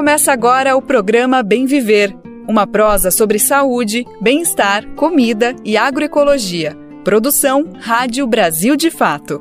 Começa 0.00 0.32
agora 0.32 0.74
o 0.74 0.80
programa 0.80 1.42
Bem 1.42 1.66
Viver, 1.66 2.16
uma 2.48 2.66
prosa 2.66 3.10
sobre 3.10 3.38
saúde, 3.38 4.06
bem-estar, 4.18 4.82
comida 4.96 5.54
e 5.62 5.76
agroecologia. 5.76 6.74
Produção 7.04 7.68
Rádio 7.78 8.26
Brasil 8.26 8.76
de 8.76 8.90
Fato. 8.90 9.38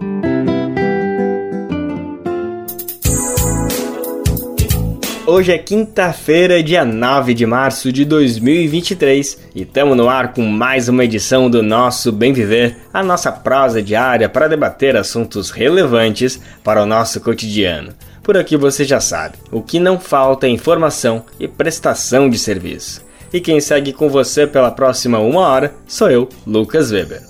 Hoje 5.25 5.53
é 5.53 5.57
quinta-feira, 5.57 6.61
dia 6.61 6.83
9 6.83 7.33
de 7.33 7.45
março 7.45 7.89
de 7.89 8.03
2023 8.03 9.51
e 9.55 9.61
estamos 9.61 9.95
no 9.95 10.09
ar 10.09 10.33
com 10.33 10.41
mais 10.41 10.89
uma 10.89 11.05
edição 11.05 11.49
do 11.49 11.63
nosso 11.63 12.11
Bem 12.11 12.33
Viver, 12.33 12.75
a 12.93 13.01
nossa 13.01 13.31
prosa 13.31 13.81
diária 13.81 14.27
para 14.27 14.49
debater 14.49 14.97
assuntos 14.97 15.51
relevantes 15.51 16.37
para 16.61 16.83
o 16.83 16.85
nosso 16.85 17.21
cotidiano. 17.21 17.93
Por 18.29 18.37
aqui 18.37 18.55
você 18.55 18.85
já 18.85 18.99
sabe, 18.99 19.39
o 19.51 19.59
que 19.59 19.79
não 19.79 19.99
falta 19.99 20.45
é 20.45 20.51
informação 20.51 21.25
e 21.39 21.47
prestação 21.47 22.29
de 22.29 22.37
serviço. 22.37 23.03
E 23.33 23.41
quem 23.41 23.59
segue 23.59 23.91
com 23.91 24.07
você 24.07 24.45
pela 24.45 24.69
próxima 24.69 25.17
uma 25.17 25.41
hora 25.41 25.73
sou 25.87 26.11
eu, 26.11 26.29
Lucas 26.45 26.91
Weber. 26.91 27.23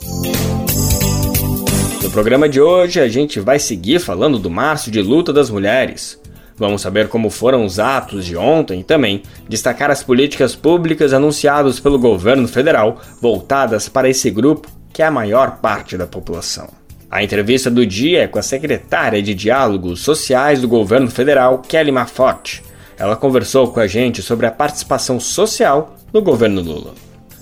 No 2.03 2.11
programa 2.11 2.49
de 2.49 2.59
hoje 2.59 2.99
a 2.99 3.07
gente 3.07 3.39
vai 3.39 3.59
seguir 3.59 4.01
falando 4.01 4.37
do 4.37 4.49
Março 4.49 4.91
de 4.91 5.01
Luta 5.01 5.31
das 5.31 5.49
Mulheres. 5.49 6.19
Vamos 6.57 6.81
saber 6.81 7.07
como 7.07 7.29
foram 7.29 7.63
os 7.63 7.79
atos 7.79 8.25
de 8.25 8.35
ontem 8.35 8.81
e 8.81 8.83
também 8.83 9.23
destacar 9.47 9.89
as 9.89 10.03
políticas 10.03 10.53
públicas 10.53 11.13
anunciadas 11.13 11.79
pelo 11.79 11.97
governo 11.97 12.45
federal 12.45 12.99
voltadas 13.21 13.87
para 13.87 14.09
esse 14.09 14.29
grupo 14.29 14.69
que 14.91 15.01
é 15.01 15.05
a 15.05 15.11
maior 15.11 15.61
parte 15.61 15.95
da 15.95 16.05
população. 16.05 16.78
A 17.09 17.23
entrevista 17.23 17.71
do 17.71 17.85
dia 17.85 18.23
é 18.23 18.27
com 18.27 18.39
a 18.39 18.43
secretária 18.43 19.21
de 19.21 19.33
Diálogos 19.33 20.01
Sociais 20.01 20.61
do 20.61 20.67
governo 20.67 21.09
federal, 21.09 21.59
Kelly 21.59 21.91
Mafotti. 21.91 22.63
Ela 22.97 23.15
conversou 23.15 23.71
com 23.71 23.79
a 23.79 23.87
gente 23.87 24.21
sobre 24.21 24.45
a 24.45 24.51
participação 24.51 25.19
social 25.19 25.95
no 26.13 26.21
governo 26.21 26.61
Lula. 26.61 26.93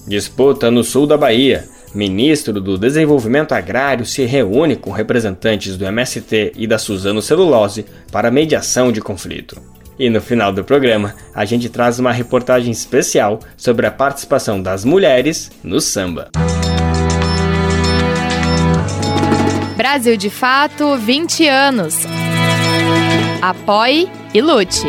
Disputa 0.08 0.72
no 0.72 0.84
sul 0.84 1.06
da 1.06 1.18
Bahia 1.18 1.68
ministro 1.94 2.62
do 2.62 2.78
Desenvolvimento 2.78 3.54
Agrário 3.54 4.06
se 4.06 4.23
reúne 4.23 4.76
com 4.76 4.92
representantes 4.92 5.76
do 5.76 5.86
MST 5.86 6.54
e 6.56 6.68
da 6.68 6.78
Suzano 6.78 7.22
Celulose 7.22 7.86
para 8.12 8.32
mediação 8.32 8.92
de 8.92 9.02
conflito. 9.02 9.60
E 9.98 10.10
no 10.10 10.22
final 10.22 10.54
do 10.54 10.64
programa, 10.64 11.16
a 11.34 11.44
gente 11.44 11.70
traz 11.70 11.98
uma 11.98 12.12
reportagem 12.12 12.72
especial 12.72 13.40
sobre 13.56 13.88
a 13.88 13.92
participação 13.92 14.62
das 14.62 14.86
mulheres 14.86 15.50
no 15.64 15.82
samba. 15.82 16.30
Brasil 19.78 20.17
de 20.17 20.30
Fato 20.31 20.97
20 20.97 21.47
anos. 21.47 22.00
Apoie 23.39 24.09
e 24.33 24.42
lute. 24.42 24.88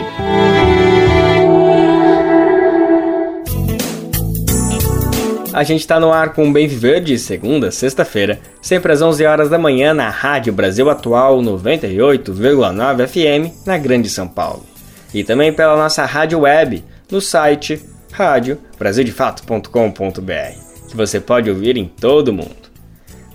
A 5.53 5.63
gente 5.63 5.81
está 5.81 6.01
no 6.01 6.11
ar 6.11 6.33
com 6.33 6.51
Bem 6.51 6.67
Viver 6.67 7.03
de 7.03 7.19
segunda 7.19 7.69
a 7.69 7.71
sexta-feira, 7.71 8.41
sempre 8.63 8.91
às 8.91 9.03
11 9.03 9.27
horas 9.27 9.51
da 9.51 9.59
manhã 9.59 9.93
na 9.93 10.09
Rádio 10.09 10.55
Brasil 10.55 10.89
Atual 10.89 11.43
98,9 11.43 13.07
FM 13.07 13.53
na 13.67 13.77
Grande 13.77 14.09
São 14.09 14.27
Paulo. 14.27 14.65
E 15.13 15.23
também 15.23 15.53
pela 15.53 15.77
nossa 15.77 16.07
rádio 16.07 16.41
web 16.41 16.83
no 17.13 17.21
site 17.21 17.79
radiobrasildefato.com.br, 18.11 20.89
que 20.89 20.97
você 20.97 21.21
pode 21.21 21.51
ouvir 21.51 21.77
em 21.77 21.85
todo 21.85 22.29
o 22.29 22.33
mundo. 22.33 22.68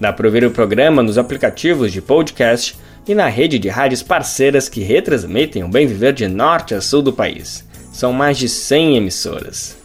Dá 0.03 0.11
para 0.11 0.27
ouvir 0.27 0.43
o 0.43 0.51
programa 0.51 1.01
nos 1.01 1.17
aplicativos 1.17 1.89
de 1.89 2.01
podcast 2.01 2.77
e 3.07 3.15
na 3.15 3.29
rede 3.29 3.57
de 3.57 3.69
rádios 3.69 4.03
parceiras 4.03 4.67
que 4.67 4.83
retransmitem 4.83 5.63
o 5.63 5.69
Bem 5.69 5.87
Viver 5.87 6.11
de 6.11 6.27
norte 6.27 6.75
a 6.75 6.81
sul 6.81 7.01
do 7.01 7.13
país. 7.13 7.65
São 7.93 8.11
mais 8.11 8.37
de 8.37 8.49
100 8.49 8.97
emissoras 8.97 9.77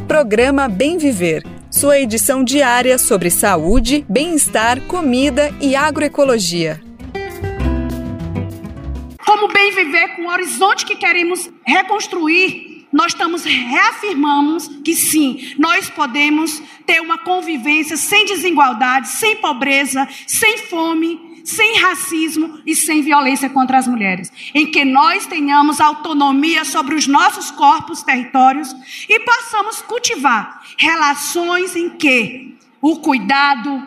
Programa 0.07 0.69
Bem 0.69 0.99
Viver. 0.99 1.43
Sua 1.71 1.99
edição 1.99 2.45
diária 2.45 2.99
sobre 2.99 3.31
saúde, 3.31 4.05
bem-estar, 4.07 4.79
comida 4.83 5.51
e 5.59 5.75
agroecologia. 5.75 6.79
Como 9.25 9.49
bem 9.53 9.75
viver 9.75 10.15
com 10.15 10.27
o 10.27 10.31
horizonte 10.31 10.85
que 10.85 10.97
queremos 10.97 11.51
reconstruir, 11.67 12.72
nós 12.93 13.13
estamos 13.13 13.45
reafirmamos 13.45 14.69
que 14.85 14.95
sim, 14.95 15.55
nós 15.59 15.89
podemos 15.89 16.63
ter 16.85 17.01
uma 17.01 17.19
convivência 17.19 17.97
sem 17.97 18.27
desigualdade, 18.27 19.09
sem 19.09 19.37
pobreza, 19.37 20.07
sem 20.27 20.59
fome, 20.59 21.33
sem 21.45 21.79
racismo 21.79 22.61
e 22.67 22.75
sem 22.75 23.03
violência 23.03 23.49
contra 23.51 23.79
as 23.79 23.89
mulheres, 23.89 24.31
em 24.55 24.71
que 24.71 24.85
nós 24.85 25.27
tenhamos 25.27 25.81
autonomia 25.81 26.65
sobre 26.65 26.95
os 26.95 27.07
nossos 27.07 27.51
corpos, 27.51 28.03
territórios 28.03 28.75
e 29.09 29.19
possamos 29.21 29.83
cultivar 29.83 30.63
relações 30.77 31.75
em 31.75 31.91
que 31.91 32.57
o 32.81 32.97
cuidado, 32.97 33.83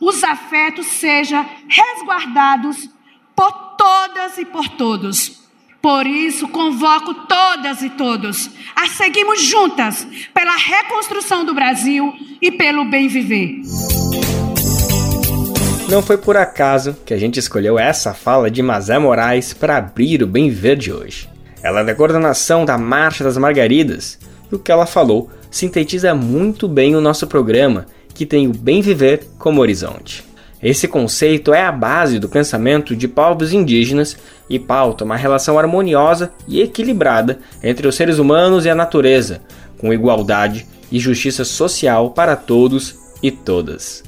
os 0.00 0.22
afetos 0.22 0.86
sejam 0.86 1.48
resguardados 1.68 2.88
por 3.34 3.52
todas 3.76 4.38
e 4.38 4.44
por 4.44 4.68
todos. 4.68 5.41
Por 5.82 6.06
isso, 6.06 6.46
convoco 6.46 7.12
todas 7.26 7.82
e 7.82 7.90
todos 7.90 8.48
a 8.76 8.86
seguirmos 8.86 9.42
juntas 9.42 10.06
pela 10.32 10.56
reconstrução 10.56 11.44
do 11.44 11.52
Brasil 11.52 12.12
e 12.40 12.52
pelo 12.52 12.84
bem 12.84 13.08
viver. 13.08 13.56
Não 15.88 16.00
foi 16.00 16.16
por 16.16 16.36
acaso 16.36 16.96
que 17.04 17.12
a 17.12 17.18
gente 17.18 17.40
escolheu 17.40 17.80
essa 17.80 18.14
fala 18.14 18.48
de 18.48 18.62
Mazé 18.62 18.96
Moraes 18.96 19.52
para 19.52 19.76
abrir 19.76 20.22
o 20.22 20.26
Bem 20.26 20.48
Viver 20.48 20.76
de 20.76 20.92
hoje. 20.92 21.28
Ela 21.60 21.80
é 21.80 21.84
da 21.84 21.94
coordenação 21.94 22.64
da 22.64 22.78
Marcha 22.78 23.24
das 23.24 23.36
Margaridas 23.36 24.20
e 24.50 24.54
o 24.54 24.60
que 24.60 24.70
ela 24.70 24.86
falou 24.86 25.30
sintetiza 25.50 26.14
muito 26.14 26.68
bem 26.68 26.94
o 26.94 27.00
nosso 27.00 27.26
programa, 27.26 27.86
que 28.14 28.24
tem 28.24 28.46
o 28.46 28.56
bem 28.56 28.80
viver 28.80 29.28
como 29.36 29.60
horizonte. 29.60 30.31
Esse 30.62 30.86
conceito 30.86 31.52
é 31.52 31.64
a 31.64 31.72
base 31.72 32.20
do 32.20 32.28
pensamento 32.28 32.94
de 32.94 33.08
povos 33.08 33.52
indígenas 33.52 34.16
e 34.48 34.60
pauta 34.60 35.04
uma 35.04 35.16
relação 35.16 35.58
harmoniosa 35.58 36.30
e 36.46 36.60
equilibrada 36.60 37.40
entre 37.62 37.88
os 37.88 37.96
seres 37.96 38.18
humanos 38.18 38.64
e 38.64 38.70
a 38.70 38.74
natureza, 38.74 39.40
com 39.78 39.92
igualdade 39.92 40.64
e 40.90 41.00
justiça 41.00 41.44
social 41.44 42.10
para 42.10 42.36
todos 42.36 42.96
e 43.20 43.32
todas. 43.32 44.04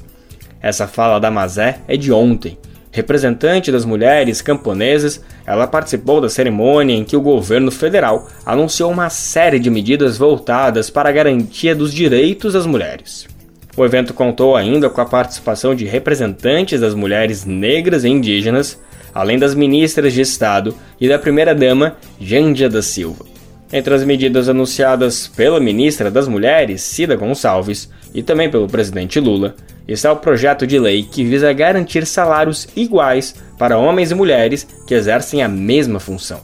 Essa 0.61 0.87
fala 0.87 1.19
da 1.19 1.29
Mazé 1.29 1.79
é 1.89 1.97
de 1.97 2.11
ontem. 2.11 2.57
Representante 2.89 3.73
das 3.73 3.83
mulheres 3.83 4.41
camponesas, 4.41 5.21
ela 5.45 5.67
participou 5.67 6.21
da 6.21 6.29
cerimônia 6.29 6.95
em 6.95 7.03
que 7.03 7.17
o 7.17 7.21
governo 7.21 7.69
federal 7.69 8.29
anunciou 8.45 8.89
uma 8.89 9.09
série 9.09 9.59
de 9.59 9.69
medidas 9.69 10.17
voltadas 10.17 10.89
para 10.89 11.09
a 11.09 11.11
garantia 11.11 11.75
dos 11.75 11.93
direitos 11.93 12.53
das 12.53 12.65
mulheres. 12.65 13.34
O 13.77 13.83
evento 13.83 14.13
contou 14.13 14.55
ainda 14.55 14.89
com 14.89 15.01
a 15.01 15.05
participação 15.05 15.75
de 15.75 15.83
representantes 15.85 16.79
das 16.79 16.93
mulheres 16.93 17.43
negras 17.43 18.05
e 18.05 18.09
indígenas, 18.09 18.79
além 19.13 19.37
das 19.37 19.53
ministras 19.53 20.13
de 20.13 20.21
Estado 20.21 20.73
e 20.99 21.09
da 21.09 21.19
primeira-dama 21.19 21.97
Jândia 22.19 22.69
da 22.69 22.81
Silva. 22.81 23.25
Entre 23.73 23.93
as 23.93 24.05
medidas 24.05 24.47
anunciadas 24.47 25.27
pela 25.27 25.59
ministra 25.59 26.09
das 26.09 26.27
Mulheres, 26.27 26.81
Cida 26.83 27.17
Gonçalves, 27.17 27.89
e 28.13 28.23
também 28.23 28.49
pelo 28.49 28.67
presidente 28.67 29.19
Lula, 29.19 29.55
está 29.85 30.11
o 30.13 30.17
projeto 30.17 30.65
de 30.65 30.79
lei 30.79 31.03
que 31.03 31.25
visa 31.25 31.51
garantir 31.51 32.05
salários 32.05 32.67
iguais 32.77 33.35
para 33.57 33.77
homens 33.77 34.11
e 34.11 34.15
mulheres 34.15 34.65
que 34.87 34.93
exercem 34.93 35.43
a 35.43 35.49
mesma 35.49 35.99
função. 35.99 36.39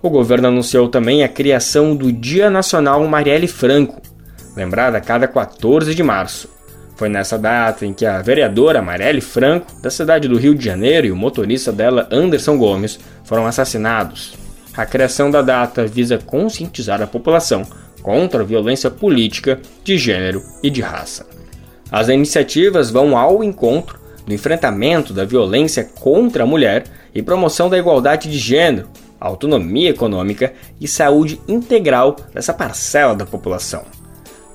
O 0.00 0.08
governo 0.08 0.46
anunciou 0.46 0.88
também 0.88 1.24
a 1.24 1.28
criação 1.28 1.96
do 1.96 2.12
Dia 2.12 2.48
Nacional 2.48 3.04
Marielle 3.08 3.48
Franco, 3.48 4.00
lembrado 4.56 4.94
a 4.94 5.00
cada 5.00 5.26
14 5.26 5.92
de 5.92 6.02
março. 6.04 6.57
Foi 6.98 7.08
nessa 7.08 7.38
data 7.38 7.86
em 7.86 7.94
que 7.94 8.04
a 8.04 8.20
vereadora 8.20 8.82
Marielle 8.82 9.20
Franco, 9.20 9.72
da 9.80 9.88
cidade 9.88 10.26
do 10.26 10.36
Rio 10.36 10.52
de 10.52 10.64
Janeiro, 10.64 11.06
e 11.06 11.12
o 11.12 11.16
motorista 11.16 11.70
dela, 11.70 12.08
Anderson 12.10 12.58
Gomes, 12.58 12.98
foram 13.22 13.46
assassinados. 13.46 14.34
A 14.76 14.84
criação 14.84 15.30
da 15.30 15.40
data 15.40 15.86
visa 15.86 16.18
conscientizar 16.18 17.00
a 17.00 17.06
população 17.06 17.62
contra 18.02 18.42
a 18.42 18.44
violência 18.44 18.90
política, 18.90 19.60
de 19.84 19.96
gênero 19.96 20.42
e 20.60 20.68
de 20.68 20.80
raça. 20.80 21.24
As 21.88 22.08
iniciativas 22.08 22.90
vão 22.90 23.16
ao 23.16 23.44
encontro 23.44 23.96
do 24.26 24.34
enfrentamento 24.34 25.12
da 25.12 25.24
violência 25.24 25.84
contra 26.00 26.42
a 26.42 26.46
mulher 26.46 26.82
e 27.14 27.22
promoção 27.22 27.70
da 27.70 27.78
igualdade 27.78 28.28
de 28.28 28.38
gênero, 28.38 28.88
autonomia 29.20 29.90
econômica 29.90 30.52
e 30.80 30.88
saúde 30.88 31.40
integral 31.46 32.16
dessa 32.34 32.52
parcela 32.52 33.14
da 33.14 33.24
população. 33.24 33.84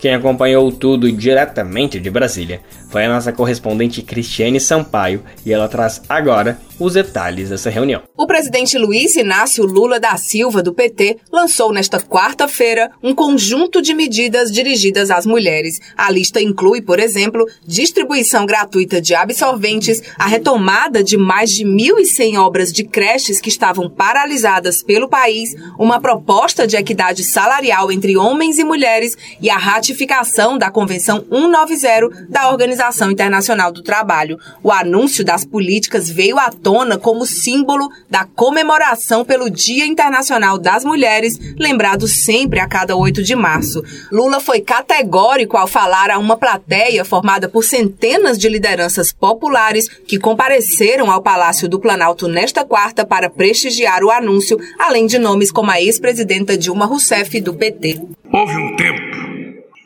Quem 0.03 0.13
acompanhou 0.13 0.69
tudo 0.69 1.09
diretamente 1.09 1.97
de 1.97 2.09
Brasília 2.11 2.59
foi 2.94 3.06
a 3.06 3.10
nossa 3.10 3.34
correspondente 3.34 4.04
Cristiane 4.04 4.60
Sampaio 4.60 5.24
e 5.44 5.51
ela 5.51 5.68
traz 5.68 6.00
agora 6.07 6.60
os 6.80 6.94
detalhes 6.94 7.50
dessa 7.50 7.69
reunião. 7.69 8.04
O 8.16 8.28
presidente 8.28 8.78
Luiz 8.78 9.16
Inácio 9.16 9.66
Lula 9.66 10.00
da 10.00 10.16
Silva, 10.16 10.62
do 10.62 10.74
PT, 10.74 11.18
lançou 11.31 11.74
nesta 11.74 12.00
quarta-feira 12.00 12.92
um 13.01 13.16
conjunto 13.16 13.81
de 13.81 13.95
medidas 13.95 14.51
dirigidas 14.51 15.10
às 15.10 15.25
mulheres. 15.25 15.80
A 15.98 16.12
lista 16.12 16.40
inclui, 16.40 16.81
por 16.81 17.00
exemplo, 17.00 17.48
distribuição 17.66 18.45
gratuita 18.45 19.01
de 19.01 19.16
absorventes, 19.16 20.01
a 20.18 20.28
retomada 20.28 21.04
de 21.04 21.18
mais 21.18 21.50
de 21.50 21.66
1.100 21.66 22.38
obras 22.38 22.72
de 22.72 22.84
creches 22.84 23.42
que 23.42 23.50
estavam 23.50 23.89
paralisadas 23.89 24.84
pelo 24.84 25.10
país, 25.10 25.56
uma 25.80 26.00
proposta 26.00 26.68
de 26.68 26.75
equidade 26.75 27.24
salarial 27.24 27.92
entre 27.92 28.18
homens 28.18 28.60
e 28.60 28.63
mulheres 28.63 29.18
e 29.42 29.50
a 29.50 29.57
ratificação 29.57 30.60
da 30.60 30.69
Convenção 30.69 31.25
190 31.30 32.28
da 32.30 32.50
Organização 32.51 32.82
Internacional 33.12 33.71
do 33.71 33.81
Trabalho. 33.81 34.38
O 34.62 34.71
anúncio 34.71 35.24
das 35.24 35.45
políticas 35.45 36.09
veio 36.09 36.38
à 36.38 36.50
tona 36.50 36.97
como 36.97 37.25
símbolo 37.25 37.89
da 38.09 38.25
comemoração 38.25 39.24
pelo 39.24 39.50
Dia 39.50 39.85
Internacional 39.85 40.57
das 40.57 40.83
Mulheres, 40.83 41.38
lembrado 41.57 42.07
sempre 42.07 42.59
a 42.59 42.68
cada 42.68 42.95
8 42.95 43.24
de 43.24 43.35
março. 43.35 43.83
Lula 44.12 44.39
foi 44.39 44.59
categórico 44.62 45.57
ao 45.57 45.68
falar 45.68 46.09
a 46.09 46.18
uma 46.18 46.38
plateia 46.38 47.06
formada 47.06 47.47
por 47.47 47.63
centenas 47.63 48.38
de 48.38 48.50
lideranças 48.50 49.12
populares 49.12 49.88
que 49.88 50.19
compareceram 50.19 51.12
ao 51.12 51.21
Palácio 51.21 51.69
do 51.69 51.79
Planalto 51.79 52.27
nesta 52.27 52.65
quarta 52.65 53.06
para 53.06 53.29
prestigiar 53.29 54.03
o 54.03 54.12
anúncio, 54.12 54.59
além 54.79 55.06
de 55.06 55.18
nomes 55.18 55.51
como 55.51 55.71
a 55.71 55.81
ex-presidenta 55.81 56.57
Dilma 56.57 56.86
Rousseff 56.86 57.39
do 57.39 57.53
PT. 57.53 58.01
Houve 58.31 58.57
um 58.57 58.75
tempo 58.75 59.24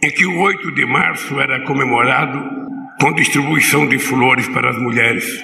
em 0.04 0.12
que 0.12 0.26
o 0.26 0.42
8 0.42 0.76
de 0.76 0.86
março 0.86 1.40
era 1.40 1.66
comemorado 1.66 2.67
com 3.00 3.14
distribuição 3.14 3.88
de 3.88 4.00
flores 4.00 4.48
para 4.48 4.70
as 4.70 4.78
mulheres 4.78 5.44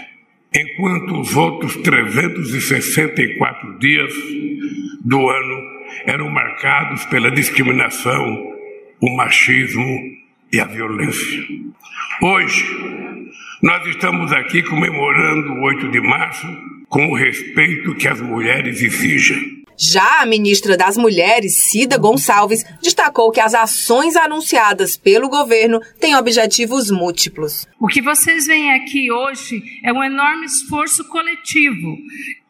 enquanto 0.56 1.20
os 1.20 1.36
outros 1.36 1.76
364 1.78 3.80
dias 3.80 4.14
do 5.04 5.30
ano 5.30 5.74
eram 6.06 6.30
marcados 6.30 7.04
pela 7.06 7.32
discriminação, 7.32 8.54
o 9.02 9.10
machismo 9.16 9.84
e 10.52 10.60
a 10.60 10.66
violência. 10.66 11.44
Hoje, 12.22 12.66
nós 13.62 13.86
estamos 13.88 14.32
aqui 14.32 14.62
comemorando 14.62 15.54
o 15.54 15.64
8 15.64 15.90
de 15.90 16.02
março 16.02 16.48
com 16.88 17.08
o 17.08 17.16
respeito 17.16 17.96
que 17.96 18.08
as 18.08 18.22
mulheres 18.22 18.82
exigem. 18.82 19.63
Já 19.78 20.22
a 20.22 20.26
ministra 20.26 20.78
das 20.78 20.98
Mulheres, 20.98 21.70
Cida 21.70 21.98
Gonçalves, 21.98 22.64
destacou 22.82 23.32
que 23.32 23.40
as 23.40 23.54
ações 23.54 24.16
anunciadas 24.16 24.96
pelo 24.98 25.30
governo 25.30 25.80
têm 26.00 26.16
objetivos 26.16 26.92
múltiplos. 26.92 27.68
O 27.80 27.88
que 27.88 28.02
vocês 28.02 28.46
veem 28.46 28.74
aqui 28.74 29.12
hoje 29.12 29.62
é 29.84 29.92
um 29.92 30.04
enorme 30.04 30.46
esforço 30.46 31.04
coletivo 31.10 31.98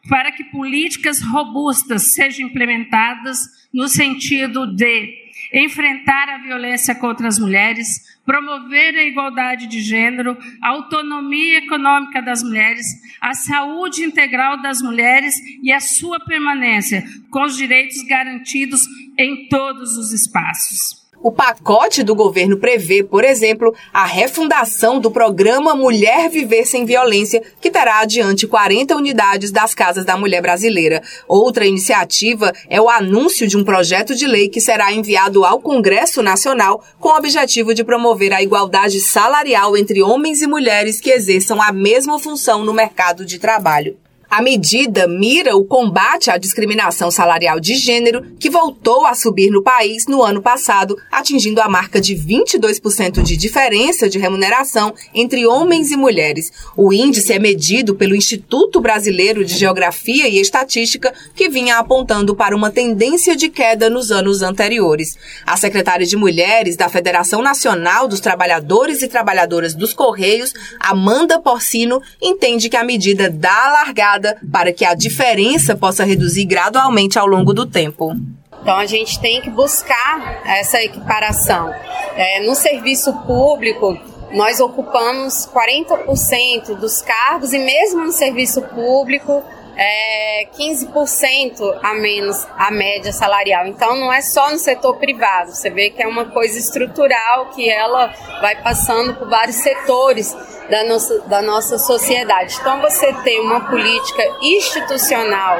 para 0.08 0.32
que 0.32 0.44
políticas 0.44 1.20
robustas 1.22 2.12
sejam 2.12 2.46
implementadas 2.48 3.38
no 3.72 3.88
sentido 3.88 4.66
de 4.66 5.23
enfrentar 5.54 6.28
a 6.28 6.38
violência 6.38 6.94
contra 6.96 7.28
as 7.28 7.38
mulheres, 7.38 7.86
promover 8.26 8.96
a 8.96 9.04
igualdade 9.04 9.68
de 9.68 9.80
gênero, 9.80 10.36
a 10.60 10.70
autonomia 10.70 11.58
econômica 11.58 12.20
das 12.20 12.42
mulheres, 12.42 12.86
a 13.20 13.32
saúde 13.34 14.02
integral 14.02 14.60
das 14.60 14.82
mulheres 14.82 15.36
e 15.62 15.70
a 15.70 15.78
sua 15.78 16.18
permanência 16.18 17.04
com 17.30 17.44
os 17.44 17.56
direitos 17.56 18.02
garantidos 18.02 18.82
em 19.16 19.48
todos 19.48 19.96
os 19.96 20.12
espaços. 20.12 21.03
O 21.24 21.32
pacote 21.32 22.02
do 22.02 22.14
governo 22.14 22.58
prevê, 22.58 23.02
por 23.02 23.24
exemplo, 23.24 23.74
a 23.94 24.04
refundação 24.04 25.00
do 25.00 25.10
programa 25.10 25.74
Mulher 25.74 26.28
Viver 26.28 26.66
Sem 26.66 26.84
Violência, 26.84 27.42
que 27.62 27.70
terá 27.70 28.00
adiante 28.00 28.46
40 28.46 28.94
unidades 28.94 29.50
das 29.50 29.74
Casas 29.74 30.04
da 30.04 30.18
Mulher 30.18 30.42
Brasileira. 30.42 31.02
Outra 31.26 31.64
iniciativa 31.64 32.52
é 32.68 32.78
o 32.78 32.90
anúncio 32.90 33.48
de 33.48 33.56
um 33.56 33.64
projeto 33.64 34.14
de 34.14 34.26
lei 34.26 34.50
que 34.50 34.60
será 34.60 34.92
enviado 34.92 35.46
ao 35.46 35.62
Congresso 35.62 36.22
Nacional 36.22 36.84
com 37.00 37.08
o 37.08 37.16
objetivo 37.16 37.72
de 37.72 37.82
promover 37.82 38.34
a 38.34 38.42
igualdade 38.42 39.00
salarial 39.00 39.78
entre 39.78 40.02
homens 40.02 40.42
e 40.42 40.46
mulheres 40.46 41.00
que 41.00 41.08
exerçam 41.08 41.62
a 41.62 41.72
mesma 41.72 42.18
função 42.18 42.66
no 42.66 42.74
mercado 42.74 43.24
de 43.24 43.38
trabalho. 43.38 43.96
A 44.34 44.42
medida 44.42 45.06
mira 45.06 45.54
o 45.56 45.64
combate 45.64 46.28
à 46.28 46.36
discriminação 46.36 47.08
salarial 47.08 47.60
de 47.60 47.76
gênero, 47.76 48.20
que 48.36 48.50
voltou 48.50 49.06
a 49.06 49.14
subir 49.14 49.48
no 49.48 49.62
país 49.62 50.08
no 50.08 50.24
ano 50.24 50.42
passado, 50.42 50.98
atingindo 51.08 51.60
a 51.60 51.68
marca 51.68 52.00
de 52.00 52.16
22% 52.16 53.22
de 53.22 53.36
diferença 53.36 54.08
de 54.08 54.18
remuneração 54.18 54.92
entre 55.14 55.46
homens 55.46 55.92
e 55.92 55.96
mulheres. 55.96 56.50
O 56.76 56.92
índice 56.92 57.32
é 57.32 57.38
medido 57.38 57.94
pelo 57.94 58.16
Instituto 58.16 58.80
Brasileiro 58.80 59.44
de 59.44 59.56
Geografia 59.56 60.26
e 60.26 60.40
Estatística, 60.40 61.14
que 61.32 61.48
vinha 61.48 61.78
apontando 61.78 62.34
para 62.34 62.56
uma 62.56 62.72
tendência 62.72 63.36
de 63.36 63.48
queda 63.48 63.88
nos 63.88 64.10
anos 64.10 64.42
anteriores. 64.42 65.16
A 65.46 65.56
secretária 65.56 66.04
de 66.04 66.16
Mulheres 66.16 66.76
da 66.76 66.88
Federação 66.88 67.40
Nacional 67.40 68.08
dos 68.08 68.18
Trabalhadores 68.18 69.00
e 69.00 69.06
Trabalhadoras 69.06 69.74
dos 69.74 69.92
Correios, 69.92 70.52
Amanda 70.80 71.38
Porcino, 71.38 72.02
entende 72.20 72.68
que 72.68 72.76
a 72.76 72.82
medida 72.82 73.30
dá 73.30 73.70
largada 73.70 74.23
para 74.50 74.72
que 74.72 74.84
a 74.84 74.94
diferença 74.94 75.76
possa 75.76 76.04
reduzir 76.04 76.44
gradualmente 76.44 77.18
ao 77.18 77.26
longo 77.26 77.52
do 77.52 77.66
tempo. 77.66 78.14
Então 78.62 78.76
a 78.76 78.86
gente 78.86 79.20
tem 79.20 79.40
que 79.40 79.50
buscar 79.50 80.42
essa 80.46 80.82
equiparação. 80.82 81.70
É, 82.16 82.46
no 82.46 82.54
serviço 82.54 83.12
público, 83.26 83.98
nós 84.32 84.58
ocupamos 84.58 85.46
40% 85.46 86.74
dos 86.76 87.02
cargos 87.02 87.52
e 87.52 87.58
mesmo 87.58 88.04
no 88.04 88.12
serviço 88.12 88.62
público 88.62 89.42
é 89.76 90.46
15% 90.56 91.78
a 91.82 91.94
menos 91.94 92.46
a 92.56 92.70
média 92.70 93.12
salarial. 93.12 93.66
Então 93.66 93.96
não 93.96 94.12
é 94.12 94.20
só 94.20 94.50
no 94.50 94.58
setor 94.58 94.96
privado, 94.96 95.52
você 95.52 95.70
vê 95.70 95.90
que 95.90 96.02
é 96.02 96.06
uma 96.06 96.26
coisa 96.26 96.58
estrutural 96.58 97.50
que 97.50 97.68
ela 97.68 98.12
vai 98.40 98.60
passando 98.62 99.14
por 99.14 99.28
vários 99.28 99.56
setores 99.56 100.34
da 100.70 100.84
nossa, 100.84 101.18
da 101.20 101.42
nossa 101.42 101.78
sociedade. 101.78 102.56
Então, 102.60 102.80
você 102.80 103.12
tem 103.22 103.40
uma 103.40 103.60
política 103.68 104.22
institucional 104.40 105.58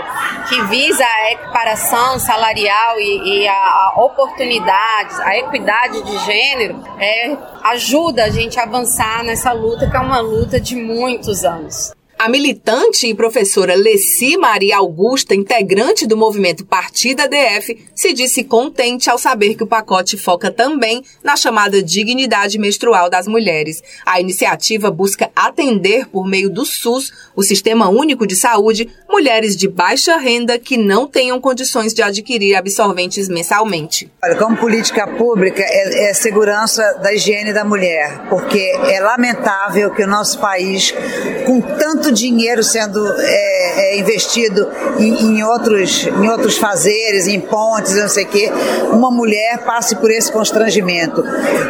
que 0.48 0.62
visa 0.64 1.04
a 1.04 1.32
equiparação 1.32 2.18
salarial 2.18 2.98
e, 2.98 3.42
e 3.42 3.48
a, 3.48 3.54
a 3.54 3.94
oportunidades, 3.98 5.18
a 5.20 5.36
equidade 5.36 6.02
de 6.02 6.18
gênero, 6.24 6.82
é, 6.98 7.36
ajuda 7.64 8.24
a 8.24 8.30
gente 8.30 8.58
a 8.58 8.64
avançar 8.64 9.22
nessa 9.24 9.52
luta, 9.52 9.88
que 9.88 9.96
é 9.96 10.00
uma 10.00 10.20
luta 10.20 10.60
de 10.60 10.76
muitos 10.76 11.44
anos. 11.44 11.93
A 12.24 12.28
militante 12.30 13.06
e 13.06 13.14
professora 13.14 13.74
Leci 13.74 14.38
Maria 14.38 14.78
Augusta, 14.78 15.34
integrante 15.34 16.06
do 16.06 16.16
movimento 16.16 16.64
Partida 16.64 17.28
DF, 17.28 17.86
se 17.94 18.14
disse 18.14 18.42
contente 18.42 19.10
ao 19.10 19.18
saber 19.18 19.54
que 19.54 19.62
o 19.62 19.66
pacote 19.66 20.16
foca 20.16 20.50
também 20.50 21.04
na 21.22 21.36
chamada 21.36 21.82
dignidade 21.82 22.58
menstrual 22.58 23.10
das 23.10 23.28
mulheres. 23.28 23.82
A 24.06 24.22
iniciativa 24.22 24.90
busca 24.90 25.30
atender, 25.36 26.06
por 26.06 26.26
meio 26.26 26.48
do 26.48 26.64
SUS, 26.64 27.12
o 27.36 27.42
Sistema 27.42 27.90
Único 27.90 28.26
de 28.26 28.36
Saúde, 28.36 28.88
mulheres 29.06 29.54
de 29.54 29.68
baixa 29.68 30.16
renda 30.16 30.58
que 30.58 30.78
não 30.78 31.06
tenham 31.06 31.38
condições 31.38 31.92
de 31.92 32.00
adquirir 32.00 32.54
absorventes 32.54 33.28
mensalmente. 33.28 34.10
Olha, 34.24 34.36
como 34.36 34.56
política 34.56 35.06
pública, 35.06 35.62
é, 35.62 36.08
é 36.08 36.14
segurança 36.14 36.82
da 37.02 37.12
higiene 37.12 37.52
da 37.52 37.66
mulher, 37.66 38.30
porque 38.30 38.58
é 38.58 38.98
lamentável 38.98 39.90
que 39.90 40.02
o 40.02 40.06
nosso 40.06 40.38
país, 40.38 40.94
com 41.44 41.60
tanto 41.60 42.13
dinheiro 42.14 42.62
sendo 42.62 43.06
é, 43.18 43.94
é, 43.94 43.98
investido 43.98 44.66
em, 44.98 45.38
em, 45.38 45.44
outros, 45.44 46.06
em 46.06 46.28
outros 46.30 46.56
fazeres, 46.56 47.26
em 47.26 47.40
pontes, 47.40 47.96
não 47.96 48.08
sei 48.08 48.24
o 48.24 48.28
quê, 48.28 48.50
uma 48.92 49.10
mulher 49.10 49.64
passe 49.64 49.96
por 49.96 50.10
esse 50.10 50.32
constrangimento. 50.32 51.22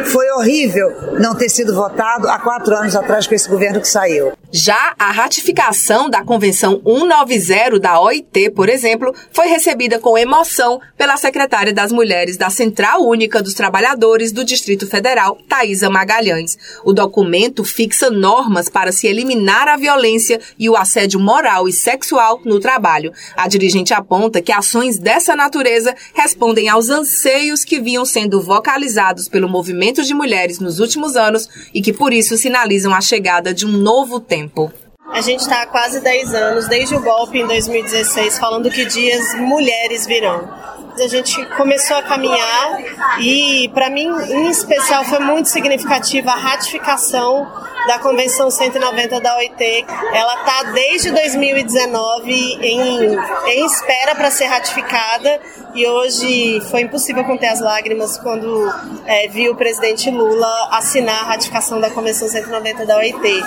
Foi 0.07 0.31
horrível 0.31 0.93
não 1.19 1.35
ter 1.35 1.49
sido 1.49 1.75
votado 1.75 2.29
há 2.29 2.39
quatro 2.39 2.77
anos 2.77 2.95
atrás 2.95 3.27
com 3.27 3.35
esse 3.35 3.49
governo 3.49 3.81
que 3.81 3.89
saiu. 3.89 4.33
Já 4.57 4.95
a 4.97 5.11
ratificação 5.11 6.09
da 6.09 6.23
Convenção 6.23 6.81
190 6.85 7.81
da 7.81 8.01
OIT, 8.01 8.51
por 8.51 8.69
exemplo, 8.69 9.13
foi 9.33 9.49
recebida 9.49 9.99
com 9.99 10.17
emoção 10.17 10.81
pela 10.97 11.17
secretária 11.17 11.73
das 11.73 11.91
Mulheres 11.91 12.37
da 12.37 12.49
Central 12.51 13.03
Única 13.03 13.43
dos 13.43 13.55
Trabalhadores 13.55 14.31
do 14.31 14.45
Distrito 14.45 14.87
Federal, 14.87 15.37
Thaisa 15.49 15.91
Magalhães. 15.91 16.57
O 16.85 16.93
documento 16.93 17.65
fixa 17.65 18.11
normas 18.11 18.69
para 18.69 18.93
se 18.93 19.09
eliminar 19.09 19.67
a 19.67 19.77
violência 19.77 20.34
violência 20.35 20.41
e 20.59 20.69
o 20.69 20.77
assédio 20.77 21.21
moral 21.21 21.69
e 21.69 21.73
sexual 21.73 22.41
no 22.45 22.61
trabalho. 22.61 23.13
A 23.37 23.49
dirigente 23.49 23.93
aponta 23.93 24.43
que 24.43 24.53
ações 24.53 24.99
dessa 24.99 25.37
natureza 25.37 25.95
respondem 26.15 26.69
aos 26.69 26.89
anseios 26.91 27.65
que 27.65 27.81
vinham 27.81 28.05
sendo 28.05 28.41
vocalizados 28.41 29.29
pelo 29.29 29.49
movimento 29.49 30.03
de 30.03 30.15
mulheres 30.15 30.59
nos 30.59 30.79
últimos 30.79 31.17
anos 31.17 31.49
e 31.73 31.81
que 31.81 31.93
por 31.93 32.13
isso 32.13 32.37
sinalizam 32.37 32.95
a 32.95 33.01
chegada 33.01 33.53
de 33.53 33.67
um 33.67 33.73
novo 33.73 34.21
tempo. 34.21 34.73
A 35.13 35.21
gente 35.21 35.41
está 35.41 35.63
há 35.63 35.67
quase 35.67 36.01
10 36.01 36.35
anos, 36.35 36.69
desde 36.69 36.97
o 36.97 37.01
golpe 37.01 37.39
em 37.39 37.47
2016, 37.47 38.39
falando 38.39 38.71
que 38.71 38.85
dias 38.85 39.23
mulheres 39.39 40.07
virão. 40.07 40.49
A 40.97 41.09
gente 41.09 41.45
começou 41.57 41.97
a 41.97 42.03
caminhar 42.03 42.79
e, 43.21 43.69
para 43.75 43.91
mim, 43.91 44.07
em 44.07 44.49
especial, 44.49 45.05
foi 45.05 45.19
muito 45.19 45.49
significativa 45.49 46.31
a 46.31 46.37
ratificação 46.37 47.51
da 47.87 47.99
Convenção 47.99 48.51
190 48.51 49.21
da 49.21 49.37
OIT. 49.37 49.87
Ela 50.13 50.35
está 50.41 50.63
desde 50.73 51.11
2019 51.11 52.33
em, 52.33 53.17
em 53.49 53.67
espera 53.67 54.15
para 54.15 54.31
ser 54.31 54.47
ratificada 54.47 55.41
e 55.75 55.87
hoje 55.87 56.61
foi 56.71 56.83
impossível 56.83 57.25
conter 57.25 57.49
as 57.49 57.61
lágrimas 57.61 58.17
quando 58.17 58.73
é, 59.05 59.29
vi 59.29 59.49
o 59.49 59.57
presidente 59.57 60.11
Lula 60.11 60.69
assinar 60.71 61.23
a 61.23 61.25
ratificação 61.25 61.81
da 61.81 61.91
Convenção 61.91 62.29
190 62.29 62.87
da 62.87 62.97
OIT. 62.99 63.43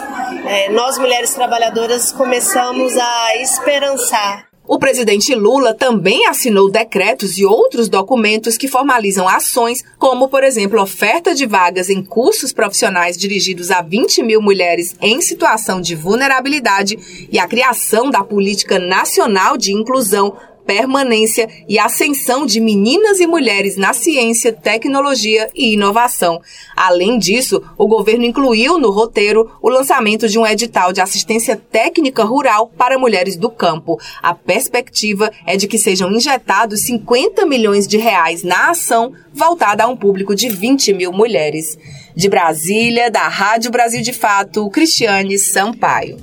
É, 0.45 0.69
nós, 0.69 0.97
mulheres 0.97 1.33
trabalhadoras, 1.33 2.11
começamos 2.11 2.95
a 2.97 3.37
esperançar 3.37 4.46
o 4.67 4.77
presidente 4.77 5.33
Lula 5.33 5.73
também 5.73 6.27
assinou 6.27 6.69
decretos 6.69 7.37
e 7.37 7.45
outros 7.45 7.87
documentos 7.87 8.57
que 8.57 8.67
formalizam 8.67 9.27
ações, 9.27 9.81
como, 9.97 10.27
por 10.27 10.43
exemplo, 10.43 10.81
oferta 10.81 11.33
de 11.33 11.45
vagas 11.45 11.89
em 11.89 12.03
cursos 12.03 12.51
profissionais 12.51 13.17
dirigidos 13.17 13.71
a 13.71 13.81
20 13.81 14.21
mil 14.23 14.41
mulheres 14.41 14.93
em 15.01 15.21
situação 15.21 15.79
de 15.79 15.95
vulnerabilidade 15.95 17.27
e 17.31 17.39
a 17.39 17.47
criação 17.47 18.09
da 18.09 18.23
Política 18.23 18.77
Nacional 18.77 19.57
de 19.57 19.71
Inclusão 19.71 20.35
permanência 20.67 21.47
e 21.67 21.79
ascensão 21.79 22.45
de 22.45 22.59
meninas 22.59 23.21
e 23.21 23.25
mulheres 23.25 23.77
na 23.77 23.93
ciência, 23.93 24.51
tecnologia 24.51 25.49
e 25.55 25.73
inovação. 25.73 26.41
Além 26.75 27.17
disso, 27.17 27.63
o 27.77 27.87
governo 27.87 28.25
incluiu 28.25 28.77
no 28.77 28.91
roteiro 28.91 29.49
o 29.61 29.69
lançamento 29.69 30.27
de 30.27 30.37
um 30.37 30.45
edital 30.45 30.91
de 30.91 30.99
assistência 30.99 31.55
técnica 31.55 32.25
rural 32.25 32.67
para 32.77 32.99
mulheres 32.99 33.37
do 33.37 33.49
campo. 33.49 33.97
A 34.21 34.35
perspectiva 34.35 35.31
é 35.45 35.55
de 35.55 35.67
que 35.67 35.77
sejam 35.77 36.11
injetados 36.11 36.81
50 36.81 37.45
milhões 37.45 37.87
de 37.87 37.97
reais 37.97 38.43
na 38.43 38.71
ação 38.71 39.13
voltada 39.33 39.85
a 39.85 39.87
um 39.87 39.95
público 39.95 40.35
de 40.35 40.49
20 40.49 40.93
mil 40.93 41.13
mulheres. 41.13 41.77
De 42.13 42.27
Brasília, 42.27 43.09
da 43.09 43.27
Rádio 43.27 43.71
Brasil 43.71 44.01
de 44.01 44.11
Fato, 44.11 44.69
Cristiane 44.69 45.37
Sampaio 45.37 46.17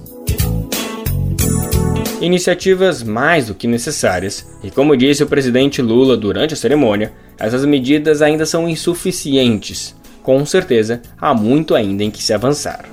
iniciativas 2.25 3.02
mais 3.02 3.47
do 3.47 3.54
que 3.54 3.66
necessárias, 3.66 4.47
e 4.62 4.71
como 4.71 4.97
disse 4.97 5.23
o 5.23 5.26
presidente 5.26 5.83
Lula 5.83 6.16
durante 6.16 6.54
a 6.54 6.57
cerimônia, 6.57 7.12
essas 7.38 7.64
medidas 7.64 8.23
ainda 8.23 8.47
são 8.47 8.69
insuficientes. 8.69 9.95
Com 10.23 10.45
certeza, 10.47 11.02
há 11.21 11.35
muito 11.35 11.75
ainda 11.75 12.02
em 12.02 12.11
que 12.11 12.23
se 12.23 12.33
avançar. 12.33 12.85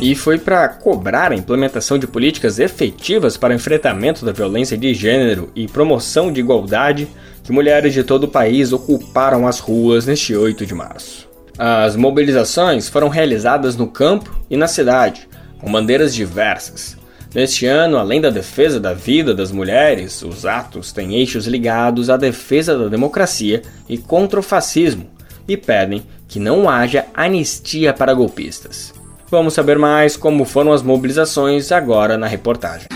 E 0.00 0.14
foi 0.14 0.38
para 0.38 0.68
cobrar 0.68 1.32
a 1.32 1.34
implementação 1.34 1.98
de 1.98 2.06
políticas 2.06 2.58
efetivas 2.58 3.38
para 3.38 3.54
enfrentamento 3.54 4.22
da 4.22 4.32
violência 4.32 4.76
de 4.76 4.92
gênero 4.92 5.50
e 5.56 5.66
promoção 5.66 6.30
de 6.30 6.40
igualdade 6.40 7.08
que 7.42 7.52
mulheres 7.52 7.94
de 7.94 8.04
todo 8.04 8.24
o 8.24 8.28
país 8.28 8.72
ocuparam 8.72 9.46
as 9.46 9.60
ruas 9.60 10.04
neste 10.04 10.36
8 10.36 10.66
de 10.66 10.74
março. 10.74 11.26
As 11.56 11.96
mobilizações 11.96 12.88
foram 12.88 13.08
realizadas 13.08 13.76
no 13.76 13.86
campo 13.86 14.38
e 14.50 14.56
na 14.56 14.66
cidade, 14.66 15.28
com 15.58 15.72
bandeiras 15.72 16.14
diversas, 16.14 16.98
Neste 17.34 17.66
ano, 17.66 17.98
além 17.98 18.20
da 18.20 18.30
defesa 18.30 18.78
da 18.78 18.94
vida 18.94 19.34
das 19.34 19.50
mulheres, 19.50 20.22
os 20.22 20.46
atos 20.46 20.92
têm 20.92 21.16
eixos 21.16 21.48
ligados 21.48 22.08
à 22.08 22.16
defesa 22.16 22.78
da 22.78 22.86
democracia 22.86 23.62
e 23.88 23.98
contra 23.98 24.38
o 24.38 24.42
fascismo 24.42 25.10
e 25.48 25.56
pedem 25.56 26.04
que 26.28 26.38
não 26.38 26.68
haja 26.68 27.06
anistia 27.12 27.92
para 27.92 28.14
golpistas. 28.14 28.94
Vamos 29.28 29.54
saber 29.54 29.78
mais 29.78 30.16
como 30.16 30.44
foram 30.44 30.72
as 30.72 30.82
mobilizações 30.82 31.72
agora 31.72 32.16
na 32.16 32.28
reportagem. 32.28 32.86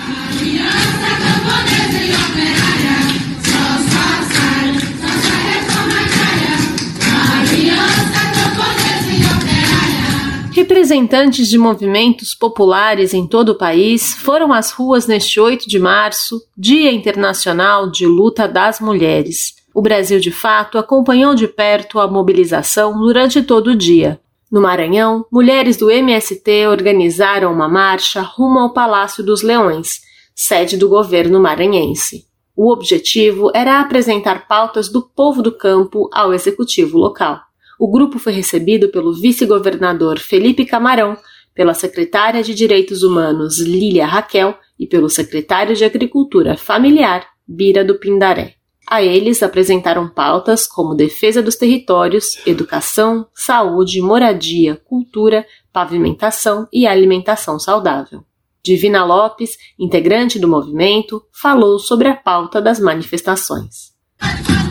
Representantes 10.89 11.49
de 11.49 11.59
movimentos 11.59 12.35
populares 12.35 13.13
em 13.13 13.27
todo 13.27 13.51
o 13.51 13.59
país 13.59 14.15
foram 14.15 14.55
às 14.55 14.71
ruas 14.71 15.07
neste 15.07 15.39
8 15.39 15.69
de 15.69 15.79
março, 15.79 16.41
Dia 16.57 16.91
Internacional 16.91 17.91
de 17.91 18.07
Luta 18.07 18.49
das 18.49 18.81
Mulheres. 18.81 19.55
O 19.75 19.83
Brasil 19.83 20.19
de 20.19 20.33
Fato 20.33 20.79
acompanhou 20.79 21.35
de 21.35 21.47
perto 21.47 22.01
a 22.01 22.09
mobilização 22.09 22.99
durante 22.99 23.43
todo 23.43 23.73
o 23.73 23.77
dia. 23.77 24.19
No 24.51 24.63
Maranhão, 24.63 25.27
mulheres 25.31 25.77
do 25.77 25.91
MST 25.91 26.67
organizaram 26.69 27.53
uma 27.53 27.69
marcha 27.69 28.23
rumo 28.23 28.59
ao 28.59 28.73
Palácio 28.73 29.23
dos 29.23 29.43
Leões, 29.43 30.01
sede 30.35 30.79
do 30.79 30.89
governo 30.89 31.39
maranhense. 31.39 32.25
O 32.57 32.73
objetivo 32.73 33.51
era 33.55 33.79
apresentar 33.79 34.49
pautas 34.49 34.89
do 34.89 35.03
povo 35.03 35.43
do 35.43 35.53
campo 35.53 36.09
ao 36.11 36.33
executivo 36.33 36.97
local 36.97 37.48
o 37.79 37.89
grupo 37.89 38.19
foi 38.19 38.33
recebido 38.33 38.89
pelo 38.89 39.15
vice-governador 39.15 40.19
Felipe 40.19 40.65
Camarão, 40.65 41.17
pela 41.55 41.75
secretária 41.75 42.43
de 42.43 42.55
Direitos 42.55 43.03
Humanos 43.03 43.59
Lília 43.59 44.07
Raquel 44.07 44.59
e 44.79 44.87
pelo 44.87 45.09
secretário 45.09 45.75
de 45.75 45.85
Agricultura 45.85 46.57
Familiar 46.57 47.27
Bira 47.47 47.85
do 47.85 47.99
Pindaré. 47.99 48.55
A 48.87 49.03
eles 49.03 49.43
apresentaram 49.43 50.09
pautas 50.09 50.67
como 50.67 50.95
defesa 50.95 51.43
dos 51.43 51.57
territórios, 51.57 52.39
educação, 52.47 53.27
saúde, 53.35 54.01
moradia, 54.01 54.77
cultura, 54.77 55.45
pavimentação 55.73 56.67
e 56.73 56.87
alimentação 56.87 57.59
saudável. 57.59 58.25
Divina 58.63 59.05
Lopes, 59.05 59.57
integrante 59.79 60.39
do 60.39 60.49
movimento, 60.49 61.23
falou 61.33 61.79
sobre 61.79 62.09
a 62.09 62.17
pauta 62.17 62.61
das 62.61 62.81
manifestações. 62.81 63.93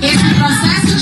Esse 0.01 0.35
processo 0.39 0.96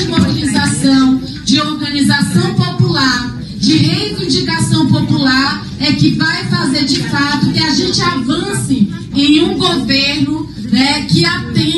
popular, 3.75 3.77
de 3.77 3.77
reivindicação 3.77 4.87
popular 4.87 5.65
é 5.79 5.91
que 5.93 6.11
vai 6.11 6.45
fazer 6.45 6.85
de 6.85 6.99
fato 7.03 7.51
que 7.51 7.59
a 7.59 7.73
gente 7.73 8.01
avance 8.01 8.87
em 9.13 9.41
um 9.41 9.57
governo 9.57 10.49
né, 10.71 11.05
que 11.09 11.25
atenda 11.25 11.74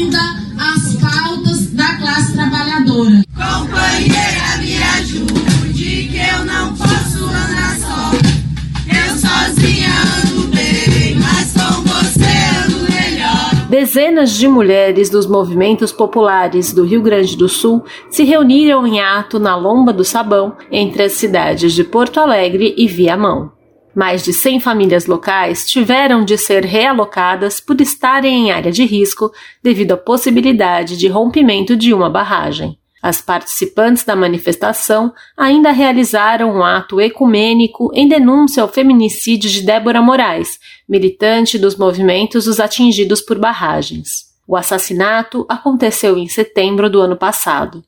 Dezenas 13.88 14.36
de 14.36 14.50
mulheres 14.50 15.10
dos 15.10 15.26
movimentos 15.26 15.94
populares 15.94 16.74
do 16.74 16.84
Rio 16.84 17.02
Grande 17.02 17.38
do 17.38 17.48
Sul 17.48 17.86
se 18.10 18.26
reuniram 18.26 18.86
em 18.86 19.00
ato 19.00 19.40
na 19.40 19.56
Lomba 19.56 19.94
do 19.94 20.04
Sabão, 20.04 20.58
entre 20.70 21.04
as 21.04 21.14
cidades 21.14 21.72
de 21.72 21.86
Porto 21.86 22.20
Alegre 22.20 22.76
e 22.78 22.86
Viamão. 22.86 23.50
Mais 23.96 24.26
de 24.26 24.34
100 24.34 24.60
famílias 24.60 25.06
locais 25.06 25.66
tiveram 25.66 26.26
de 26.26 26.38
ser 26.38 26.66
realocadas 26.66 27.62
por 27.62 27.80
estarem 27.80 28.50
em 28.50 28.52
área 28.52 28.74
de 28.74 28.84
risco 28.84 29.32
devido 29.64 29.94
à 29.94 29.98
possibilidade 29.98 30.98
de 30.98 31.08
rompimento 31.08 31.74
de 31.74 31.94
uma 31.94 32.10
barragem. 32.10 32.78
As 33.08 33.22
participantes 33.22 34.04
da 34.04 34.18
manifestação 34.18 35.14
ainda 35.38 35.72
realizaram 35.72 36.52
um 36.58 36.62
ato 36.62 37.00
ecumênico 37.00 37.90
em 37.94 38.06
denúncia 38.06 38.62
ao 38.62 38.68
feminicídio 38.68 39.50
de 39.50 39.62
Débora 39.62 40.02
Moraes, 40.02 40.60
militante 40.90 41.58
dos 41.58 41.78
movimentos 41.78 42.44
dos 42.44 42.60
atingidos 42.60 43.22
por 43.22 43.40
barragens. 43.40 44.26
O 44.46 44.58
assassinato 44.58 45.46
aconteceu 45.48 46.18
em 46.18 46.28
setembro 46.28 46.90
do 46.90 47.00
ano 47.00 47.16
passado. 47.16 47.82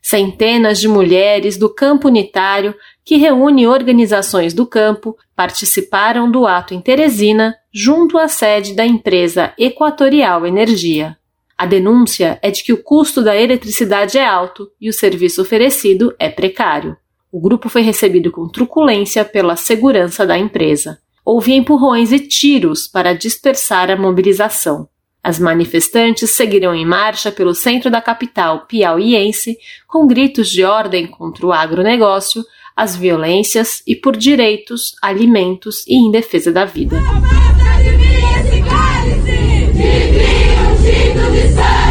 Centenas 0.00 0.80
de 0.80 0.88
mulheres 0.88 1.58
do 1.58 1.68
campo 1.68 2.08
unitário, 2.08 2.74
que 3.04 3.16
reúne 3.16 3.66
organizações 3.66 4.54
do 4.54 4.64
campo, 4.64 5.18
participaram 5.36 6.30
do 6.30 6.46
ato 6.46 6.72
em 6.72 6.80
Teresina, 6.80 7.54
junto 7.70 8.16
à 8.16 8.26
sede 8.26 8.72
da 8.72 8.86
empresa 8.86 9.52
Equatorial 9.58 10.46
Energia. 10.46 11.18
A 11.62 11.66
denúncia 11.66 12.40
é 12.42 12.50
de 12.50 12.64
que 12.64 12.72
o 12.72 12.82
custo 12.82 13.22
da 13.22 13.36
eletricidade 13.36 14.18
é 14.18 14.26
alto 14.26 14.68
e 14.80 14.88
o 14.88 14.92
serviço 14.92 15.40
oferecido 15.40 16.12
é 16.18 16.28
precário. 16.28 16.96
O 17.30 17.40
grupo 17.40 17.68
foi 17.68 17.82
recebido 17.82 18.32
com 18.32 18.48
truculência 18.48 19.24
pela 19.24 19.54
segurança 19.54 20.26
da 20.26 20.36
empresa. 20.36 20.98
Houve 21.24 21.52
empurrões 21.52 22.10
e 22.10 22.18
tiros 22.18 22.88
para 22.88 23.12
dispersar 23.12 23.92
a 23.92 23.96
mobilização. 23.96 24.88
As 25.22 25.38
manifestantes 25.38 26.32
seguiram 26.32 26.74
em 26.74 26.84
marcha 26.84 27.30
pelo 27.30 27.54
centro 27.54 27.88
da 27.88 28.00
capital 28.00 28.66
piauiense 28.66 29.56
com 29.86 30.04
gritos 30.04 30.50
de 30.50 30.64
ordem 30.64 31.06
contra 31.06 31.46
o 31.46 31.52
agronegócio, 31.52 32.44
às 32.76 32.96
violências 32.96 33.84
e 33.86 33.94
por 33.94 34.16
direitos, 34.16 34.96
alimentos 35.00 35.86
e 35.86 35.94
em 35.94 36.10
defesa 36.10 36.50
da 36.50 36.64
vida. 36.64 36.96
desire. 41.54 41.81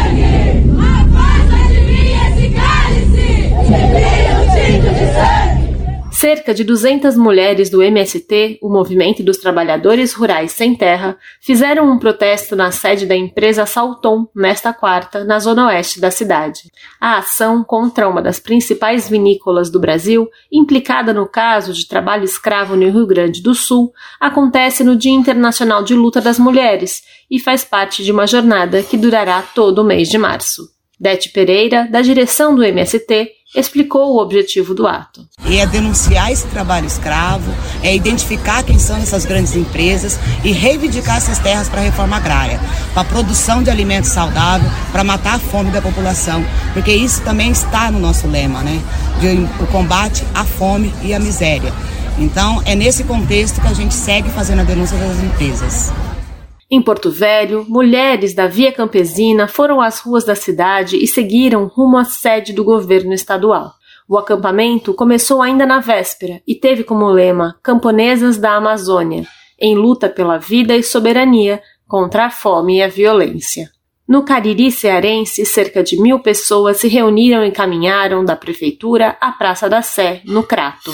Cerca 6.22 6.54
de 6.54 6.62
200 6.62 7.16
mulheres 7.16 7.68
do 7.68 7.82
MST, 7.82 8.60
o 8.62 8.70
Movimento 8.70 9.24
dos 9.24 9.38
Trabalhadores 9.38 10.12
Rurais 10.12 10.52
Sem 10.52 10.72
Terra, 10.72 11.18
fizeram 11.40 11.90
um 11.90 11.98
protesto 11.98 12.54
na 12.54 12.70
sede 12.70 13.06
da 13.06 13.16
empresa 13.16 13.66
Salton 13.66 14.28
nesta 14.32 14.72
quarta, 14.72 15.24
na 15.24 15.40
zona 15.40 15.66
oeste 15.66 16.00
da 16.00 16.12
cidade. 16.12 16.70
A 17.00 17.18
ação 17.18 17.64
contra 17.64 18.08
uma 18.08 18.22
das 18.22 18.38
principais 18.38 19.08
vinícolas 19.08 19.68
do 19.68 19.80
Brasil, 19.80 20.28
implicada 20.52 21.12
no 21.12 21.26
caso 21.26 21.72
de 21.72 21.88
trabalho 21.88 22.22
escravo 22.22 22.76
no 22.76 22.88
Rio 22.88 23.04
Grande 23.04 23.42
do 23.42 23.52
Sul, 23.52 23.92
acontece 24.20 24.84
no 24.84 24.94
Dia 24.94 25.10
Internacional 25.10 25.82
de 25.82 25.96
Luta 25.96 26.20
das 26.20 26.38
Mulheres 26.38 27.02
e 27.28 27.40
faz 27.40 27.64
parte 27.64 28.04
de 28.04 28.12
uma 28.12 28.28
jornada 28.28 28.80
que 28.80 28.96
durará 28.96 29.42
todo 29.42 29.80
o 29.80 29.84
mês 29.84 30.08
de 30.08 30.18
março. 30.18 30.70
Dete 31.00 31.30
Pereira, 31.30 31.88
da 31.90 32.00
direção 32.00 32.54
do 32.54 32.62
MST, 32.62 33.28
explicou 33.54 34.14
o 34.14 34.22
objetivo 34.22 34.74
do 34.74 34.86
ato. 34.86 35.26
é 35.58 35.66
denunciar 35.66 36.32
esse 36.32 36.46
trabalho 36.46 36.86
escravo, 36.86 37.52
é 37.82 37.94
identificar 37.94 38.62
quem 38.62 38.78
são 38.78 38.96
essas 38.96 39.26
grandes 39.26 39.54
empresas 39.54 40.18
e 40.42 40.52
reivindicar 40.52 41.18
essas 41.18 41.38
terras 41.38 41.68
para 41.68 41.80
a 41.80 41.84
reforma 41.84 42.16
agrária, 42.16 42.58
para 42.94 43.02
a 43.02 43.04
produção 43.04 43.62
de 43.62 43.70
alimentos 43.70 44.10
saudáveis, 44.10 44.72
para 44.90 45.04
matar 45.04 45.34
a 45.34 45.38
fome 45.38 45.70
da 45.70 45.82
população, 45.82 46.44
porque 46.72 46.92
isso 46.92 47.20
também 47.22 47.50
está 47.50 47.90
no 47.90 47.98
nosso 47.98 48.26
lema, 48.26 48.62
né? 48.62 48.82
De, 49.20 49.62
o 49.62 49.66
combate 49.66 50.24
à 50.34 50.44
fome 50.44 50.92
e 51.02 51.12
à 51.12 51.18
miséria. 51.18 51.72
Então, 52.18 52.62
é 52.64 52.74
nesse 52.74 53.04
contexto 53.04 53.60
que 53.60 53.66
a 53.66 53.74
gente 53.74 53.94
segue 53.94 54.30
fazendo 54.30 54.60
a 54.60 54.64
denúncia 54.64 54.96
das 54.96 55.18
empresas. 55.18 55.92
Em 56.74 56.80
Porto 56.80 57.10
Velho, 57.10 57.66
mulheres 57.68 58.32
da 58.32 58.46
Via 58.46 58.72
Campesina 58.72 59.46
foram 59.46 59.78
às 59.78 60.00
ruas 60.00 60.24
da 60.24 60.34
cidade 60.34 60.96
e 60.96 61.06
seguiram 61.06 61.66
rumo 61.66 61.98
à 61.98 62.04
sede 62.06 62.50
do 62.50 62.64
governo 62.64 63.12
estadual. 63.12 63.74
O 64.08 64.16
acampamento 64.16 64.94
começou 64.94 65.42
ainda 65.42 65.66
na 65.66 65.80
véspera 65.80 66.40
e 66.48 66.54
teve 66.54 66.82
como 66.82 67.10
lema 67.10 67.58
Camponesas 67.62 68.38
da 68.38 68.54
Amazônia, 68.54 69.26
em 69.60 69.74
luta 69.74 70.08
pela 70.08 70.38
vida 70.38 70.74
e 70.74 70.82
soberania 70.82 71.60
contra 71.86 72.24
a 72.24 72.30
fome 72.30 72.78
e 72.78 72.82
a 72.82 72.88
violência. 72.88 73.70
No 74.08 74.24
Cariri 74.24 74.72
cearense, 74.72 75.44
cerca 75.44 75.82
de 75.82 76.00
mil 76.00 76.20
pessoas 76.20 76.78
se 76.78 76.88
reuniram 76.88 77.44
e 77.44 77.50
caminharam 77.50 78.24
da 78.24 78.34
prefeitura 78.34 79.14
à 79.20 79.30
Praça 79.30 79.68
da 79.68 79.82
Sé, 79.82 80.22
no 80.24 80.42
Crato. 80.42 80.90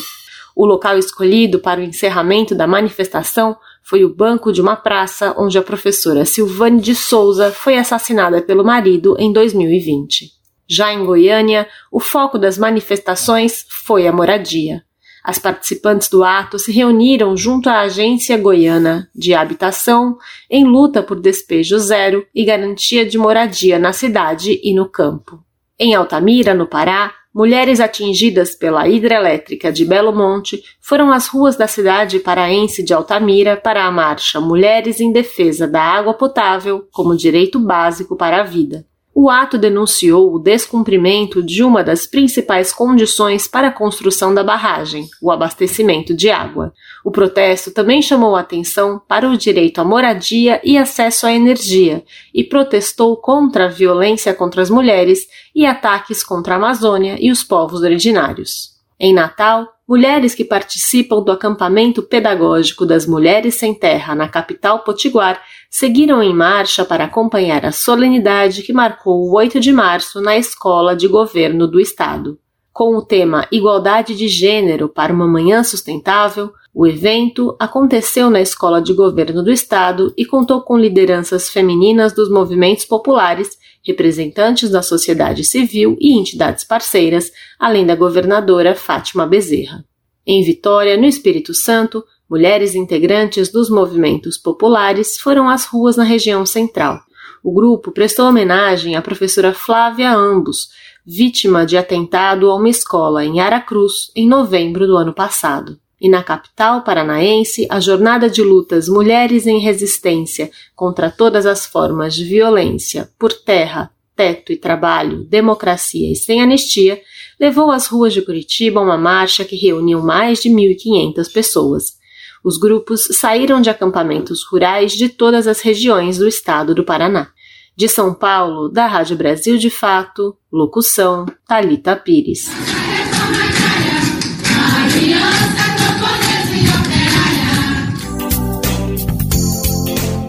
O 0.57 0.67
local 0.67 0.99
escolhido 0.99 1.61
para 1.61 1.79
o 1.79 1.85
encerramento 1.85 2.53
da 2.53 2.67
manifestação 2.67 3.57
foi 3.89 4.05
o 4.05 4.15
banco 4.15 4.53
de 4.53 4.61
uma 4.61 4.77
praça 4.77 5.35
onde 5.39 5.57
a 5.57 5.63
professora 5.63 6.27
Silvane 6.27 6.79
de 6.79 6.95
Souza 6.95 7.51
foi 7.51 7.79
assassinada 7.79 8.43
pelo 8.43 8.63
marido 8.63 9.17
em 9.19 9.33
2020. 9.33 10.31
Já 10.69 10.93
em 10.93 11.07
Goiânia, 11.07 11.67
o 11.91 11.99
foco 11.99 12.39
das 12.39 12.59
manifestações 12.59 13.65
foi 13.67 14.07
a 14.07 14.13
moradia. 14.13 14.83
As 15.25 15.39
participantes 15.39 16.11
do 16.11 16.23
ato 16.23 16.59
se 16.59 16.71
reuniram 16.71 17.35
junto 17.35 17.71
à 17.71 17.81
Agência 17.81 18.37
Goiana 18.37 19.09
de 19.15 19.33
Habitação 19.33 20.19
em 20.51 20.65
luta 20.65 21.03
por 21.03 21.19
despejo 21.19 21.79
zero 21.79 22.27
e 22.35 22.45
garantia 22.45 23.07
de 23.07 23.17
moradia 23.17 23.79
na 23.79 23.95
cidade 23.95 24.61
e 24.63 24.75
no 24.75 24.87
campo. 24.87 25.43
Em 25.79 25.95
Altamira, 25.95 26.53
no 26.53 26.67
Pará, 26.67 27.15
mulheres 27.39 27.79
atingidas 27.79 28.57
pela 28.57 28.89
hidrelétrica 28.89 29.71
de 29.71 29.85
Belo 29.85 30.13
Monte 30.13 30.61
foram 30.81 31.13
às 31.13 31.29
ruas 31.29 31.55
da 31.55 31.69
cidade 31.69 32.19
paraense 32.19 32.83
de 32.83 32.93
Altamira 32.93 33.57
para 33.57 33.85
a 33.85 33.93
marcha 33.93 34.41
Mulheres 34.41 34.99
em 34.99 35.13
Defesa 35.13 35.69
da 35.69 35.81
Água 35.81 36.15
Potável 36.15 36.89
como 36.91 37.17
direito 37.17 37.61
básico 37.61 38.17
para 38.17 38.41
a 38.41 38.43
vida. 38.43 38.85
O 39.21 39.29
ato 39.29 39.59
denunciou 39.59 40.33
o 40.33 40.39
descumprimento 40.39 41.43
de 41.43 41.65
uma 41.65 41.83
das 41.83 42.07
principais 42.07 42.73
condições 42.73 43.49
para 43.49 43.67
a 43.67 43.73
construção 43.73 44.33
da 44.33 44.45
barragem, 44.45 45.09
o 45.21 45.33
abastecimento 45.33 46.15
de 46.15 46.31
água. 46.31 46.73
O 47.05 47.11
protesto 47.11 47.73
também 47.73 48.01
chamou 48.01 48.37
atenção 48.37 49.03
para 49.09 49.29
o 49.29 49.37
direito 49.37 49.81
à 49.81 49.85
moradia 49.85 50.61
e 50.63 50.79
acesso 50.79 51.27
à 51.27 51.33
energia 51.33 52.05
e 52.33 52.45
protestou 52.45 53.17
contra 53.17 53.65
a 53.65 53.69
violência 53.69 54.33
contra 54.33 54.63
as 54.63 54.71
mulheres 54.71 55.27
e 55.53 55.67
ataques 55.67 56.23
contra 56.23 56.55
a 56.55 56.57
Amazônia 56.57 57.17
e 57.19 57.33
os 57.33 57.43
povos 57.43 57.83
originários. 57.83 58.77
Em 59.01 59.13
Natal, 59.13 59.67
mulheres 59.89 60.35
que 60.35 60.45
participam 60.45 61.23
do 61.23 61.33
acampamento 61.33 62.03
pedagógico 62.03 62.85
das 62.85 63.07
Mulheres 63.07 63.55
Sem 63.55 63.73
Terra 63.73 64.15
na 64.15 64.29
capital 64.29 64.81
potiguar 64.81 65.41
seguiram 65.71 66.23
em 66.23 66.35
marcha 66.35 66.85
para 66.85 67.05
acompanhar 67.05 67.65
a 67.65 67.73
solenidade 67.73 68.63
que 68.63 68.73
marcou 68.73 69.27
o 69.27 69.35
8 69.35 69.59
de 69.59 69.73
março 69.73 70.21
na 70.21 70.37
Escola 70.37 70.95
de 70.95 71.09
Governo 71.09 71.67
do 71.67 71.81
Estado. 71.81 72.39
Com 72.71 72.97
o 72.97 73.03
tema 73.03 73.49
Igualdade 73.51 74.15
de 74.15 74.29
Gênero 74.29 74.89
para 74.89 75.13
uma 75.13 75.27
Manhã 75.27 75.65
Sustentável, 75.65 76.53
o 76.73 76.87
evento 76.87 77.57
aconteceu 77.59 78.31
na 78.31 78.41
Escola 78.41 78.81
de 78.81 78.93
Governo 78.93 79.43
do 79.43 79.51
Estado 79.51 80.13
e 80.17 80.25
contou 80.25 80.61
com 80.61 80.79
lideranças 80.79 81.49
femininas 81.49 82.13
dos 82.13 82.31
movimentos 82.31 82.85
populares, 82.85 83.58
representantes 83.87 84.71
da 84.71 84.83
sociedade 84.83 85.45
civil 85.45 85.97
e 86.01 86.19
entidades 86.19 86.65
parceiras, 86.65 87.31
além 87.59 87.87
da 87.87 87.95
governadora 87.95 88.75
Fátima 88.75 89.27
Bezerra. 89.27 89.85
Em 90.27 90.43
Vitória, 90.45 90.97
no 90.97 91.07
Espírito 91.07 91.55
Santo, 91.55 92.05
mulheres 92.29 92.75
integrantes 92.75 93.51
dos 93.51 93.71
movimentos 93.71 94.37
populares 94.37 95.19
foram 95.19 95.49
às 95.49 95.65
ruas 95.65 95.97
na 95.97 96.05
região 96.05 96.45
central. 96.45 97.01
O 97.43 97.53
grupo 97.53 97.93
prestou 97.93 98.29
homenagem 98.29 98.97
à 98.97 99.03
professora 99.03 99.55
Flávia 99.55 100.13
Ambos, 100.13 100.69
vítima 101.07 101.65
de 101.65 101.77
atentado 101.77 102.51
a 102.51 102.57
uma 102.57 102.69
escola 102.69 103.25
em 103.25 103.41
Aracruz 103.41 104.11
em 104.15 104.29
novembro 104.29 104.87
do 104.87 104.97
ano 104.97 105.15
passado. 105.15 105.79
E 106.01 106.09
na 106.09 106.23
capital 106.23 106.83
paranaense, 106.83 107.67
a 107.69 107.81
jornada 107.81 108.31
de 108.31 108.43
lutas 108.43 108.89
Mulheres 108.89 109.47
em 109.47 109.59
Resistência 109.59 110.51
contra 110.77 111.11
todas 111.11 111.45
as 111.45 111.67
formas 111.67 112.15
de 112.15 112.25
violência 112.25 113.11
por 113.19 113.33
terra, 113.33 113.91
teto 114.15 114.53
e 114.53 114.57
trabalho, 114.57 115.25
democracia 115.25 116.11
e 116.11 116.17
sem 116.17 116.41
anistia 116.41 117.01
levou 117.39 117.71
às 117.71 117.87
ruas 117.87 118.13
de 118.13 118.23
Curitiba 118.23 118.81
uma 118.81 118.99
marcha 118.99 119.45
que 119.45 119.57
reuniu 119.57 120.01
mais 120.01 120.43
de 120.43 120.49
1.500 120.49 121.33
pessoas. 121.33 121.99
Os 122.45 122.59
grupos 122.59 123.09
saíram 123.13 123.61
de 123.61 123.71
acampamentos 123.71 124.45
rurais 124.45 124.93
de 124.93 125.09
todas 125.09 125.47
as 125.47 125.61
regiões 125.61 126.19
do 126.19 126.27
estado 126.27 126.75
do 126.75 126.85
Paraná. 126.85 127.29
De 127.77 127.89
São 127.89 128.13
Paulo, 128.13 128.69
da 128.69 128.87
Rádio 128.87 129.17
Brasil 129.17 129.57
de 129.57 129.71
Fato, 129.71 130.37
locução 130.51 131.27
Talita 131.47 131.95
Pires. 131.95 132.49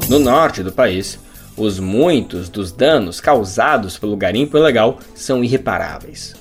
No 0.09 0.17
norte 0.17 0.63
do 0.63 0.71
país, 0.71 1.19
os 1.55 1.79
muitos 1.79 2.49
dos 2.49 2.71
danos 2.71 3.21
causados 3.21 3.95
pelo 3.95 4.17
garimpo 4.17 4.57
ilegal 4.57 4.97
são 5.13 5.43
irreparáveis. 5.43 6.35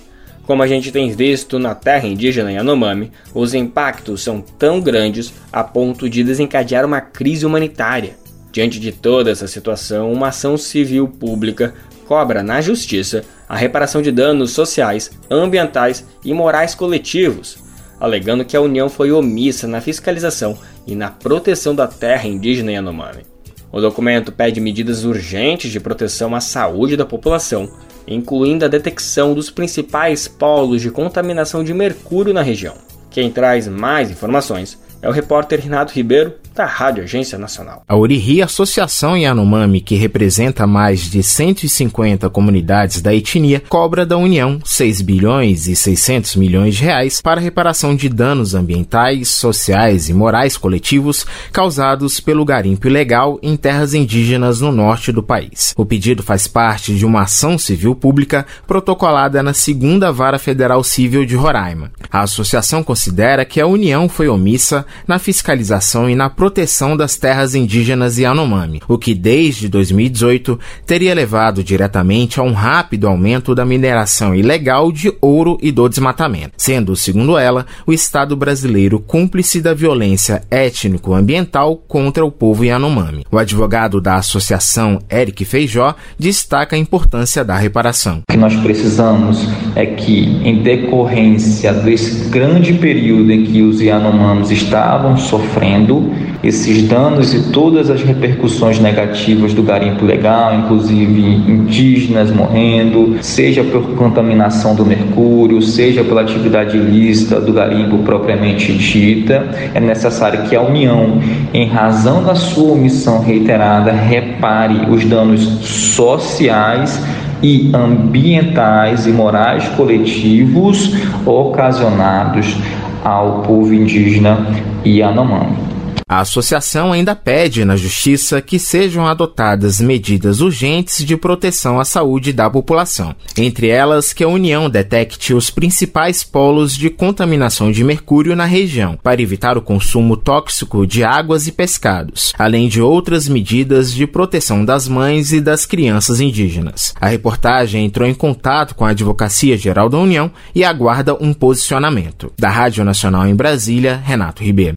Como 0.46 0.62
a 0.62 0.66
gente 0.66 0.90
tem 0.90 1.11
visto 1.11 1.59
na 1.59 1.74
terra 1.74 2.09
indígena 2.09 2.50
Yanomami, 2.50 3.12
os 3.35 3.52
impactos 3.52 4.22
são 4.22 4.40
tão 4.40 4.81
grandes 4.81 5.35
a 5.52 5.62
ponto 5.62 6.09
de 6.09 6.24
desencadear 6.24 6.87
uma 6.87 7.02
crise 7.02 7.44
humanitária. 7.44 8.16
Diante 8.50 8.81
de 8.81 8.90
toda 8.90 9.31
essa 9.31 9.46
situação, 9.46 10.11
uma 10.11 10.28
ação 10.28 10.57
civil 10.57 11.07
pública 11.07 11.74
cobra 12.07 12.42
na 12.42 12.62
justiça 12.62 13.22
a 13.46 13.54
reparação 13.54 14.00
de 14.00 14.11
danos 14.11 14.52
sociais, 14.52 15.11
ambientais 15.31 16.07
e 16.24 16.33
morais 16.33 16.74
coletivos, 16.74 17.59
alegando 18.00 18.46
que 18.46 18.57
a 18.57 18.62
União 18.62 18.88
foi 18.88 19.12
omissa 19.12 19.68
na 19.68 19.83
fiscalização 19.83 20.59
e 20.87 20.96
na 20.96 21.11
proteção 21.11 21.74
da 21.74 21.87
terra 21.87 22.26
indígena 22.26 22.72
Yanomami. 22.72 23.26
O 23.70 23.81
documento 23.81 24.33
pede 24.33 24.61
medidas 24.61 25.04
urgentes 25.04 25.70
de 25.70 25.78
proteção 25.78 26.35
à 26.35 26.40
saúde 26.40 26.96
da 26.96 27.04
população, 27.04 27.70
incluindo 28.07 28.64
a 28.64 28.68
detecção 28.68 29.35
dos 29.35 29.50
principais 29.50 30.26
polos 30.26 30.81
de 30.81 30.90
contaminação 30.90 31.62
de 31.62 31.74
mercúrio 31.74 32.33
na 32.33 32.42
região. 32.42 32.74
Quem 33.11 33.31
traz 33.31 33.68
mais 33.68 34.11
informações 34.11 34.78
é 35.02 35.09
o 35.09 35.12
repórter 35.12 35.61
Renato 35.61 35.92
Ribeiro, 35.92 36.35
da 36.58 36.66
Rádio 36.66 37.04
Agência 37.04 37.38
Nacional. 37.38 37.84
A 37.86 37.96
Oriri 37.96 38.42
Associação 38.42 39.16
Yanomami, 39.16 39.80
que 39.80 39.94
representa 39.94 40.66
mais 40.66 41.08
de 41.08 41.22
150 41.22 42.28
comunidades 42.30 43.00
da 43.00 43.14
etnia, 43.14 43.62
cobra 43.68 44.04
da 44.04 44.16
União 44.16 44.58
6 44.64 45.00
bilhões 45.02 45.68
e 45.68 45.76
600 45.76 46.34
milhões 46.34 46.74
de 46.74 46.82
reais 46.82 47.20
para 47.20 47.40
reparação 47.40 47.94
de 47.94 48.08
danos 48.08 48.56
ambientais, 48.56 49.28
sociais 49.28 50.08
e 50.08 50.12
morais 50.12 50.56
coletivos 50.56 51.24
causados 51.52 52.18
pelo 52.18 52.44
garimpo 52.44 52.88
ilegal 52.88 53.38
em 53.40 53.56
terras 53.56 53.94
indígenas 53.94 54.60
no 54.60 54.72
norte 54.72 55.12
do 55.12 55.22
país. 55.22 55.72
O 55.76 55.86
pedido 55.86 56.24
faz 56.24 56.48
parte 56.48 56.92
de 56.92 57.06
uma 57.06 57.22
ação 57.22 57.56
civil 57.56 57.94
pública 57.94 58.44
protocolada 58.66 59.44
na 59.44 59.54
segunda 59.54 60.10
Vara 60.10 60.40
Federal 60.40 60.82
Civil 60.82 61.24
de 61.24 61.36
Roraima. 61.36 61.92
A 62.10 62.22
associação 62.22 62.82
considera 62.82 63.44
que 63.44 63.60
a 63.60 63.66
União 63.66 64.08
foi 64.08 64.28
omissa 64.28 64.84
na 65.06 65.20
fiscalização 65.20 66.10
e 66.10 66.16
na 66.16 66.28
proteção 66.28 66.47
das 66.96 67.16
terras 67.16 67.54
indígenas 67.54 68.18
Yanomami, 68.18 68.80
o 68.88 68.98
que 68.98 69.14
desde 69.14 69.68
2018 69.68 70.58
teria 70.87 71.14
levado 71.14 71.62
diretamente 71.62 72.40
a 72.40 72.42
um 72.42 72.52
rápido 72.52 73.06
aumento 73.06 73.54
da 73.54 73.64
mineração 73.64 74.34
ilegal 74.34 74.90
de 74.90 75.12
ouro 75.20 75.58
e 75.61 75.70
do 75.70 75.88
desmatamento, 75.88 76.52
sendo, 76.56 76.96
segundo 76.96 77.38
ela, 77.38 77.66
o 77.87 77.92
Estado 77.92 78.37
brasileiro 78.37 79.00
cúmplice 79.00 79.61
da 79.61 79.74
violência 79.74 80.42
étnico-ambiental 80.50 81.76
contra 81.88 82.24
o 82.24 82.30
povo 82.30 82.64
Yanomami. 82.64 83.24
O 83.30 83.38
advogado 83.38 84.00
da 84.00 84.16
associação, 84.16 84.98
Eric 85.11 85.44
Feijó, 85.44 85.94
destaca 86.18 86.76
a 86.76 86.78
importância 86.78 87.44
da 87.44 87.56
reparação. 87.56 88.22
O 88.28 88.32
que 88.32 88.38
nós 88.38 88.54
precisamos 88.56 89.46
é 89.74 89.87
que, 89.87 90.24
em 90.44 90.62
decorrência 90.62 91.72
desse 91.72 92.28
grande 92.28 92.72
período 92.74 93.30
em 93.32 93.44
que 93.44 93.62
os 93.62 93.80
Yanomamis 93.80 94.50
estavam 94.50 95.16
sofrendo, 95.16 96.12
esses 96.42 96.83
danos 96.85 97.35
e 97.35 97.51
todas 97.51 97.90
as 97.90 98.03
repercussões 98.03 98.79
negativas 98.79 99.53
do 99.53 99.62
garimpo 99.62 100.05
legal, 100.05 100.55
inclusive 100.55 101.20
indígenas 101.20 102.31
morrendo, 102.31 103.16
seja 103.20 103.64
por 103.64 103.83
contaminação 103.96 104.74
do 104.74 104.87
mercúrio, 104.87 105.61
seja 105.61 106.05
pela 106.05 106.22
atividade 106.22 106.77
ilícita 106.77 107.40
do 107.40 107.53
garimpo 107.53 107.98
propriamente 107.98 108.72
dita, 108.72 109.48
é 109.74 109.81
necessário 109.81 110.42
que 110.44 110.55
a 110.55 110.62
União, 110.62 111.20
em 111.53 111.66
razão 111.66 112.22
da 112.22 112.35
sua 112.35 112.72
omissão 112.72 113.20
reiterada, 113.20 113.90
repare 113.90 114.88
os 114.90 115.05
danos 115.05 115.40
sociais 115.42 117.03
e 117.42 117.70
ambientais 117.74 119.07
e 119.07 119.11
morais 119.11 119.68
coletivos 119.77 120.94
ocasionados 121.24 122.57
ao 123.05 123.42
povo 123.42 123.72
indígena 123.72 124.46
Yanomami. 124.85 125.67
A 126.08 126.20
associação 126.20 126.92
ainda 126.92 127.14
pede 127.14 127.66
na 127.66 127.76
Justiça 127.76 128.40
que 128.40 128.58
sejam 128.58 129.06
adotadas 129.06 129.78
medidas 129.78 130.40
urgentes 130.40 131.04
de 131.04 131.18
proteção 131.18 131.78
à 131.78 131.84
saúde 131.84 132.32
da 132.32 132.48
população, 132.48 133.14
entre 133.36 133.68
elas 133.68 134.14
que 134.14 134.24
a 134.24 134.28
União 134.28 134.70
detecte 134.70 135.34
os 135.34 135.50
principais 135.50 136.24
polos 136.24 136.74
de 136.74 136.88
contaminação 136.88 137.70
de 137.70 137.84
mercúrio 137.84 138.34
na 138.34 138.46
região, 138.46 138.98
para 139.02 139.20
evitar 139.20 139.58
o 139.58 139.62
consumo 139.62 140.16
tóxico 140.16 140.86
de 140.86 141.04
águas 141.04 141.46
e 141.46 141.52
pescados, 141.52 142.32
além 142.38 142.68
de 142.68 142.80
outras 142.80 143.28
medidas 143.28 143.92
de 143.92 144.06
proteção 144.06 144.64
das 144.64 144.88
mães 144.88 145.32
e 145.32 145.42
das 145.42 145.66
crianças 145.66 146.20
indígenas. 146.20 146.94
A 146.98 147.08
reportagem 147.08 147.84
entrou 147.84 148.08
em 148.08 148.14
contato 148.14 148.74
com 148.74 148.86
a 148.86 148.90
Advocacia 148.90 149.58
Geral 149.58 149.90
da 149.90 149.98
União 149.98 150.30
e 150.54 150.64
aguarda 150.64 151.14
um 151.14 151.34
posicionamento. 151.34 152.32
Da 152.38 152.48
Rádio 152.48 152.82
Nacional 152.82 153.26
em 153.26 153.34
Brasília, 153.34 154.00
Renato 154.02 154.42
Ribeiro. 154.42 154.76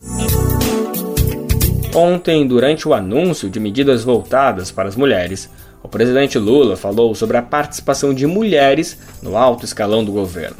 Ontem, 1.93 2.47
durante 2.47 2.87
o 2.87 2.93
anúncio 2.93 3.49
de 3.49 3.59
medidas 3.59 4.03
voltadas 4.03 4.71
para 4.71 4.87
as 4.87 4.95
mulheres, 4.95 5.49
o 5.83 5.89
presidente 5.89 6.39
Lula 6.39 6.77
falou 6.77 7.13
sobre 7.13 7.35
a 7.35 7.41
participação 7.41 8.13
de 8.13 8.25
mulheres 8.25 8.97
no 9.21 9.35
alto 9.35 9.65
escalão 9.65 10.03
do 10.03 10.11
governo. 10.11 10.55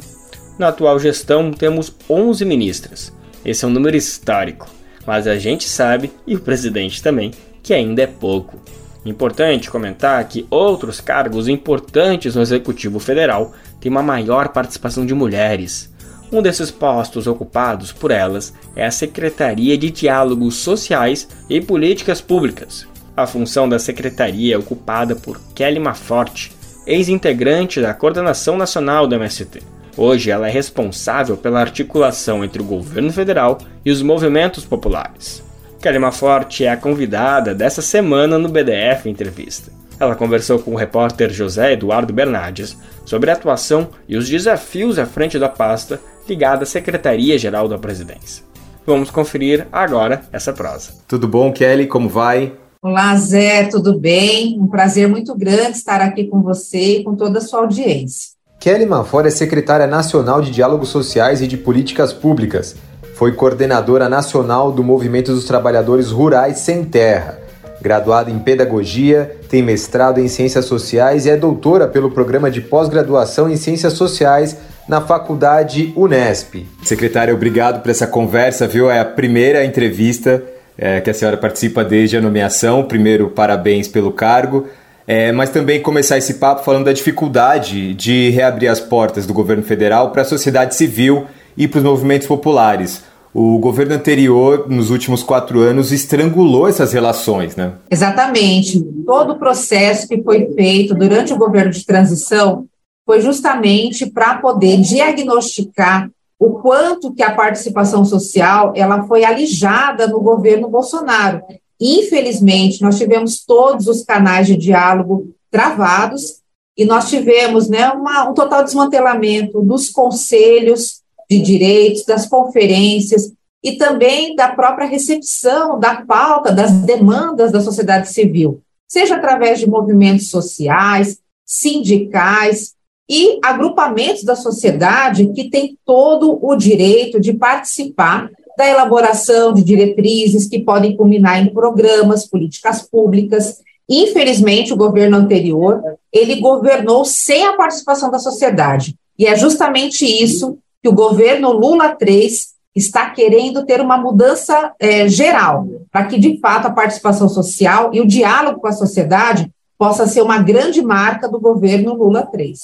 Na 0.58 0.68
atual 0.68 0.98
gestão, 0.98 1.50
temos 1.50 1.94
11 2.08 2.44
ministras. 2.44 3.12
Esse 3.44 3.64
é 3.64 3.68
um 3.68 3.70
número 3.70 3.96
histórico, 3.96 4.68
mas 5.06 5.26
a 5.26 5.38
gente 5.38 5.66
sabe, 5.68 6.12
e 6.26 6.36
o 6.36 6.40
presidente 6.40 7.02
também, 7.02 7.30
que 7.62 7.72
ainda 7.72 8.02
é 8.02 8.06
pouco. 8.06 8.60
Importante 9.04 9.70
comentar 9.70 10.22
que 10.28 10.46
outros 10.50 11.00
cargos 11.00 11.48
importantes 11.48 12.34
no 12.36 12.42
Executivo 12.42 13.00
Federal 13.00 13.52
têm 13.80 13.90
uma 13.90 14.02
maior 14.02 14.48
participação 14.48 15.06
de 15.06 15.14
mulheres. 15.14 15.91
Um 16.32 16.40
desses 16.40 16.70
postos 16.70 17.26
ocupados 17.26 17.92
por 17.92 18.10
elas 18.10 18.54
é 18.74 18.86
a 18.86 18.90
Secretaria 18.90 19.76
de 19.76 19.90
Diálogos 19.90 20.54
Sociais 20.54 21.28
e 21.48 21.60
Políticas 21.60 22.22
Públicas. 22.22 22.88
A 23.14 23.26
função 23.26 23.68
da 23.68 23.78
secretaria 23.78 24.54
é 24.54 24.58
ocupada 24.58 25.14
por 25.14 25.38
Kelly 25.54 25.78
Maforte, 25.78 26.50
ex-integrante 26.86 27.82
da 27.82 27.92
Coordenação 27.92 28.56
Nacional 28.56 29.06
do 29.06 29.14
MST. 29.14 29.62
Hoje 29.94 30.30
ela 30.30 30.48
é 30.48 30.50
responsável 30.50 31.36
pela 31.36 31.60
articulação 31.60 32.42
entre 32.42 32.62
o 32.62 32.64
governo 32.64 33.12
federal 33.12 33.58
e 33.84 33.90
os 33.90 34.00
movimentos 34.00 34.64
populares. 34.64 35.44
Kelly 35.82 35.98
Maforte 35.98 36.64
é 36.64 36.70
a 36.70 36.78
convidada 36.78 37.54
dessa 37.54 37.82
semana 37.82 38.38
no 38.38 38.48
BDF 38.48 39.06
Entrevista. 39.06 39.70
Ela 40.00 40.16
conversou 40.16 40.58
com 40.58 40.72
o 40.72 40.76
repórter 40.76 41.30
José 41.30 41.74
Eduardo 41.74 42.12
Bernardes 42.12 42.76
sobre 43.04 43.30
a 43.30 43.34
atuação 43.34 43.90
e 44.08 44.16
os 44.16 44.26
desafios 44.28 44.98
à 44.98 45.04
frente 45.04 45.38
da 45.38 45.50
pasta 45.50 46.00
ligada 46.28 46.64
à 46.64 46.66
Secretaria-Geral 46.66 47.68
da 47.68 47.78
Presidência. 47.78 48.44
Vamos 48.86 49.10
conferir 49.10 49.66
agora 49.72 50.22
essa 50.32 50.52
prosa. 50.52 50.92
Tudo 51.06 51.28
bom, 51.28 51.52
Kelly? 51.52 51.86
Como 51.86 52.08
vai? 52.08 52.52
Olá, 52.82 53.16
Zé, 53.16 53.64
tudo 53.64 53.96
bem? 53.98 54.58
Um 54.58 54.66
prazer 54.66 55.08
muito 55.08 55.36
grande 55.36 55.76
estar 55.76 56.00
aqui 56.00 56.24
com 56.24 56.42
você 56.42 56.98
e 56.98 57.04
com 57.04 57.14
toda 57.14 57.38
a 57.38 57.40
sua 57.40 57.60
audiência. 57.60 58.32
Kelly 58.58 58.86
Manfora 58.86 59.28
é 59.28 59.30
secretária 59.30 59.86
nacional 59.86 60.40
de 60.40 60.50
Diálogos 60.50 60.88
Sociais 60.88 61.40
e 61.40 61.46
de 61.46 61.56
Políticas 61.56 62.12
Públicas. 62.12 62.74
Foi 63.14 63.32
coordenadora 63.32 64.08
nacional 64.08 64.72
do 64.72 64.82
Movimento 64.82 65.32
dos 65.32 65.44
Trabalhadores 65.44 66.10
Rurais 66.10 66.58
Sem 66.58 66.84
Terra. 66.84 67.38
Graduada 67.80 68.30
em 68.30 68.38
Pedagogia, 68.38 69.36
tem 69.48 69.62
mestrado 69.62 70.18
em 70.18 70.28
Ciências 70.28 70.64
Sociais 70.64 71.26
e 71.26 71.30
é 71.30 71.36
doutora 71.36 71.86
pelo 71.86 72.10
Programa 72.10 72.50
de 72.50 72.60
Pós-Graduação 72.60 73.48
em 73.48 73.56
Ciências 73.56 73.92
Sociais 73.92 74.56
na 74.88 75.00
Faculdade 75.00 75.92
Unesp. 75.96 76.66
Secretária, 76.82 77.34
obrigado 77.34 77.82
por 77.82 77.90
essa 77.90 78.06
conversa, 78.06 78.66
viu? 78.66 78.90
É 78.90 79.00
a 79.00 79.04
primeira 79.04 79.64
entrevista 79.64 80.42
é, 80.76 81.00
que 81.00 81.10
a 81.10 81.14
senhora 81.14 81.36
participa 81.36 81.84
desde 81.84 82.16
a 82.16 82.20
nomeação. 82.20 82.84
Primeiro, 82.84 83.30
parabéns 83.30 83.88
pelo 83.88 84.12
cargo. 84.12 84.66
É, 85.06 85.32
mas 85.32 85.50
também 85.50 85.80
começar 85.80 86.16
esse 86.16 86.34
papo 86.34 86.64
falando 86.64 86.84
da 86.84 86.92
dificuldade 86.92 87.92
de 87.94 88.30
reabrir 88.30 88.68
as 88.68 88.80
portas 88.80 89.26
do 89.26 89.34
governo 89.34 89.62
federal 89.62 90.10
para 90.10 90.22
a 90.22 90.24
sociedade 90.24 90.74
civil 90.74 91.26
e 91.56 91.66
para 91.66 91.78
os 91.78 91.84
movimentos 91.84 92.26
populares. 92.26 93.02
O 93.34 93.58
governo 93.58 93.94
anterior, 93.94 94.66
nos 94.68 94.90
últimos 94.90 95.22
quatro 95.22 95.60
anos, 95.60 95.90
estrangulou 95.90 96.68
essas 96.68 96.92
relações, 96.92 97.56
né? 97.56 97.72
Exatamente. 97.90 98.80
Todo 99.06 99.32
o 99.32 99.38
processo 99.38 100.06
que 100.06 100.22
foi 100.22 100.52
feito 100.54 100.94
durante 100.94 101.32
o 101.32 101.38
governo 101.38 101.70
de 101.70 101.84
transição 101.84 102.66
foi 103.04 103.20
justamente 103.20 104.06
para 104.06 104.38
poder 104.38 104.80
diagnosticar 104.80 106.10
o 106.38 106.54
quanto 106.60 107.12
que 107.14 107.22
a 107.22 107.34
participação 107.34 108.04
social 108.04 108.72
ela 108.74 109.04
foi 109.04 109.24
alijada 109.24 110.08
no 110.08 110.20
governo 110.20 110.68
Bolsonaro. 110.68 111.42
Infelizmente, 111.80 112.82
nós 112.82 112.98
tivemos 112.98 113.44
todos 113.44 113.86
os 113.86 114.04
canais 114.04 114.46
de 114.46 114.56
diálogo 114.56 115.32
travados 115.50 116.40
e 116.76 116.84
nós 116.84 117.08
tivemos 117.08 117.68
né, 117.68 117.90
uma, 117.90 118.28
um 118.28 118.34
total 118.34 118.64
desmantelamento 118.64 119.60
dos 119.60 119.90
conselhos 119.90 121.02
de 121.28 121.40
direitos, 121.40 122.04
das 122.04 122.26
conferências 122.26 123.32
e 123.62 123.76
também 123.76 124.34
da 124.34 124.48
própria 124.48 124.86
recepção 124.86 125.78
da 125.78 126.02
pauta, 126.04 126.52
das 126.52 126.72
demandas 126.72 127.52
da 127.52 127.60
sociedade 127.60 128.08
civil, 128.08 128.60
seja 128.88 129.14
através 129.14 129.60
de 129.60 129.68
movimentos 129.68 130.28
sociais, 130.28 131.18
sindicais, 131.46 132.74
e 133.14 133.38
agrupamentos 133.44 134.24
da 134.24 134.34
sociedade 134.34 135.26
que 135.34 135.50
têm 135.50 135.76
todo 135.84 136.38
o 136.40 136.56
direito 136.56 137.20
de 137.20 137.34
participar 137.34 138.30
da 138.56 138.66
elaboração 138.66 139.52
de 139.52 139.62
diretrizes 139.62 140.48
que 140.48 140.60
podem 140.60 140.96
culminar 140.96 141.38
em 141.38 141.52
programas, 141.52 142.26
políticas 142.26 142.80
públicas. 142.80 143.58
Infelizmente, 143.86 144.72
o 144.72 144.78
governo 144.78 145.18
anterior, 145.18 145.82
ele 146.10 146.40
governou 146.40 147.04
sem 147.04 147.44
a 147.44 147.52
participação 147.52 148.10
da 148.10 148.18
sociedade. 148.18 148.96
E 149.18 149.26
é 149.26 149.36
justamente 149.36 150.06
isso 150.06 150.56
que 150.82 150.88
o 150.88 150.94
governo 150.94 151.52
Lula 151.52 151.94
III 152.00 152.30
está 152.74 153.10
querendo 153.10 153.66
ter 153.66 153.82
uma 153.82 153.98
mudança 153.98 154.72
é, 154.80 155.06
geral, 155.06 155.68
para 155.90 156.06
que, 156.06 156.18
de 156.18 156.40
fato, 156.40 156.66
a 156.66 156.72
participação 156.72 157.28
social 157.28 157.90
e 157.92 158.00
o 158.00 158.06
diálogo 158.06 158.58
com 158.58 158.68
a 158.68 158.72
sociedade 158.72 159.50
possa 159.76 160.06
ser 160.06 160.22
uma 160.22 160.38
grande 160.38 160.80
marca 160.80 161.28
do 161.28 161.38
governo 161.38 161.92
Lula 161.92 162.26
III. 162.34 162.54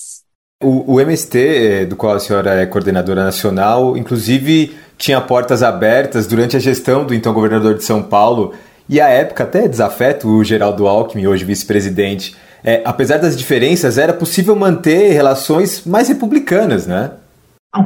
O, 0.60 0.94
o, 0.94 1.00
MST, 1.00 1.38
eh, 1.38 1.84
do 1.84 1.94
qual 1.94 2.16
a 2.16 2.18
senhora 2.18 2.60
é 2.60 2.66
coordenadora 2.66 3.22
nacional, 3.22 3.96
inclusive 3.96 4.76
tinha 4.96 5.20
portas 5.20 5.62
abertas 5.62 6.26
durante 6.26 6.56
a 6.56 6.58
gestão 6.58 7.04
do 7.04 7.14
então 7.14 7.32
governador 7.32 7.74
de 7.74 7.84
São 7.84 8.02
Paulo 8.02 8.52
e 8.88 9.00
à 9.00 9.06
época 9.08 9.44
até 9.44 9.68
desafeto 9.68 10.26
o 10.26 10.42
Geraldo 10.42 10.88
Alckmin, 10.88 11.28
hoje 11.28 11.44
vice-presidente. 11.44 12.34
É, 12.64 12.82
apesar 12.84 13.18
das 13.18 13.36
diferenças, 13.36 13.98
era 13.98 14.12
possível 14.12 14.56
manter 14.56 15.12
relações 15.12 15.84
mais 15.86 16.08
republicanas, 16.08 16.88
né? 16.88 17.12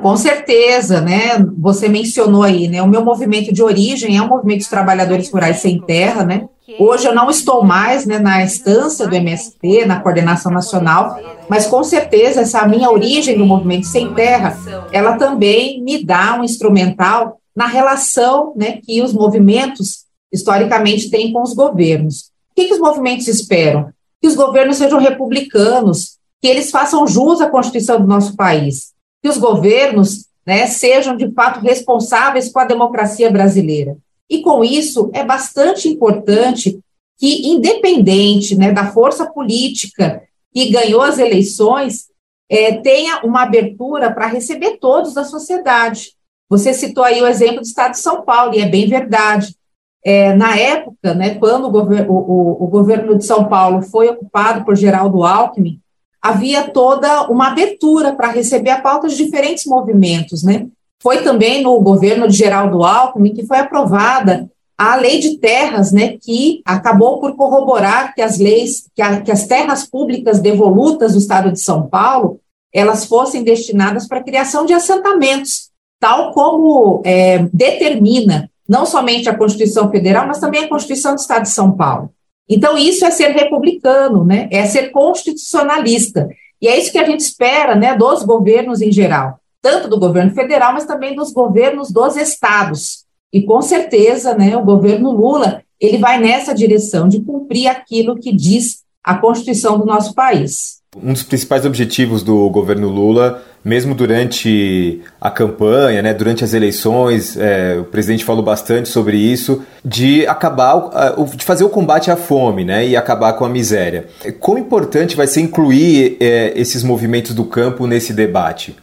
Com 0.01 0.17
certeza, 0.17 1.01
né? 1.01 1.45
Você 1.59 1.89
mencionou 1.89 2.45
aí, 2.45 2.69
né? 2.69 2.81
O 2.83 2.89
meu 2.89 3.05
movimento 3.05 3.53
de 3.53 3.63
origem 3.63 4.17
é 4.17 4.23
o 4.23 4.29
movimento 4.29 4.59
dos 4.59 4.69
trabalhadores 4.69 5.31
rurais 5.31 5.59
sem 5.59 5.81
terra, 5.81 6.25
né? 6.25 6.49
Hoje 6.79 7.07
eu 7.07 7.15
não 7.15 7.29
estou 7.29 7.65
mais 7.65 8.07
né, 8.07 8.19
na 8.19 8.43
instância 8.43 9.07
do 9.07 9.15
MST, 9.15 9.85
na 9.85 10.01
coordenação 10.01 10.53
nacional, 10.53 11.19
mas 11.49 11.67
com 11.67 11.83
certeza 11.83 12.43
essa 12.43 12.67
minha 12.67 12.91
origem 12.91 13.37
no 13.37 13.45
movimento 13.45 13.87
sem 13.87 14.15
terra, 14.15 14.57
ela 14.93 15.19
também 15.19 15.83
me 15.83 16.03
dá 16.05 16.39
um 16.39 16.45
instrumental 16.45 17.39
na 17.55 17.67
relação 17.67 18.55
né, 18.57 18.79
que 18.83 19.03
os 19.03 19.13
movimentos 19.13 20.05
historicamente 20.33 21.11
têm 21.11 21.33
com 21.33 21.43
os 21.43 21.53
governos. 21.53 22.31
O 22.53 22.55
que, 22.55 22.67
que 22.67 22.75
os 22.75 22.81
movimentos 22.81 23.27
esperam? 23.27 23.91
Que 24.21 24.29
os 24.29 24.37
governos 24.37 24.77
sejam 24.77 25.01
republicanos, 25.01 26.17
que 26.41 26.49
eles 26.49 26.71
façam 26.71 27.07
jus 27.07 27.41
à 27.41 27.51
Constituição 27.51 28.01
do 28.01 28.07
nosso 28.07 28.37
país, 28.37 28.92
que 29.23 29.29
os 29.29 29.39
governos 29.39 30.27
né, 30.45 30.67
sejam 30.67 31.17
de 31.17 31.31
fato 31.33 31.61
responsáveis 31.61 32.51
com 32.51 32.59
a 32.59 32.65
democracia 32.65 33.31
brasileira. 33.31 33.97
E 34.29 34.43
com 34.43 34.65
isso 34.65 35.11
é 35.15 35.25
bastante 35.25 35.89
importante 35.89 36.81
que, 37.19 37.49
independente 37.49 38.57
né, 38.57 38.73
da 38.73 38.91
força 38.91 39.27
política 39.27 40.23
que 40.53 40.71
ganhou 40.71 41.03
as 41.03 41.19
eleições, 41.19 42.07
é, 42.51 42.73
tenha 42.73 43.21
uma 43.25 43.43
abertura 43.43 44.13
para 44.13 44.27
receber 44.27 44.79
todos 44.79 45.15
da 45.15 45.25
sociedade. 45.25 46.15
Você 46.51 46.75
citou 46.75 47.05
aí 47.05 47.23
o 47.23 47.27
exemplo 47.27 47.61
do 47.61 47.67
Estado 47.67 47.93
de 47.93 47.99
São 47.99 48.23
Paulo, 48.23 48.55
e 48.55 48.61
é 48.61 48.69
bem 48.69 48.89
verdade. 48.89 49.57
É, 50.05 50.35
na 50.35 50.57
época, 50.57 51.15
né, 51.15 51.37
quando 51.37 51.67
o, 51.67 51.71
gover 51.71 52.11
o, 52.11 52.15
o, 52.15 52.65
o, 52.65 52.67
governo 52.67 53.17
de 53.17 53.25
São 53.25 53.49
Paulo 53.49 53.83
foi 53.83 54.09
ocupado 54.09 54.65
por 54.65 54.77
Geraldo 54.77 55.23
Alckmin, 55.23 55.81
havia 56.23 56.69
toda 56.69 57.29
uma 57.29 57.49
abertura 57.49 58.15
para 58.15 58.31
receber 58.31 58.71
a 58.71 58.81
pauta 58.81 59.09
de 59.09 59.17
diferentes 59.17 59.67
movimentos, 59.67 60.45
né? 60.45 60.69
Foi 61.03 61.23
também 61.23 61.63
no 61.63 61.81
governo 61.81 62.29
de 62.29 62.37
Geraldo 62.37 62.85
Alckmin 62.85 63.35
que 63.35 63.45
foi 63.45 63.59
aprovada 63.59 64.49
a 64.79 64.97
lei 64.97 65.19
de 65.19 65.39
terras, 65.39 65.93
né, 65.93 66.17
que 66.21 66.61
acabou 66.65 67.21
por 67.21 67.37
corroborar 67.37 68.15
que 68.15 68.23
as 68.23 68.39
leis, 68.39 68.89
que, 68.95 69.03
a, 69.03 69.21
que 69.21 69.31
as 69.31 69.47
terras 69.47 69.87
públicas 69.87 70.41
devolutas 70.41 71.13
do 71.13 71.19
Estado 71.19 71.53
de 71.53 71.61
São 71.61 71.87
Paulo, 71.87 72.41
elas 72.73 73.05
fossem 73.05 73.45
destinadas 73.45 74.09
para 74.09 74.19
a 74.19 74.25
criação 74.25 74.65
de 74.65 74.73
assentamentos, 74.73 75.71
tal 76.01 76.33
como 76.33 77.01
é, 77.05 77.47
determina 77.53 78.51
não 78.69 78.87
somente 78.87 79.29
a 79.29 79.37
Constituição 79.37 79.91
Federal, 79.91 80.27
mas 80.27 80.41
também 80.41 80.65
a 80.65 80.69
Constituição 80.69 81.15
do 81.15 81.21
Estado 81.21 81.43
de 81.43 81.51
São 81.51 81.73
Paulo. 81.73 82.11
Então, 82.49 82.77
isso 82.77 83.05
é 83.05 83.11
ser 83.11 83.29
republicano, 83.29 84.25
né? 84.25 84.49
é 84.51 84.67
ser 84.67 84.91
constitucionalista. 84.91 86.29
E 86.61 86.69
é 86.69 86.79
isso 86.79 86.93
que 86.93 86.99
a 86.99 87.05
gente 87.05 87.21
espera 87.21 87.75
né, 87.75 87.97
dos 87.97 88.23
governos 88.23 88.81
em 88.81 88.93
geral 88.93 89.41
tanto 89.63 89.89
do 89.89 89.99
governo 89.99 90.35
federal, 90.35 90.73
mas 90.73 90.85
também 90.85 91.15
dos 91.15 91.33
governos 91.33 91.93
dos 91.93 92.17
estados. 92.17 93.05
E 93.33 93.43
com 93.43 93.63
certeza, 93.63 94.35
né, 94.35 94.57
o 94.57 94.65
governo 94.65 95.13
Lula, 95.13 95.63
ele 95.81 95.99
vai 95.99 96.19
nessa 96.19 96.53
direção 96.53 97.09
de 97.09 97.23
cumprir 97.23 97.69
aquilo 97.69 98.19
que 98.19 98.33
diz 98.33 98.83
a 99.03 99.17
Constituição 99.17 99.79
do 99.79 99.87
nosso 99.87 100.15
país. 100.15 100.82
Um 100.95 101.15
dos 101.15 101.23
principais 101.23 101.65
objetivos 101.65 102.23
do 102.23 102.51
governo 102.51 102.87
Lula, 102.87 103.43
mesmo 103.65 103.95
durante 103.95 105.01
a 105.19 105.31
campanha, 105.31 106.03
né, 106.03 106.13
durante 106.13 106.45
as 106.45 106.53
eleições, 106.53 107.35
é, 107.35 107.79
o 107.79 107.85
presidente 107.85 108.27
falou 108.27 108.43
bastante 108.43 108.91
sobre 108.91 109.17
isso, 109.17 109.63
de 109.83 110.27
acabar, 110.27 110.91
de 111.35 111.45
fazer 111.47 111.65
o 111.65 111.71
combate 111.71 112.11
à 112.11 112.17
fome, 112.17 112.63
né, 112.63 112.87
e 112.87 112.95
acabar 112.95 113.33
com 113.33 113.45
a 113.47 113.49
miséria. 113.49 114.09
Quão 114.39 114.59
importante 114.59 115.17
vai 115.17 115.27
ser 115.27 115.41
incluir 115.41 116.19
é, 116.21 116.53
esses 116.57 116.83
movimentos 116.83 117.35
do 117.35 117.47
campo 117.47 117.87
nesse 117.87 118.13
debate? 118.13 118.77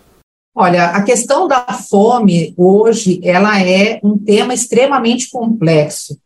Olha, 0.56 0.88
a 0.88 1.04
questão 1.04 1.48
da 1.48 1.62
fome 1.89 2.56
hoje, 2.58 3.22
ela 3.24 3.62
é 3.62 4.00
um 4.04 4.17
tema 4.17 4.52
extremamente 4.56 5.30
complexo. 5.30 6.17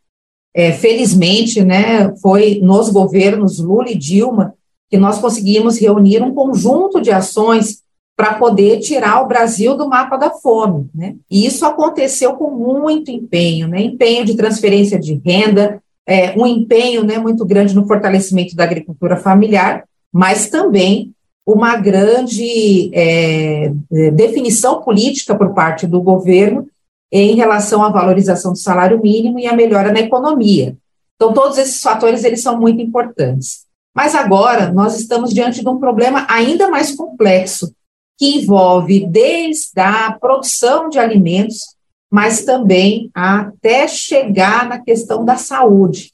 É, 0.55 0.71
felizmente, 0.71 1.61
né, 1.61 2.15
foi 2.21 2.61
nos 2.63 2.89
governos 2.89 3.59
Lula 3.59 3.91
e 3.91 3.97
Dilma 3.97 4.53
que 4.93 4.97
nós 4.99 5.17
conseguimos 5.17 5.79
reunir 5.79 6.21
um 6.21 6.35
conjunto 6.35 7.01
de 7.01 7.09
ações 7.09 7.81
para 8.15 8.35
poder 8.35 8.77
tirar 8.77 9.23
o 9.23 9.27
Brasil 9.27 9.75
do 9.75 9.89
mapa 9.89 10.17
da 10.17 10.29
fome, 10.29 10.87
né? 10.93 11.15
E 11.31 11.47
isso 11.47 11.65
aconteceu 11.65 12.35
com 12.35 12.51
muito 12.51 13.09
empenho, 13.09 13.67
né? 13.67 13.81
Empenho 13.81 14.23
de 14.23 14.35
transferência 14.35 14.99
de 14.99 15.19
renda, 15.25 15.81
é, 16.07 16.39
um 16.39 16.45
empenho, 16.45 17.03
né, 17.03 17.17
muito 17.17 17.43
grande 17.43 17.73
no 17.73 17.87
fortalecimento 17.87 18.55
da 18.55 18.65
agricultura 18.65 19.17
familiar, 19.17 19.83
mas 20.13 20.47
também 20.47 21.11
uma 21.43 21.75
grande 21.75 22.91
é, 22.93 23.73
é, 23.91 24.11
definição 24.11 24.79
política 24.83 25.33
por 25.33 25.55
parte 25.55 25.87
do 25.87 26.03
governo 26.03 26.67
em 27.11 27.33
relação 27.33 27.81
à 27.81 27.89
valorização 27.89 28.51
do 28.51 28.59
salário 28.59 29.01
mínimo 29.01 29.39
e 29.39 29.47
a 29.47 29.55
melhora 29.55 29.91
na 29.91 30.01
economia. 30.01 30.77
Então, 31.15 31.33
todos 31.33 31.57
esses 31.57 31.81
fatores 31.81 32.23
eles 32.23 32.43
são 32.43 32.59
muito 32.59 32.79
importantes. 32.79 33.63
Mas 33.95 34.15
agora 34.15 34.71
nós 34.71 34.99
estamos 34.99 35.33
diante 35.33 35.61
de 35.61 35.69
um 35.69 35.79
problema 35.79 36.25
ainda 36.29 36.69
mais 36.69 36.95
complexo, 36.95 37.73
que 38.17 38.37
envolve 38.37 39.05
desde 39.05 39.79
a 39.79 40.11
produção 40.19 40.89
de 40.89 40.97
alimentos, 40.97 41.75
mas 42.11 42.45
também 42.45 43.09
até 43.13 43.87
chegar 43.87 44.67
na 44.67 44.79
questão 44.79 45.25
da 45.25 45.35
saúde. 45.35 46.13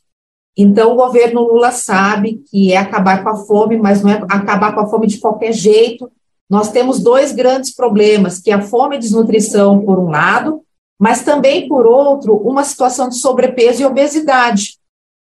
Então, 0.57 0.91
o 0.91 0.95
governo 0.95 1.41
Lula 1.41 1.71
sabe 1.71 2.43
que 2.49 2.73
é 2.73 2.77
acabar 2.77 3.23
com 3.23 3.29
a 3.29 3.35
fome, 3.35 3.77
mas 3.77 4.01
não 4.01 4.09
é 4.09 4.21
acabar 4.29 4.73
com 4.73 4.81
a 4.81 4.87
fome 4.87 5.07
de 5.07 5.17
qualquer 5.17 5.53
jeito. 5.53 6.11
Nós 6.49 6.71
temos 6.71 6.99
dois 6.99 7.31
grandes 7.31 7.73
problemas, 7.73 8.39
que 8.39 8.51
é 8.51 8.55
a 8.55 8.61
fome 8.61 8.97
e 8.97 8.99
desnutrição, 8.99 9.81
por 9.85 9.99
um 9.99 10.09
lado, 10.09 10.61
mas 10.99 11.23
também, 11.23 11.67
por 11.67 11.85
outro, 11.85 12.35
uma 12.35 12.63
situação 12.63 13.07
de 13.07 13.15
sobrepeso 13.15 13.81
e 13.81 13.85
obesidade, 13.85 14.78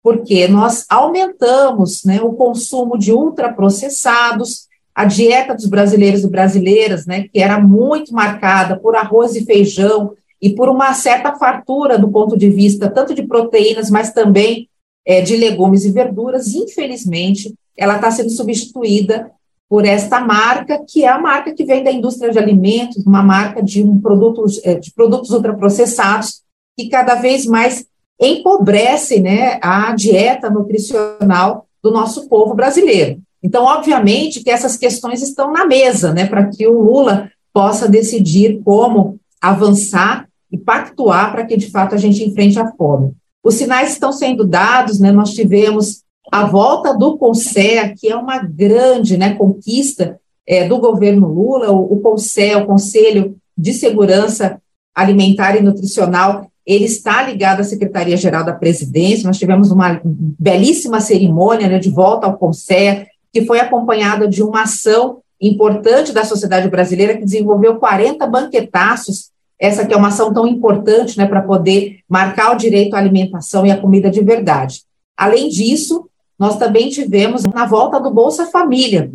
porque 0.02 0.48
nós 0.48 0.84
aumentamos 0.88 2.04
né, 2.04 2.20
o 2.20 2.32
consumo 2.32 2.98
de 2.98 3.12
ultraprocessados, 3.12 4.66
a 4.94 5.04
dieta 5.04 5.54
dos 5.54 5.66
brasileiros 5.66 6.24
e 6.24 6.28
brasileiras, 6.28 7.06
né, 7.06 7.28
que 7.32 7.40
era 7.40 7.60
muito 7.60 8.12
marcada 8.12 8.78
por 8.78 8.96
arroz 8.96 9.36
e 9.36 9.44
feijão 9.44 10.14
e 10.40 10.50
por 10.50 10.68
uma 10.68 10.92
certa 10.92 11.34
fartura 11.36 11.96
do 11.96 12.08
ponto 12.08 12.36
de 12.36 12.50
vista 12.50 12.90
tanto 12.90 13.14
de 13.14 13.22
proteínas, 13.22 13.90
mas 13.90 14.12
também 14.12 14.68
é, 15.06 15.20
de 15.20 15.36
legumes 15.36 15.84
e 15.84 15.92
verduras, 15.92 16.54
infelizmente, 16.54 17.54
ela 17.76 17.96
está 17.96 18.10
sendo 18.10 18.30
substituída 18.30 19.30
por 19.68 19.86
esta 19.86 20.20
marca, 20.20 20.84
que 20.86 21.04
é 21.04 21.08
a 21.08 21.18
marca 21.18 21.54
que 21.54 21.64
vem 21.64 21.82
da 21.82 21.90
indústria 21.90 22.30
de 22.30 22.38
alimentos, 22.38 23.06
uma 23.06 23.22
marca 23.22 23.62
de, 23.62 23.82
um 23.82 23.98
produto, 24.00 24.44
é, 24.64 24.74
de 24.74 24.92
produtos 24.92 25.30
ultraprocessados, 25.30 26.42
que 26.76 26.88
cada 26.88 27.14
vez 27.14 27.46
mais 27.46 27.86
empobrece 28.22 29.20
né, 29.20 29.58
a 29.60 29.94
dieta 29.94 30.48
nutricional 30.48 31.66
do 31.82 31.90
nosso 31.90 32.28
povo 32.28 32.54
brasileiro. 32.54 33.20
Então, 33.42 33.64
obviamente, 33.64 34.42
que 34.42 34.50
essas 34.50 34.76
questões 34.76 35.20
estão 35.20 35.52
na 35.52 35.66
mesa, 35.66 36.12
né, 36.12 36.26
para 36.26 36.46
que 36.46 36.66
o 36.66 36.80
Lula 36.80 37.30
possa 37.52 37.88
decidir 37.88 38.60
como 38.64 39.18
avançar 39.40 40.28
e 40.50 40.56
pactuar 40.56 41.32
para 41.32 41.44
que, 41.44 41.56
de 41.56 41.70
fato, 41.70 41.94
a 41.94 41.98
gente 41.98 42.22
enfrente 42.22 42.58
a 42.58 42.70
fome. 42.72 43.12
Os 43.42 43.54
sinais 43.54 43.92
estão 43.92 44.12
sendo 44.12 44.46
dados, 44.46 45.00
né? 45.00 45.10
Nós 45.10 45.30
tivemos 45.30 46.02
a 46.30 46.46
volta 46.46 46.94
do 46.96 47.18
CONSEA, 47.18 47.94
que 47.98 48.08
é 48.08 48.16
uma 48.16 48.38
grande 48.38 49.16
né, 49.16 49.34
conquista 49.34 50.20
é, 50.46 50.68
do 50.68 50.78
governo 50.78 51.26
Lula, 51.26 51.72
o, 51.72 51.94
o 51.94 52.00
CONSEA, 52.00 52.58
o 52.58 52.66
Conselho 52.66 53.36
de 53.58 53.72
Segurança 53.72 54.60
Alimentar 54.94 55.56
e 55.56 55.62
Nutricional, 55.62 56.46
ele 56.66 56.84
está 56.84 57.22
ligado 57.22 57.60
à 57.60 57.64
Secretaria-Geral 57.64 58.44
da 58.44 58.52
Presidência, 58.52 59.26
nós 59.26 59.38
tivemos 59.38 59.70
uma 59.70 60.00
belíssima 60.04 61.00
cerimônia 61.00 61.68
né, 61.68 61.78
de 61.78 61.90
volta 61.90 62.26
ao 62.26 62.36
CONSEA, 62.36 63.06
que 63.32 63.44
foi 63.44 63.60
acompanhada 63.60 64.28
de 64.28 64.42
uma 64.42 64.62
ação 64.62 65.18
importante 65.40 66.12
da 66.12 66.24
sociedade 66.24 66.68
brasileira, 66.68 67.16
que 67.16 67.24
desenvolveu 67.24 67.76
40 67.76 68.26
banquetaços. 68.26 69.30
Essa 69.58 69.86
que 69.86 69.94
é 69.94 69.96
uma 69.96 70.08
ação 70.08 70.32
tão 70.32 70.46
importante 70.46 71.18
né, 71.18 71.26
para 71.26 71.42
poder 71.42 71.98
marcar 72.08 72.52
o 72.52 72.56
direito 72.56 72.94
à 72.94 72.98
alimentação 72.98 73.66
e 73.66 73.70
à 73.70 73.80
comida 73.80 74.10
de 74.10 74.22
verdade. 74.22 74.82
Além 75.16 75.48
disso, 75.48 76.08
nós 76.38 76.56
também 76.56 76.88
tivemos 76.88 77.44
na 77.44 77.66
volta 77.66 78.00
do 78.00 78.10
Bolsa 78.10 78.46
Família, 78.46 79.10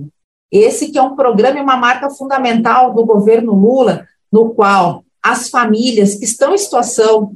esse 0.52 0.92
que 0.92 0.98
é 0.98 1.02
um 1.02 1.16
programa 1.16 1.60
e 1.60 1.62
uma 1.62 1.76
marca 1.76 2.10
fundamental 2.10 2.94
do 2.94 3.06
governo 3.06 3.54
Lula, 3.54 4.06
no 4.32 4.52
qual 4.52 5.04
as 5.32 5.50
famílias 5.50 6.16
que 6.16 6.26
estão 6.26 6.54
em 6.54 6.58
situação 6.58 7.34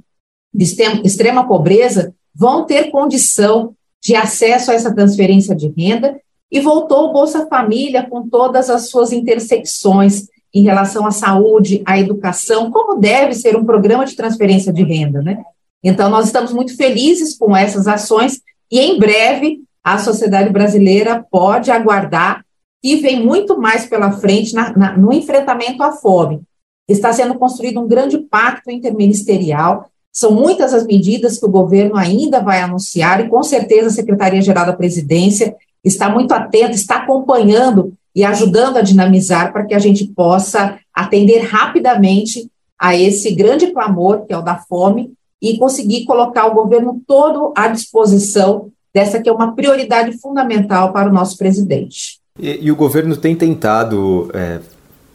de 0.54 0.64
extrema 1.04 1.48
pobreza 1.48 2.14
vão 2.34 2.66
ter 2.66 2.90
condição 2.90 3.76
de 4.02 4.16
acesso 4.16 4.72
a 4.72 4.74
essa 4.74 4.94
transferência 4.94 5.56
de 5.56 5.68
renda 5.78 6.20
e 6.52 6.60
voltou 6.60 7.10
o 7.10 7.14
Bolsa 7.14 7.48
Família 7.48 8.08
com 8.10 8.28
todas 8.28 8.70
as 8.70 8.90
suas 8.90 9.12
intersecções, 9.12 10.28
em 10.54 10.64
relação 10.64 11.06
à 11.06 11.12
saúde, 11.12 11.82
à 11.86 11.98
educação, 11.98 12.72
como 12.72 13.00
deve 13.00 13.34
ser 13.34 13.56
um 13.56 13.64
programa 13.64 14.06
de 14.06 14.16
transferência 14.16 14.74
de 14.74 14.84
renda, 14.84 15.22
né? 15.22 15.42
Então, 15.82 16.10
nós 16.10 16.26
estamos 16.26 16.52
muito 16.52 16.76
felizes 16.76 17.38
com 17.38 17.56
essas 17.56 17.88
ações 17.88 18.42
e, 18.70 18.80
em 18.80 19.00
breve, 19.00 19.62
a 19.84 19.98
sociedade 19.98 20.50
brasileira 20.50 21.26
pode 21.32 21.72
aguardar 21.72 22.46
e 22.84 22.98
vem 22.98 23.26
muito 23.26 23.58
mais 23.58 23.86
pela 23.86 24.12
frente 24.12 24.54
na, 24.54 24.76
na, 24.76 24.98
no 24.98 25.14
enfrentamento 25.14 25.82
à 25.84 25.94
fome. 25.94 26.42
Está 26.88 27.14
sendo 27.14 27.36
construído 27.36 27.80
um 27.80 27.88
grande 27.88 28.18
pacto 28.18 28.70
interministerial, 28.70 29.86
são 30.12 30.32
muitas 30.32 30.74
as 30.74 30.86
medidas 30.86 31.38
que 31.38 31.46
o 31.46 31.52
governo 31.52 31.96
ainda 31.96 32.42
vai 32.42 32.62
anunciar, 32.62 33.22
e 33.22 33.30
com 33.30 33.42
certeza 33.44 33.88
a 33.88 33.92
Secretaria-Geral 33.92 34.66
da 34.66 34.74
Presidência 34.74 35.56
está 35.84 36.10
muito 36.10 36.34
atenta, 36.34 36.72
está 36.72 36.98
acompanhando 36.98 37.94
e 38.14 38.24
ajudando 38.24 38.78
a 38.78 38.82
dinamizar 38.82 39.54
para 39.54 39.66
que 39.66 39.74
a 39.74 39.80
gente 39.80 40.06
possa 40.06 40.78
atender 40.94 41.40
rapidamente 41.46 42.50
a 42.78 42.96
esse 42.96 43.32
grande 43.32 43.68
clamor, 43.68 44.26
que 44.26 44.34
é 44.34 44.38
o 44.38 44.42
da 44.42 44.58
fome, 44.58 45.14
e 45.42 45.58
conseguir 45.58 46.06
colocar 46.06 46.46
o 46.46 46.54
governo 46.54 47.02
todo 47.08 47.54
à 47.56 47.68
disposição 47.68 48.70
dessa 48.94 49.22
que 49.22 49.30
é 49.30 49.32
uma 49.32 49.56
prioridade 49.56 50.18
fundamental 50.20 50.92
para 50.92 51.10
o 51.10 51.14
nosso 51.14 51.38
presidente. 51.38 52.20
E, 52.38 52.66
e 52.66 52.72
o 52.72 52.76
governo 52.76 53.16
tem 53.16 53.36
tentado 53.36 54.30
é, 54.34 54.60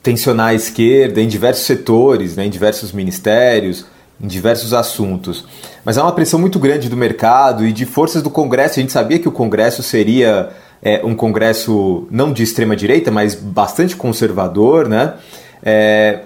tensionar 0.07 0.51
a 0.51 0.55
esquerda 0.55 1.21
em 1.21 1.27
diversos 1.27 1.67
setores, 1.67 2.37
né, 2.37 2.47
em 2.47 2.51
diversos 2.51 2.93
ministérios, 2.93 3.85
em 4.21 4.29
diversos 4.29 4.73
assuntos. 4.73 5.45
Mas 5.85 5.99
há 5.99 6.05
uma 6.05 6.13
pressão 6.13 6.39
muito 6.39 6.61
grande 6.61 6.89
do 6.89 6.97
mercado 6.97 7.67
e 7.67 7.73
de 7.73 7.85
forças 7.85 8.23
do 8.23 8.31
Congresso. 8.31 8.79
A 8.79 8.83
gente 8.83 8.93
sabia 8.93 9.19
que 9.19 9.27
o 9.27 9.33
Congresso 9.33 9.83
seria 9.83 10.51
é, 10.81 11.01
um 11.05 11.13
Congresso 11.13 12.07
não 12.09 12.33
de 12.33 12.45
extrema 12.45 12.77
direita, 12.77 13.11
mas 13.11 13.35
bastante 13.35 13.97
conservador, 13.97 14.89
né? 14.89 15.15
É, 15.61 16.21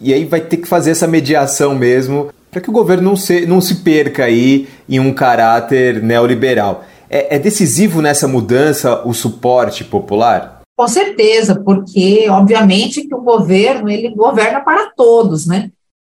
e 0.00 0.14
aí 0.14 0.24
vai 0.24 0.40
ter 0.40 0.58
que 0.58 0.68
fazer 0.68 0.92
essa 0.92 1.08
mediação 1.08 1.74
mesmo 1.74 2.30
para 2.48 2.60
que 2.60 2.70
o 2.70 2.72
governo 2.72 3.10
não 3.10 3.16
se, 3.16 3.44
não 3.44 3.60
se 3.60 3.76
perca 3.76 4.26
aí 4.26 4.68
em 4.88 5.00
um 5.00 5.12
caráter 5.12 6.00
neoliberal. 6.00 6.84
É, 7.10 7.34
é 7.34 7.38
decisivo 7.40 8.00
nessa 8.00 8.28
mudança 8.28 9.02
o 9.04 9.12
suporte 9.12 9.82
popular? 9.82 10.53
Com 10.76 10.88
certeza, 10.88 11.60
porque 11.60 12.28
obviamente 12.28 13.06
que 13.06 13.14
o 13.14 13.22
governo 13.22 13.88
ele 13.88 14.10
governa 14.10 14.60
para 14.60 14.90
todos, 14.90 15.46
né? 15.46 15.70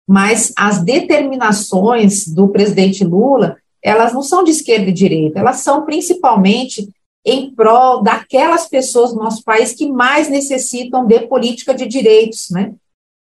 Mas 0.09 0.53
as 0.57 0.83
determinações 0.83 2.29
do 2.29 2.49
presidente 2.49 3.05
Lula, 3.05 3.57
elas 3.83 4.13
não 4.13 4.23
são 4.23 4.45
de 4.45 4.51
esquerda 4.51 4.91
e 4.91 4.93
direita, 4.93 5.41
elas 5.41 5.57
são 5.57 5.85
principalmente 5.85 6.89
em 7.25 7.53
prol 7.53 8.03
daquelas 8.03 8.69
pessoas 8.69 9.13
no 9.13 9.23
nosso 9.23 9.43
país 9.45 9.73
que 9.73 9.91
mais 9.91 10.29
necessitam 10.29 11.07
de 11.07 11.21
política 11.21 11.75
de 11.75 11.87
direitos, 11.87 12.49
né? 12.51 12.73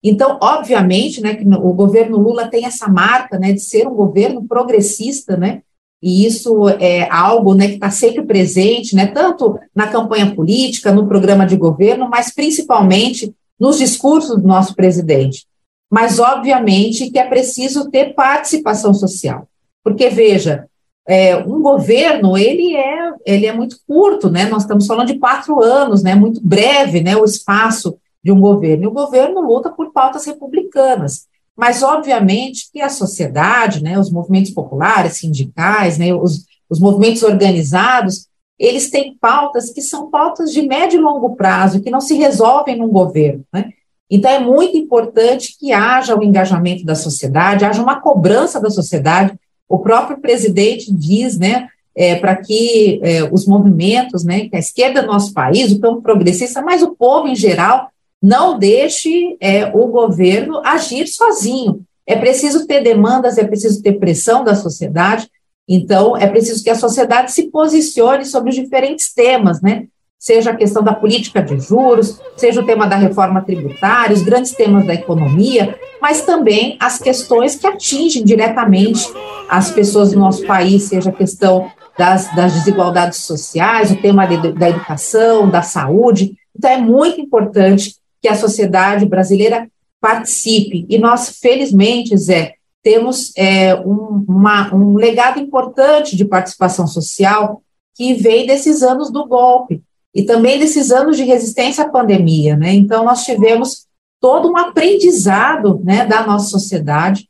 Então, 0.02 0.38
obviamente, 0.42 1.20
né, 1.20 1.36
que 1.36 1.44
o 1.46 1.72
governo 1.72 2.18
Lula 2.18 2.48
tem 2.48 2.64
essa 2.64 2.88
marca, 2.88 3.38
né, 3.38 3.52
de 3.52 3.60
ser 3.60 3.86
um 3.86 3.94
governo 3.94 4.44
progressista, 4.48 5.36
né, 5.36 5.62
e 6.02 6.26
isso 6.26 6.68
é 6.68 7.08
algo, 7.10 7.54
né, 7.54 7.68
que 7.68 7.74
está 7.74 7.90
sempre 7.90 8.22
presente, 8.22 8.96
né, 8.96 9.06
tanto 9.06 9.58
na 9.74 9.86
campanha 9.86 10.34
política, 10.34 10.90
no 10.90 11.06
programa 11.06 11.46
de 11.46 11.56
governo, 11.56 12.08
mas 12.10 12.34
principalmente 12.34 13.32
nos 13.58 13.78
discursos 13.78 14.40
do 14.40 14.46
nosso 14.46 14.74
presidente. 14.74 15.46
Mas, 15.90 16.18
obviamente, 16.18 17.10
que 17.10 17.18
é 17.18 17.28
preciso 17.28 17.90
ter 17.90 18.14
participação 18.14 18.92
social, 18.92 19.46
porque 19.84 20.08
veja, 20.08 20.66
é, 21.06 21.36
um 21.36 21.60
governo 21.60 22.36
ele 22.36 22.76
é 22.76 23.12
ele 23.26 23.46
é 23.46 23.52
muito 23.52 23.76
curto, 23.86 24.30
né? 24.30 24.46
Nós 24.46 24.62
estamos 24.62 24.86
falando 24.86 25.08
de 25.08 25.18
quatro 25.18 25.62
anos, 25.62 26.02
né? 26.02 26.14
Muito 26.14 26.40
breve, 26.42 27.00
né? 27.00 27.16
O 27.16 27.24
espaço 27.24 27.96
de 28.22 28.30
um 28.30 28.40
governo. 28.40 28.84
E 28.84 28.86
o 28.86 28.92
governo 28.92 29.40
luta 29.40 29.70
por 29.70 29.92
pautas 29.92 30.24
republicanas. 30.24 31.26
Mas, 31.56 31.82
obviamente, 31.82 32.70
que 32.72 32.80
a 32.80 32.88
sociedade, 32.88 33.82
né, 33.82 33.98
os 33.98 34.10
movimentos 34.10 34.50
populares, 34.50 35.18
sindicais, 35.18 35.98
né, 35.98 36.14
os, 36.14 36.44
os 36.68 36.80
movimentos 36.80 37.22
organizados, 37.22 38.26
eles 38.58 38.90
têm 38.90 39.16
pautas 39.20 39.70
que 39.70 39.82
são 39.82 40.10
pautas 40.10 40.52
de 40.52 40.62
médio 40.62 40.98
e 40.98 41.02
longo 41.02 41.36
prazo, 41.36 41.82
que 41.82 41.90
não 41.90 42.00
se 42.00 42.14
resolvem 42.14 42.78
num 42.78 42.88
governo. 42.88 43.44
Né? 43.52 43.70
Então, 44.10 44.30
é 44.30 44.38
muito 44.38 44.76
importante 44.76 45.56
que 45.58 45.72
haja 45.72 46.16
o 46.16 46.22
engajamento 46.22 46.84
da 46.84 46.94
sociedade, 46.94 47.64
haja 47.64 47.82
uma 47.82 48.00
cobrança 48.00 48.60
da 48.60 48.70
sociedade. 48.70 49.34
O 49.68 49.78
próprio 49.78 50.20
presidente 50.20 50.92
diz, 50.92 51.38
né, 51.38 51.68
é, 51.94 52.16
para 52.16 52.36
que 52.36 53.00
é, 53.02 53.24
os 53.30 53.46
movimentos, 53.46 54.24
né, 54.24 54.48
que 54.48 54.56
a 54.56 54.58
esquerda 54.58 55.02
do 55.02 55.08
nosso 55.08 55.32
país, 55.32 55.72
o 55.72 55.80
campo 55.80 56.02
progressista, 56.02 56.62
mas 56.62 56.82
o 56.82 56.94
povo 56.94 57.28
em 57.28 57.36
geral, 57.36 57.90
não 58.22 58.58
deixe 58.58 59.36
é, 59.40 59.66
o 59.74 59.88
governo 59.88 60.60
agir 60.64 61.08
sozinho. 61.08 61.80
É 62.06 62.14
preciso 62.16 62.66
ter 62.66 62.82
demandas, 62.82 63.36
é 63.36 63.44
preciso 63.44 63.82
ter 63.82 63.98
pressão 63.98 64.44
da 64.44 64.54
sociedade, 64.54 65.28
então 65.68 66.16
é 66.16 66.26
preciso 66.26 66.62
que 66.62 66.70
a 66.70 66.74
sociedade 66.74 67.32
se 67.32 67.50
posicione 67.50 68.24
sobre 68.24 68.50
os 68.50 68.56
diferentes 68.56 69.12
temas, 69.12 69.60
né? 69.60 69.86
Seja 70.18 70.50
a 70.50 70.56
questão 70.56 70.84
da 70.84 70.94
política 70.94 71.42
de 71.42 71.58
juros, 71.58 72.20
seja 72.36 72.60
o 72.60 72.66
tema 72.66 72.86
da 72.86 72.94
reforma 72.94 73.42
tributária, 73.42 74.14
os 74.14 74.22
grandes 74.22 74.52
temas 74.52 74.86
da 74.86 74.94
economia, 74.94 75.76
mas 76.00 76.22
também 76.22 76.76
as 76.78 76.98
questões 76.98 77.56
que 77.56 77.66
atingem 77.66 78.22
diretamente 78.22 79.04
as 79.48 79.72
pessoas 79.72 80.12
do 80.12 80.20
nosso 80.20 80.46
país, 80.46 80.84
seja 80.84 81.10
a 81.10 81.12
questão 81.12 81.68
das, 81.98 82.32
das 82.36 82.54
desigualdades 82.54 83.18
sociais, 83.18 83.90
o 83.90 83.96
tema 83.96 84.24
de, 84.26 84.52
da 84.52 84.70
educação, 84.70 85.48
da 85.50 85.62
saúde. 85.62 86.36
Então, 86.56 86.70
é 86.70 86.78
muito 86.78 87.20
importante 87.20 87.96
que 88.22 88.28
a 88.28 88.36
sociedade 88.36 89.04
brasileira 89.04 89.68
participe. 90.00 90.86
E 90.88 90.98
nós, 90.98 91.38
felizmente, 91.40 92.16
Zé, 92.16 92.54
temos 92.82 93.32
é, 93.36 93.74
um, 93.74 94.24
uma, 94.28 94.74
um 94.74 94.94
legado 94.94 95.40
importante 95.40 96.16
de 96.16 96.24
participação 96.24 96.86
social 96.86 97.62
que 97.94 98.14
vem 98.14 98.46
desses 98.46 98.82
anos 98.82 99.10
do 99.10 99.26
golpe 99.26 99.82
e 100.14 100.22
também 100.22 100.58
desses 100.58 100.90
anos 100.90 101.16
de 101.16 101.24
resistência 101.24 101.84
à 101.84 101.88
pandemia. 101.88 102.56
Né? 102.56 102.72
Então, 102.74 103.04
nós 103.04 103.24
tivemos 103.24 103.86
todo 104.20 104.50
um 104.50 104.56
aprendizado 104.56 105.80
né, 105.84 106.06
da 106.06 106.26
nossa 106.26 106.48
sociedade 106.48 107.28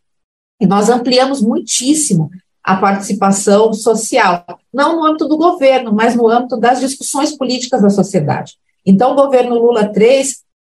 e 0.61 0.67
nós 0.67 0.89
ampliamos 0.89 1.41
muitíssimo 1.41 2.31
a 2.63 2.77
participação 2.77 3.73
social, 3.73 4.45
não 4.73 4.97
no 4.97 5.05
âmbito 5.05 5.27
do 5.27 5.37
governo, 5.37 5.93
mas 5.93 6.15
no 6.15 6.29
âmbito 6.29 6.57
das 6.57 6.79
discussões 6.79 7.37
políticas 7.37 7.83
da 7.83 7.91
sociedade. 7.91 8.55
Então, 8.87 9.13
o 9.13 9.17
governo 9.17 9.57
Lula 9.57 9.91
III 9.95 10.23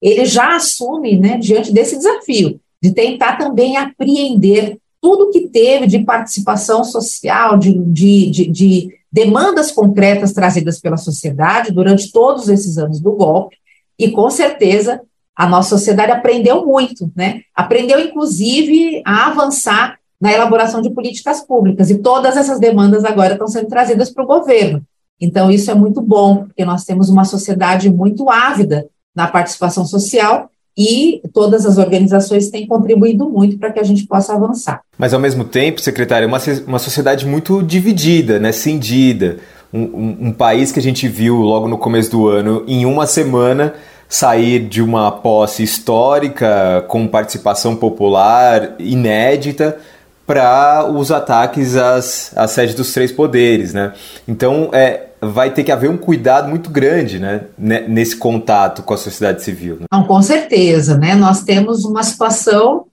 ele 0.03 0.25
já 0.25 0.57
assume, 0.57 1.17
né, 1.17 1.37
diante 1.37 1.71
desse 1.71 1.97
desafio, 1.97 2.59
de 2.81 2.91
tentar 2.91 3.37
também 3.37 3.77
apreender 3.77 4.77
tudo 5.01 5.31
que 5.31 5.47
teve 5.47 5.87
de 5.87 5.99
participação 5.99 6.83
social, 6.83 7.57
de, 7.57 7.73
de, 7.73 8.29
de, 8.29 8.47
de 8.47 8.89
demandas 9.09 9.71
concretas 9.71 10.33
trazidas 10.33 10.79
pela 10.81 10.97
sociedade 10.97 11.71
durante 11.71 12.11
todos 12.11 12.49
esses 12.49 12.77
anos 12.77 12.99
do 12.99 13.13
golpe, 13.13 13.55
e 13.97 14.11
com 14.11 14.29
certeza 14.29 15.01
a 15.35 15.47
nossa 15.47 15.69
sociedade 15.77 16.11
aprendeu 16.11 16.65
muito, 16.65 17.09
né? 17.15 17.41
Aprendeu, 17.55 17.99
inclusive, 17.99 19.01
a 19.05 19.27
avançar 19.27 19.97
na 20.19 20.31
elaboração 20.31 20.81
de 20.81 20.89
políticas 20.89 21.41
públicas, 21.41 21.89
e 21.89 21.99
todas 21.99 22.35
essas 22.37 22.59
demandas 22.59 23.05
agora 23.05 23.33
estão 23.33 23.47
sendo 23.47 23.67
trazidas 23.67 24.09
para 24.09 24.23
o 24.23 24.27
governo. 24.27 24.81
Então, 25.19 25.49
isso 25.49 25.71
é 25.71 25.73
muito 25.73 26.01
bom, 26.01 26.45
porque 26.45 26.65
nós 26.65 26.83
temos 26.83 27.09
uma 27.09 27.23
sociedade 27.23 27.89
muito 27.89 28.29
ávida 28.29 28.85
na 29.15 29.27
participação 29.27 29.85
social 29.85 30.49
e 30.77 31.21
todas 31.33 31.65
as 31.65 31.77
organizações 31.77 32.49
têm 32.49 32.65
contribuído 32.65 33.29
muito 33.29 33.57
para 33.57 33.71
que 33.71 33.79
a 33.79 33.83
gente 33.83 34.05
possa 34.07 34.33
avançar. 34.33 34.81
Mas, 34.97 35.13
ao 35.13 35.19
mesmo 35.19 35.43
tempo, 35.45 35.79
secretária, 35.79 36.25
é 36.25 36.27
uma, 36.27 36.39
uma 36.67 36.79
sociedade 36.79 37.25
muito 37.25 37.61
dividida, 37.61 38.39
né, 38.39 38.51
cindida. 38.51 39.37
Um, 39.71 39.81
um, 39.81 40.17
um 40.27 40.31
país 40.31 40.71
que 40.71 40.79
a 40.79 40.81
gente 40.81 41.07
viu 41.07 41.37
logo 41.37 41.67
no 41.67 41.77
começo 41.77 42.11
do 42.11 42.27
ano, 42.27 42.63
em 42.67 42.85
uma 42.85 43.05
semana, 43.05 43.73
sair 44.09 44.67
de 44.67 44.81
uma 44.81 45.11
posse 45.11 45.63
histórica 45.63 46.85
com 46.87 47.07
participação 47.07 47.75
popular 47.75 48.75
inédita 48.77 49.77
para 50.25 50.89
os 50.89 51.11
ataques 51.11 51.75
às, 51.75 52.31
às 52.35 52.51
sedes 52.51 52.75
dos 52.75 52.93
três 52.93 53.11
poderes, 53.11 53.73
né? 53.73 53.93
Então, 54.27 54.69
é, 54.71 55.07
vai 55.31 55.53
ter 55.53 55.63
que 55.63 55.71
haver 55.71 55.89
um 55.89 55.97
cuidado 55.97 56.49
muito 56.49 56.69
grande 56.69 57.19
né, 57.19 57.47
nesse 57.57 58.15
contato 58.15 58.83
com 58.83 58.93
a 58.93 58.97
sociedade 58.97 59.43
civil. 59.43 59.77
Né? 59.79 59.85
Não, 59.91 60.05
com 60.05 60.21
certeza, 60.21 60.97
né? 60.97 61.15
Nós 61.15 61.43
temos 61.43 61.85
uma 61.85 62.03
situação 62.03 62.87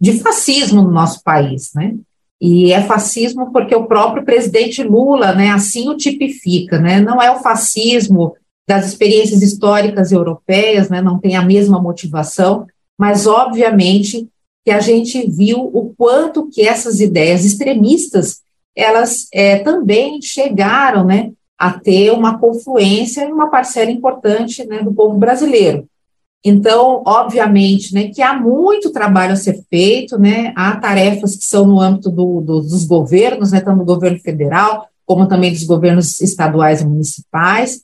de 0.00 0.18
fascismo 0.20 0.82
no 0.82 0.90
nosso 0.90 1.22
país, 1.22 1.70
né? 1.74 1.94
E 2.40 2.72
é 2.72 2.82
fascismo 2.82 3.50
porque 3.50 3.74
o 3.74 3.86
próprio 3.86 4.24
presidente 4.24 4.82
Lula, 4.82 5.32
né, 5.32 5.50
assim 5.50 5.88
o 5.88 5.96
tipifica, 5.96 6.78
né? 6.78 7.00
Não 7.00 7.20
é 7.20 7.30
o 7.30 7.40
fascismo 7.40 8.34
das 8.68 8.86
experiências 8.86 9.42
históricas 9.42 10.12
europeias, 10.12 10.88
né? 10.88 11.00
Não 11.00 11.18
tem 11.18 11.36
a 11.36 11.42
mesma 11.42 11.80
motivação, 11.80 12.66
mas 12.98 13.26
obviamente 13.26 14.28
que 14.64 14.70
a 14.70 14.80
gente 14.80 15.30
viu 15.30 15.60
o 15.60 15.94
quanto 15.96 16.48
que 16.50 16.66
essas 16.66 17.00
ideias 17.00 17.44
extremistas 17.44 18.40
elas 18.76 19.26
é, 19.32 19.60
também 19.60 20.20
chegaram, 20.20 21.02
né, 21.02 21.32
a 21.58 21.72
ter 21.72 22.12
uma 22.12 22.38
confluência 22.38 23.22
em 23.22 23.32
uma 23.32 23.50
parcela 23.50 23.90
importante 23.90 24.64
né, 24.66 24.82
do 24.82 24.92
povo 24.92 25.16
brasileiro. 25.16 25.88
Então, 26.44 27.02
obviamente, 27.04 27.92
né, 27.92 28.08
que 28.08 28.22
há 28.22 28.34
muito 28.38 28.92
trabalho 28.92 29.32
a 29.32 29.36
ser 29.36 29.64
feito, 29.68 30.18
né, 30.18 30.52
há 30.54 30.76
tarefas 30.76 31.34
que 31.34 31.44
são 31.44 31.66
no 31.66 31.80
âmbito 31.80 32.10
do, 32.10 32.40
do, 32.40 32.60
dos 32.60 32.84
governos, 32.84 33.52
né, 33.52 33.60
tanto 33.60 33.78
do 33.78 33.84
governo 33.84 34.18
federal, 34.20 34.86
como 35.04 35.26
também 35.26 35.52
dos 35.52 35.64
governos 35.64 36.20
estaduais 36.20 36.82
e 36.82 36.86
municipais, 36.86 37.80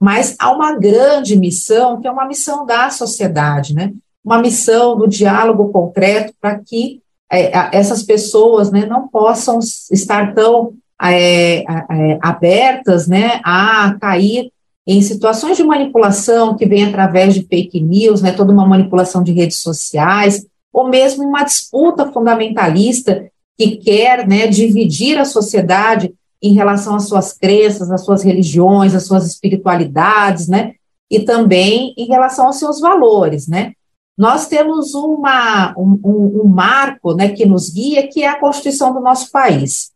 mas 0.00 0.34
há 0.38 0.50
uma 0.50 0.78
grande 0.78 1.36
missão, 1.36 2.00
que 2.00 2.06
é 2.06 2.10
uma 2.10 2.26
missão 2.26 2.64
da 2.64 2.88
sociedade, 2.90 3.74
né, 3.74 3.92
uma 4.24 4.38
missão 4.38 4.96
do 4.96 5.06
diálogo 5.06 5.68
concreto 5.68 6.32
para 6.40 6.58
que 6.58 7.02
é, 7.30 7.76
essas 7.76 8.02
pessoas 8.02 8.70
né, 8.70 8.86
não 8.86 9.08
possam 9.08 9.58
estar 9.90 10.34
tão 10.34 10.74
é, 11.02 11.58
é, 11.58 12.18
abertas 12.22 13.06
né, 13.06 13.40
a 13.44 13.96
cair 14.00 14.50
em 14.86 15.02
situações 15.02 15.56
de 15.56 15.64
manipulação 15.64 16.56
que 16.56 16.64
vem 16.64 16.84
através 16.84 17.34
de 17.34 17.42
fake 17.42 17.80
news, 17.80 18.22
né, 18.22 18.32
toda 18.32 18.52
uma 18.52 18.66
manipulação 18.66 19.22
de 19.22 19.32
redes 19.32 19.58
sociais, 19.58 20.46
ou 20.72 20.88
mesmo 20.88 21.24
uma 21.24 21.42
disputa 21.42 22.10
fundamentalista 22.12 23.28
que 23.58 23.76
quer 23.78 24.26
né, 24.26 24.46
dividir 24.46 25.18
a 25.18 25.24
sociedade 25.24 26.14
em 26.40 26.52
relação 26.52 26.94
às 26.94 27.08
suas 27.08 27.32
crenças, 27.32 27.90
às 27.90 28.04
suas 28.04 28.22
religiões, 28.22 28.94
às 28.94 29.06
suas 29.06 29.26
espiritualidades, 29.26 30.46
né, 30.46 30.74
e 31.10 31.20
também 31.20 31.94
em 31.96 32.06
relação 32.06 32.46
aos 32.46 32.58
seus 32.58 32.80
valores, 32.80 33.48
né. 33.48 33.72
Nós 34.16 34.46
temos 34.46 34.94
uma, 34.94 35.74
um, 35.76 36.00
um, 36.02 36.40
um 36.44 36.48
marco 36.48 37.12
né, 37.12 37.28
que 37.28 37.44
nos 37.44 37.68
guia, 37.68 38.08
que 38.08 38.22
é 38.22 38.28
a 38.28 38.40
Constituição 38.40 38.94
do 38.94 39.00
nosso 39.00 39.30
país. 39.30 39.90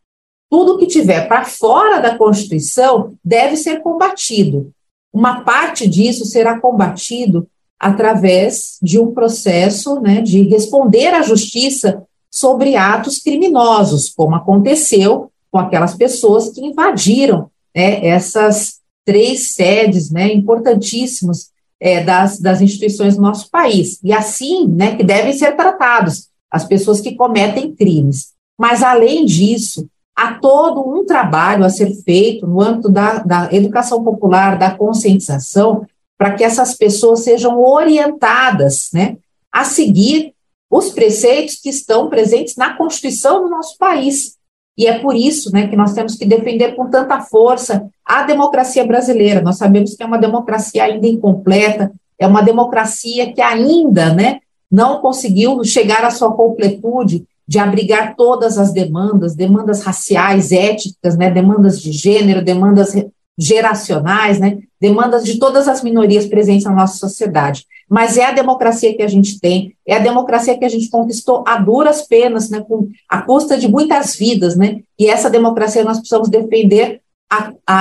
Tudo 0.50 0.76
que 0.76 0.86
tiver 0.86 1.28
para 1.28 1.44
fora 1.44 2.00
da 2.00 2.18
Constituição 2.18 3.14
deve 3.24 3.56
ser 3.56 3.80
combatido. 3.82 4.72
Uma 5.12 5.42
parte 5.42 5.88
disso 5.88 6.24
será 6.26 6.58
combatido 6.60 7.48
através 7.78 8.76
de 8.82 8.98
um 8.98 9.14
processo 9.14 10.00
né, 10.00 10.20
de 10.20 10.42
responder 10.42 11.14
à 11.14 11.22
justiça 11.22 12.02
sobre 12.30 12.76
atos 12.76 13.18
criminosos, 13.18 14.12
como 14.14 14.34
aconteceu 14.34 15.30
com 15.50 15.58
aquelas 15.58 15.94
pessoas 15.94 16.50
que 16.50 16.60
invadiram 16.60 17.50
né, 17.74 18.04
essas 18.06 18.80
três 19.04 19.52
sedes 19.52 20.10
né, 20.10 20.32
importantíssimas 20.32 21.50
é, 21.80 22.02
das, 22.02 22.38
das 22.38 22.60
instituições 22.60 23.16
do 23.16 23.22
nosso 23.22 23.50
país. 23.50 23.98
E 24.04 24.12
assim 24.12 24.66
né, 24.68 24.96
que 24.96 25.02
devem 25.02 25.32
ser 25.32 25.56
tratados 25.56 26.28
as 26.50 26.64
pessoas 26.64 27.00
que 27.00 27.14
cometem 27.14 27.74
crimes. 27.74 28.32
Mas, 28.58 28.82
além 28.82 29.24
disso, 29.24 29.88
há 30.20 30.34
todo 30.34 30.86
um 30.86 31.06
trabalho 31.06 31.64
a 31.64 31.70
ser 31.70 31.90
feito 32.02 32.46
no 32.46 32.60
âmbito 32.60 32.90
da, 32.90 33.20
da 33.20 33.48
educação 33.50 34.04
popular, 34.04 34.58
da 34.58 34.70
conscientização, 34.70 35.86
para 36.18 36.34
que 36.34 36.44
essas 36.44 36.74
pessoas 36.74 37.20
sejam 37.20 37.58
orientadas 37.58 38.90
né, 38.92 39.16
a 39.50 39.64
seguir 39.64 40.34
os 40.70 40.90
preceitos 40.90 41.54
que 41.54 41.70
estão 41.70 42.10
presentes 42.10 42.54
na 42.54 42.76
Constituição 42.76 43.42
do 43.42 43.48
nosso 43.48 43.78
país. 43.78 44.36
E 44.76 44.86
é 44.86 44.98
por 44.98 45.16
isso 45.16 45.50
né, 45.52 45.66
que 45.68 45.76
nós 45.76 45.94
temos 45.94 46.14
que 46.16 46.26
defender 46.26 46.76
com 46.76 46.90
tanta 46.90 47.22
força 47.22 47.88
a 48.04 48.22
democracia 48.22 48.84
brasileira. 48.84 49.40
Nós 49.40 49.56
sabemos 49.56 49.94
que 49.94 50.02
é 50.02 50.06
uma 50.06 50.18
democracia 50.18 50.84
ainda 50.84 51.06
incompleta, 51.06 51.90
é 52.18 52.26
uma 52.26 52.42
democracia 52.42 53.32
que 53.32 53.40
ainda 53.40 54.12
né, 54.12 54.40
não 54.70 55.00
conseguiu 55.00 55.64
chegar 55.64 56.04
à 56.04 56.10
sua 56.10 56.34
completude 56.34 57.24
de 57.50 57.58
abrigar 57.58 58.14
todas 58.14 58.56
as 58.58 58.72
demandas, 58.72 59.34
demandas 59.34 59.82
raciais, 59.82 60.52
étnicas, 60.52 61.16
né, 61.16 61.28
demandas 61.28 61.82
de 61.82 61.90
gênero, 61.90 62.44
demandas 62.44 62.94
geracionais, 63.36 64.38
né, 64.38 64.58
demandas 64.80 65.24
de 65.24 65.36
todas 65.36 65.66
as 65.66 65.82
minorias 65.82 66.26
presentes 66.26 66.62
na 66.62 66.70
nossa 66.70 66.96
sociedade. 66.98 67.66
Mas 67.88 68.16
é 68.16 68.26
a 68.26 68.30
democracia 68.30 68.94
que 68.96 69.02
a 69.02 69.08
gente 69.08 69.40
tem, 69.40 69.74
é 69.84 69.96
a 69.96 69.98
democracia 69.98 70.56
que 70.56 70.64
a 70.64 70.68
gente 70.68 70.88
conquistou 70.88 71.42
a 71.44 71.56
duras 71.56 72.02
penas, 72.02 72.50
né, 72.50 72.60
com 72.60 72.88
a 73.08 73.20
custa 73.20 73.58
de 73.58 73.66
muitas 73.66 74.14
vidas, 74.14 74.54
né, 74.54 74.82
e 74.96 75.08
essa 75.08 75.28
democracia 75.28 75.82
nós 75.82 75.98
precisamos 75.98 76.28
defender 76.28 77.00
a, 77.28 77.50
a, 77.66 77.80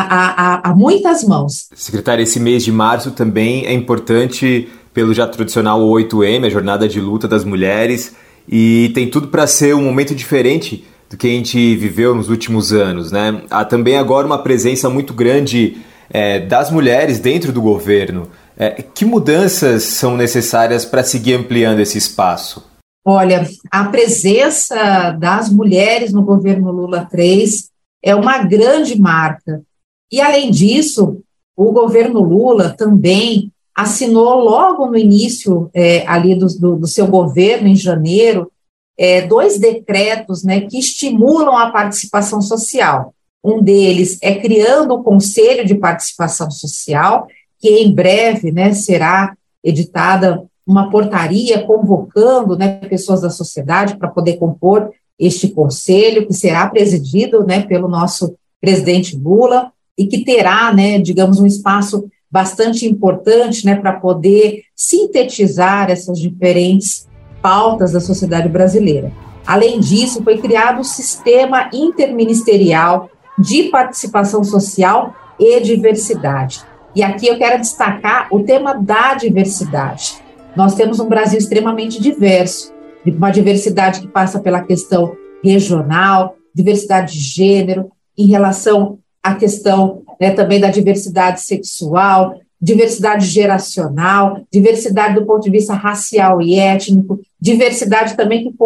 a, 0.66 0.72
a 0.72 0.76
muitas 0.76 1.24
mãos. 1.24 1.70
Secretária, 1.76 2.24
esse 2.24 2.40
mês 2.40 2.64
de 2.64 2.72
março 2.72 3.12
também 3.12 3.68
é 3.68 3.74
importante 3.74 4.68
pelo 4.96 5.14
já 5.14 5.28
tradicional 5.28 5.80
8M, 5.82 6.48
a 6.48 6.50
Jornada 6.50 6.88
de 6.88 7.00
Luta 7.00 7.28
das 7.28 7.46
Mulheres, 7.46 8.16
e 8.52 8.90
tem 8.96 9.10
tudo 9.10 9.28
para 9.28 9.46
ser 9.46 9.76
um 9.76 9.84
momento 9.84 10.16
diferente 10.16 10.84
do 11.08 11.16
que 11.16 11.28
a 11.28 11.32
gente 11.32 11.76
viveu 11.76 12.16
nos 12.16 12.30
últimos 12.30 12.74
anos, 12.74 13.12
né? 13.12 13.44
Há 13.50 13.64
também 13.64 13.98
agora 13.98 14.26
uma 14.26 14.42
presença 14.42 14.90
muito 14.90 15.14
grande 15.14 15.78
é, 16.10 16.40
das 16.40 16.72
mulheres 16.72 17.20
dentro 17.20 17.52
do 17.52 17.62
governo. 17.62 18.28
É, 18.58 18.82
que 18.82 19.06
mudanças 19.06 19.84
são 19.84 20.18
necessárias 20.18 20.84
para 20.84 21.04
seguir 21.04 21.36
ampliando 21.36 21.80
esse 21.80 21.98
espaço? 21.98 22.68
Olha, 23.06 23.48
a 23.72 23.86
presença 23.86 25.12
das 25.12 25.50
mulheres 25.50 26.12
no 26.12 26.22
governo 26.24 26.72
Lula 26.72 27.08
3 27.10 27.70
é 28.04 28.14
uma 28.14 28.40
grande 28.40 29.00
marca. 29.00 29.62
E, 30.12 30.20
além 30.20 30.52
disso, 30.52 31.22
o 31.56 31.72
governo 31.72 32.20
Lula 32.20 32.70
também 32.70 33.52
assinou 33.82 34.36
logo 34.44 34.88
no 34.88 34.98
início 34.98 35.70
é, 35.74 36.06
ali 36.06 36.36
do, 36.36 36.48
do, 36.48 36.76
do, 36.76 36.88
seu 36.88 37.08
governo, 37.08 37.68
em 37.68 37.78
janeiro, 37.78 38.52
é, 38.98 39.22
dois 39.22 39.58
decretos 39.58 40.44
né, 40.44 40.62
que 40.62 40.78
estimulam 40.78 41.58
a 41.58 41.72
participação 41.72 42.42
social. 42.42 43.14
Um 43.42 43.62
deles 43.62 44.18
é 44.22 44.36
criando 44.36 44.96
o 44.96 45.04
Conselho 45.04 45.66
de 45.66 45.76
Participação 45.76 46.52
Social, 46.52 47.28
que 47.58 47.70
em 47.70 47.96
breve 47.96 48.52
né, 48.52 48.74
será 48.74 49.34
editada 49.64 50.44
uma 50.68 50.90
portaria 50.90 51.66
convocando 51.66 52.58
né, 52.58 52.82
pessoas 52.90 53.22
da 53.22 53.30
sociedade 53.30 53.98
para 53.98 54.10
poder 54.10 54.36
compor 54.38 54.92
este 55.18 55.48
conselho, 55.48 56.28
que 56.28 56.34
será 56.34 56.68
presidido 56.68 57.46
né, 57.46 57.62
pelo 57.62 57.88
nosso 57.88 58.36
presidente 58.60 59.16
Lula 59.16 59.72
e 59.98 60.06
que 60.06 60.24
terá, 60.26 60.74
né, 60.74 61.00
digamos, 61.00 61.40
um 61.40 61.46
espaço 61.46 62.10
bastante 62.32 62.86
importante 62.86 63.66
né, 63.66 63.76
para 63.76 63.94
poder 63.94 64.64
sintetizar 64.76 65.90
essas 65.90 66.20
diferentes 66.20 67.08
pautas 67.42 67.94
da 67.94 68.00
sociedade 68.00 68.48
brasileira. 68.50 69.12
Além 69.46 69.80
disso, 69.80 70.24
foi 70.24 70.38
criado 70.38 70.82
o 70.82 70.84
Sistema 70.84 71.70
Interministerial 71.74 73.10
de 73.38 73.64
Participação 73.64 74.44
Social 74.44 75.16
e 75.40 75.60
Diversidade. 75.62 76.62
E 76.96 77.02
aqui 77.02 77.28
eu 77.28 77.38
quero 77.38 77.60
destacar 77.60 78.28
o 78.32 78.44
tema 78.44 78.74
da 78.74 79.14
diversidade. 79.14 80.22
Nós 80.56 80.76
temos 80.76 81.00
um 81.00 81.08
Brasil 81.08 81.38
extremamente 81.38 82.02
diverso, 82.02 82.74
uma 83.06 83.32
diversidade 83.32 84.02
que 84.02 84.08
passa 84.08 84.40
pela 84.40 84.62
questão 84.62 85.16
regional, 85.44 86.36
diversidade 86.54 87.14
de 87.14 87.20
gênero, 87.20 87.92
em 88.18 88.28
relação 88.28 89.00
à 89.24 89.36
questão 89.36 90.04
né, 90.20 90.32
também 90.32 90.60
da 90.60 90.70
diversidade 90.70 91.42
sexual, 91.42 92.40
diversidade 92.62 93.26
geracional, 93.26 94.42
diversidade 94.52 95.16
do 95.16 95.26
ponto 95.26 95.44
de 95.44 95.50
vista 95.50 95.74
racial 95.74 96.42
e 96.42 96.56
étnico, 96.56 97.20
diversidade 97.40 98.18
também 98.18 98.44
que 98.44 98.58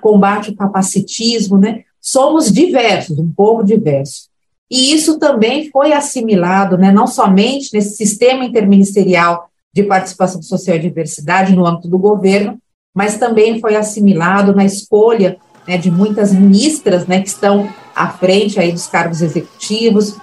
combate 0.00 0.50
o 0.50 0.56
capacitismo, 0.56 1.58
né? 1.58 1.82
Somos 2.00 2.50
diversos, 2.50 3.18
um 3.18 3.30
povo 3.30 3.62
diverso. 3.62 4.30
E 4.70 4.94
isso 4.94 5.18
também 5.18 5.70
foi 5.70 5.92
assimilado, 5.92 6.78
né, 6.78 6.90
não 6.90 7.06
somente 7.06 7.68
nesse 7.74 7.94
sistema 7.94 8.42
interministerial 8.42 9.50
de 9.74 9.82
participação 9.82 10.40
social 10.42 10.76
e 10.76 10.80
diversidade 10.80 11.54
no 11.54 11.66
âmbito 11.66 11.88
do 11.88 11.98
governo, 11.98 12.58
mas 12.94 13.18
também 13.18 13.60
foi 13.60 13.76
assimilado 13.76 14.54
na 14.54 14.64
escolha 14.64 15.36
né, 15.68 15.76
de 15.76 15.90
muitas 15.90 16.32
ministras 16.32 17.06
né, 17.06 17.20
que 17.20 17.28
estão 17.28 17.68
à 17.94 18.08
frente 18.08 18.58
aí 18.58 18.72
dos 18.72 18.86
cargos 18.86 19.20
executivos, 19.20 20.16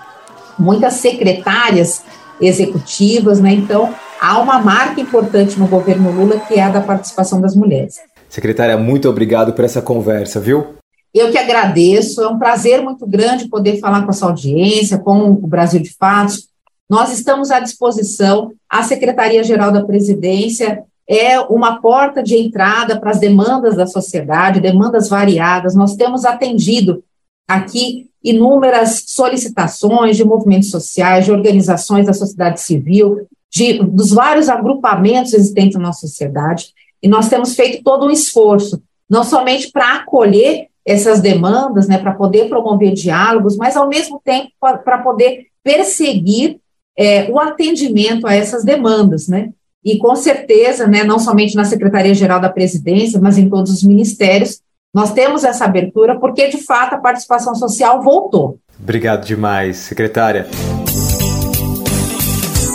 muitas 0.60 0.96
secretárias 0.96 2.04
executivas, 2.42 3.40
né? 3.40 3.54
Então, 3.54 3.94
há 4.20 4.40
uma 4.40 4.60
marca 4.60 5.00
importante 5.00 5.60
no 5.60 5.68
governo 5.68 6.12
Lula 6.12 6.40
que 6.40 6.56
é 6.56 6.64
a 6.64 6.70
da 6.70 6.82
participação 6.82 7.42
das 7.42 7.56
mulheres. 7.56 7.96
Secretária, 8.28 8.78
muito 8.78 9.10
obrigado 9.10 9.54
por 9.54 9.66
essa 9.66 9.82
conversa, 9.82 10.40
viu? 10.40 10.76
Eu 11.14 11.32
que 11.32 11.38
agradeço, 11.38 12.22
é 12.22 12.28
um 12.28 12.38
prazer 12.38 12.84
muito 12.84 13.08
grande 13.08 13.50
poder 13.50 13.80
falar 13.80 14.04
com 14.04 14.12
a 14.12 14.14
sua 14.14 14.30
audiência, 14.30 15.00
com 15.00 15.32
o 15.32 15.48
Brasil 15.48 15.82
de 15.82 15.92
Fatos. 15.98 16.48
Nós 16.88 17.12
estamos 17.12 17.50
à 17.50 17.60
disposição, 17.60 18.52
a 18.70 18.84
Secretaria-Geral 18.84 19.72
da 19.72 19.84
Presidência 19.84 20.84
é 21.08 21.40
uma 21.40 21.82
porta 21.82 22.22
de 22.22 22.38
entrada 22.38 23.00
para 23.00 23.10
as 23.10 23.20
demandas 23.20 23.76
da 23.76 23.88
sociedade, 23.88 24.60
demandas 24.60 25.10
variadas. 25.10 25.74
Nós 25.74 25.96
temos 25.96 26.24
atendido 26.24 27.04
aqui 27.50 28.10
inúmeras 28.24 29.04
solicitações 29.08 30.16
de 30.16 30.24
movimentos 30.24 30.70
sociais, 30.70 31.26
de 31.26 31.32
organizações 31.32 32.06
da 32.06 32.14
sociedade 32.14 32.62
civil, 32.62 33.28
de, 33.52 33.80
dos 33.84 34.12
vários 34.12 34.50
agrupamentos 34.50 35.34
existentes 35.34 35.76
na 35.76 35.88
nossa 35.88 36.02
sociedade, 36.02 36.74
e 37.02 37.08
nós 37.08 37.30
temos 37.30 37.56
feito 37.56 37.84
todo 37.84 38.06
um 38.06 38.12
esforço, 38.12 38.82
não 39.10 39.24
somente 39.24 39.72
para 39.72 39.96
acolher 39.96 40.68
essas 40.86 41.22
demandas, 41.22 41.88
né, 41.88 41.98
para 41.98 42.14
poder 42.14 42.50
promover 42.50 42.94
diálogos, 42.94 43.58
mas 43.58 43.76
ao 43.76 43.88
mesmo 43.88 44.22
tempo 44.24 44.50
para 44.60 45.00
poder 45.00 45.48
perseguir 45.64 46.60
é, 46.98 47.30
o 47.32 47.40
atendimento 47.40 48.28
a 48.28 48.34
essas 48.34 48.64
demandas, 48.64 49.28
né? 49.28 49.50
e 49.84 49.98
com 49.98 50.16
certeza, 50.16 50.88
né, 50.88 51.04
não 51.04 51.20
somente 51.20 51.56
na 51.56 51.64
Secretaria-Geral 51.64 52.40
da 52.40 52.50
Presidência, 52.50 53.20
mas 53.20 53.38
em 53.38 53.50
todos 53.50 53.72
os 53.72 53.84
ministérios, 53.84 54.62
nós 54.94 55.14
temos 55.14 55.44
essa 55.44 55.66
abertura 55.66 56.20
porque, 56.20 56.48
de 56.48 56.64
fato, 56.66 56.96
a 56.96 56.98
participação 56.98 57.54
social 57.54 58.02
voltou. 58.02 58.60
Obrigado 58.80 59.26
demais, 59.26 59.78
secretária. 59.78 60.48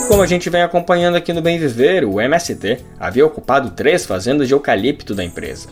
Como 0.07 0.23
a 0.23 0.27
gente 0.27 0.49
vem 0.49 0.63
acompanhando 0.63 1.17
aqui 1.17 1.33
no 1.33 1.43
Bem 1.43 1.59
Viver, 1.59 2.05
o 2.05 2.21
MST 2.21 2.79
havia 3.01 3.27
ocupado 3.27 3.71
três 3.71 4.07
fazendas 4.07 4.47
de 4.47 4.55
eucalipto 4.55 5.15
da 5.15 5.25
empresa. 5.25 5.69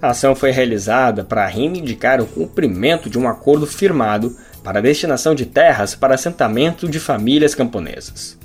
A 0.00 0.10
ação 0.10 0.34
foi 0.36 0.50
realizada 0.50 1.24
para 1.24 1.46
reivindicar 1.46 2.20
o 2.20 2.26
cumprimento 2.26 3.10
de 3.10 3.18
um 3.18 3.28
acordo 3.28 3.66
firmado 3.66 4.36
para 4.62 4.78
a 4.78 4.82
destinação 4.82 5.34
de 5.34 5.44
terras 5.44 5.94
para 5.94 6.14
assentamento 6.14 6.88
de 6.88 7.00
famílias 7.00 7.54
camponesas. 7.54 8.38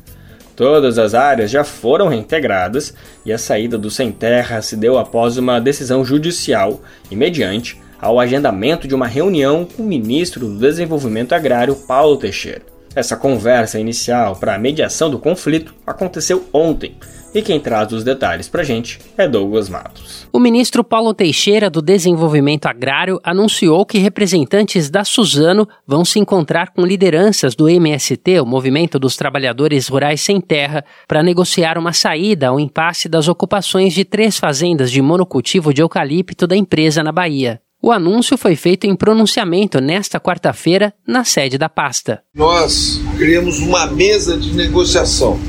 Todas 0.55 0.97
as 0.97 1.13
áreas 1.13 1.51
já 1.51 1.63
foram 1.63 2.07
reintegradas 2.07 2.93
e 3.25 3.33
a 3.33 3.37
saída 3.37 3.77
do 3.77 3.89
sem 3.89 4.11
terra 4.11 4.61
se 4.61 4.77
deu 4.77 4.97
após 4.97 5.37
uma 5.37 5.59
decisão 5.59 6.05
judicial 6.05 6.81
e 7.11 7.15
mediante 7.15 7.81
ao 7.99 8.19
agendamento 8.19 8.87
de 8.87 8.95
uma 8.95 9.07
reunião 9.07 9.65
com 9.65 9.83
o 9.83 9.87
ministro 9.87 10.47
do 10.47 10.59
Desenvolvimento 10.59 11.33
Agrário, 11.33 11.75
Paulo 11.75 12.17
Teixeira. 12.17 12.74
Essa 12.95 13.17
conversa 13.17 13.77
inicial 13.77 14.37
para 14.37 14.55
a 14.55 14.57
mediação 14.57 15.09
do 15.09 15.19
conflito 15.19 15.75
aconteceu 15.85 16.47
ontem 16.53 16.95
e 17.33 17.41
quem 17.41 17.59
traz 17.59 17.91
os 17.91 18.05
detalhes 18.05 18.47
para 18.47 18.61
a 18.61 18.63
gente 18.63 18.97
é 19.17 19.27
Douglas 19.27 19.67
Matos. 19.67 20.25
O 20.31 20.39
ministro 20.39 20.81
Paulo 20.81 21.13
Teixeira 21.13 21.69
do 21.69 21.81
Desenvolvimento 21.81 22.67
Agrário 22.67 23.19
anunciou 23.21 23.85
que 23.85 23.97
representantes 23.97 24.89
da 24.89 25.03
Suzano 25.03 25.67
vão 25.85 26.05
se 26.05 26.17
encontrar 26.17 26.71
com 26.71 26.85
lideranças 26.85 27.53
do 27.53 27.67
MST, 27.67 28.39
o 28.39 28.45
Movimento 28.45 28.97
dos 28.97 29.17
Trabalhadores 29.17 29.89
Rurais 29.89 30.21
Sem 30.21 30.39
Terra, 30.39 30.85
para 31.05 31.21
negociar 31.21 31.77
uma 31.77 31.91
saída 31.91 32.47
ao 32.47 32.59
impasse 32.59 33.09
das 33.09 33.27
ocupações 33.27 33.93
de 33.93 34.05
três 34.05 34.39
fazendas 34.39 34.89
de 34.89 35.01
monocultivo 35.01 35.73
de 35.73 35.81
eucalipto 35.81 36.47
da 36.47 36.55
empresa 36.55 37.03
na 37.03 37.11
Bahia. 37.11 37.59
O 37.86 37.91
anúncio 37.91 38.36
foi 38.36 38.55
feito 38.55 38.88
em 38.88 38.95
pronunciamento 38.95 39.79
nesta 39.79 40.19
quarta-feira 40.19 40.91
na 41.07 41.23
sede 41.23 41.55
da 41.55 41.69
pasta. 41.69 42.23
Nós 42.33 42.99
criamos 43.15 43.59
uma 43.59 43.86
mesa 43.86 44.36
de 44.36 44.55
negociação 44.55 45.39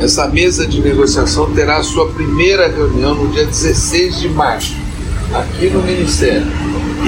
essa 0.00 0.26
mesa 0.26 0.66
de 0.66 0.80
negociação 0.80 1.54
terá 1.54 1.80
sua 1.82 2.10
primeira 2.12 2.66
reunião 2.66 3.14
no 3.14 3.30
dia 3.30 3.46
16 3.46 4.20
de 4.20 4.28
março, 4.30 4.74
aqui 5.32 5.70
no 5.70 5.80
Ministério. 5.82 6.46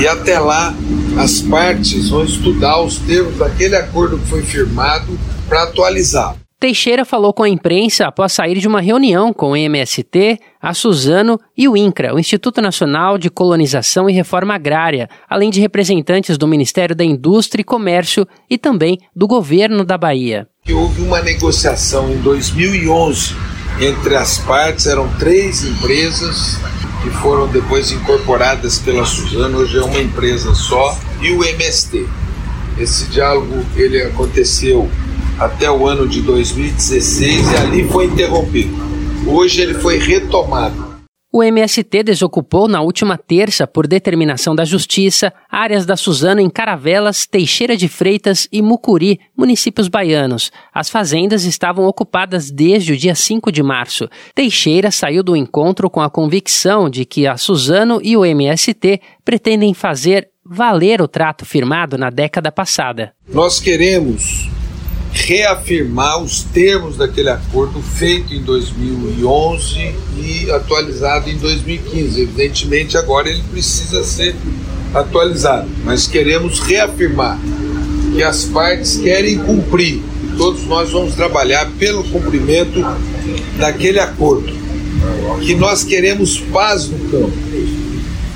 E 0.00 0.06
até 0.06 0.38
lá, 0.38 0.72
as 1.18 1.40
partes 1.40 2.10
vão 2.10 2.24
estudar 2.24 2.80
os 2.82 2.98
termos 2.98 3.36
daquele 3.36 3.74
acordo 3.74 4.18
que 4.18 4.28
foi 4.28 4.42
firmado 4.42 5.18
para 5.48 5.64
atualizá-lo. 5.64 6.43
Teixeira 6.64 7.04
falou 7.04 7.34
com 7.34 7.42
a 7.42 7.48
imprensa 7.50 8.06
após 8.06 8.32
sair 8.32 8.58
de 8.58 8.66
uma 8.66 8.80
reunião 8.80 9.34
com 9.34 9.50
o 9.50 9.56
MST, 9.56 10.40
a 10.58 10.72
Suzano 10.72 11.38
e 11.54 11.68
o 11.68 11.76
INCRA, 11.76 12.14
o 12.14 12.18
Instituto 12.18 12.62
Nacional 12.62 13.18
de 13.18 13.28
Colonização 13.28 14.08
e 14.08 14.14
Reforma 14.14 14.54
Agrária, 14.54 15.10
além 15.28 15.50
de 15.50 15.60
representantes 15.60 16.38
do 16.38 16.48
Ministério 16.48 16.96
da 16.96 17.04
Indústria 17.04 17.60
e 17.60 17.64
Comércio 17.66 18.26
e 18.48 18.56
também 18.56 18.98
do 19.14 19.26
governo 19.26 19.84
da 19.84 19.98
Bahia 19.98 20.48
houve 20.72 21.02
uma 21.02 21.20
negociação 21.20 22.10
em 22.10 22.16
2011 22.22 23.36
entre 23.78 24.16
as 24.16 24.38
partes, 24.38 24.86
eram 24.86 25.06
três 25.18 25.62
empresas 25.62 26.56
que 27.02 27.10
foram 27.10 27.46
depois 27.46 27.92
incorporadas 27.92 28.78
pela 28.78 29.04
Suzano, 29.04 29.58
hoje 29.58 29.76
é 29.76 29.82
uma 29.82 30.00
empresa 30.00 30.54
só, 30.54 30.98
e 31.20 31.30
o 31.30 31.44
MST. 31.44 32.08
Esse 32.78 33.04
diálogo 33.08 33.62
ele 33.76 34.00
aconteceu 34.00 34.90
até 35.38 35.70
o 35.70 35.86
ano 35.86 36.08
de 36.08 36.20
2016 36.22 37.52
e 37.52 37.56
ali 37.56 37.88
foi 37.88 38.06
interrompido. 38.06 38.74
Hoje 39.26 39.62
ele 39.62 39.74
foi 39.74 39.98
retomado. 39.98 40.94
O 41.36 41.42
MST 41.42 42.04
desocupou 42.04 42.68
na 42.68 42.80
última 42.80 43.18
terça, 43.18 43.66
por 43.66 43.88
determinação 43.88 44.54
da 44.54 44.64
Justiça, 44.64 45.32
áreas 45.50 45.84
da 45.84 45.96
Suzano 45.96 46.40
em 46.40 46.48
Caravelas, 46.48 47.26
Teixeira 47.26 47.76
de 47.76 47.88
Freitas 47.88 48.46
e 48.52 48.62
Mucuri, 48.62 49.18
municípios 49.36 49.88
baianos. 49.88 50.52
As 50.72 50.88
fazendas 50.88 51.42
estavam 51.42 51.86
ocupadas 51.86 52.52
desde 52.52 52.92
o 52.92 52.96
dia 52.96 53.16
5 53.16 53.50
de 53.50 53.64
março. 53.64 54.08
Teixeira 54.32 54.92
saiu 54.92 55.24
do 55.24 55.34
encontro 55.34 55.90
com 55.90 56.00
a 56.00 56.08
convicção 56.08 56.88
de 56.88 57.04
que 57.04 57.26
a 57.26 57.36
Suzano 57.36 57.98
e 58.00 58.16
o 58.16 58.24
MST 58.24 59.00
pretendem 59.24 59.74
fazer 59.74 60.28
valer 60.46 61.02
o 61.02 61.08
trato 61.08 61.44
firmado 61.44 61.98
na 61.98 62.10
década 62.10 62.52
passada. 62.52 63.12
Nós 63.26 63.58
queremos 63.58 64.48
reafirmar 65.14 66.20
os 66.20 66.42
termos 66.42 66.96
daquele 66.96 67.30
acordo 67.30 67.80
feito 67.80 68.34
em 68.34 68.42
2011 68.42 69.94
e 70.18 70.50
atualizado 70.50 71.30
em 71.30 71.36
2015. 71.36 72.20
Evidentemente, 72.20 72.96
agora 72.98 73.30
ele 73.30 73.42
precisa 73.50 74.02
ser 74.02 74.34
atualizado, 74.92 75.68
mas 75.84 76.06
queremos 76.06 76.58
reafirmar 76.60 77.38
que 78.12 78.22
as 78.22 78.44
partes 78.44 78.96
querem 78.96 79.38
cumprir 79.38 80.02
e 80.22 80.36
todos 80.36 80.64
nós 80.64 80.90
vamos 80.90 81.14
trabalhar 81.14 81.70
pelo 81.78 82.02
cumprimento 82.04 82.80
daquele 83.56 84.00
acordo. 84.00 84.52
Que 85.40 85.54
nós 85.54 85.84
queremos 85.84 86.40
paz 86.40 86.88
no 86.88 86.98
campo. 87.10 87.32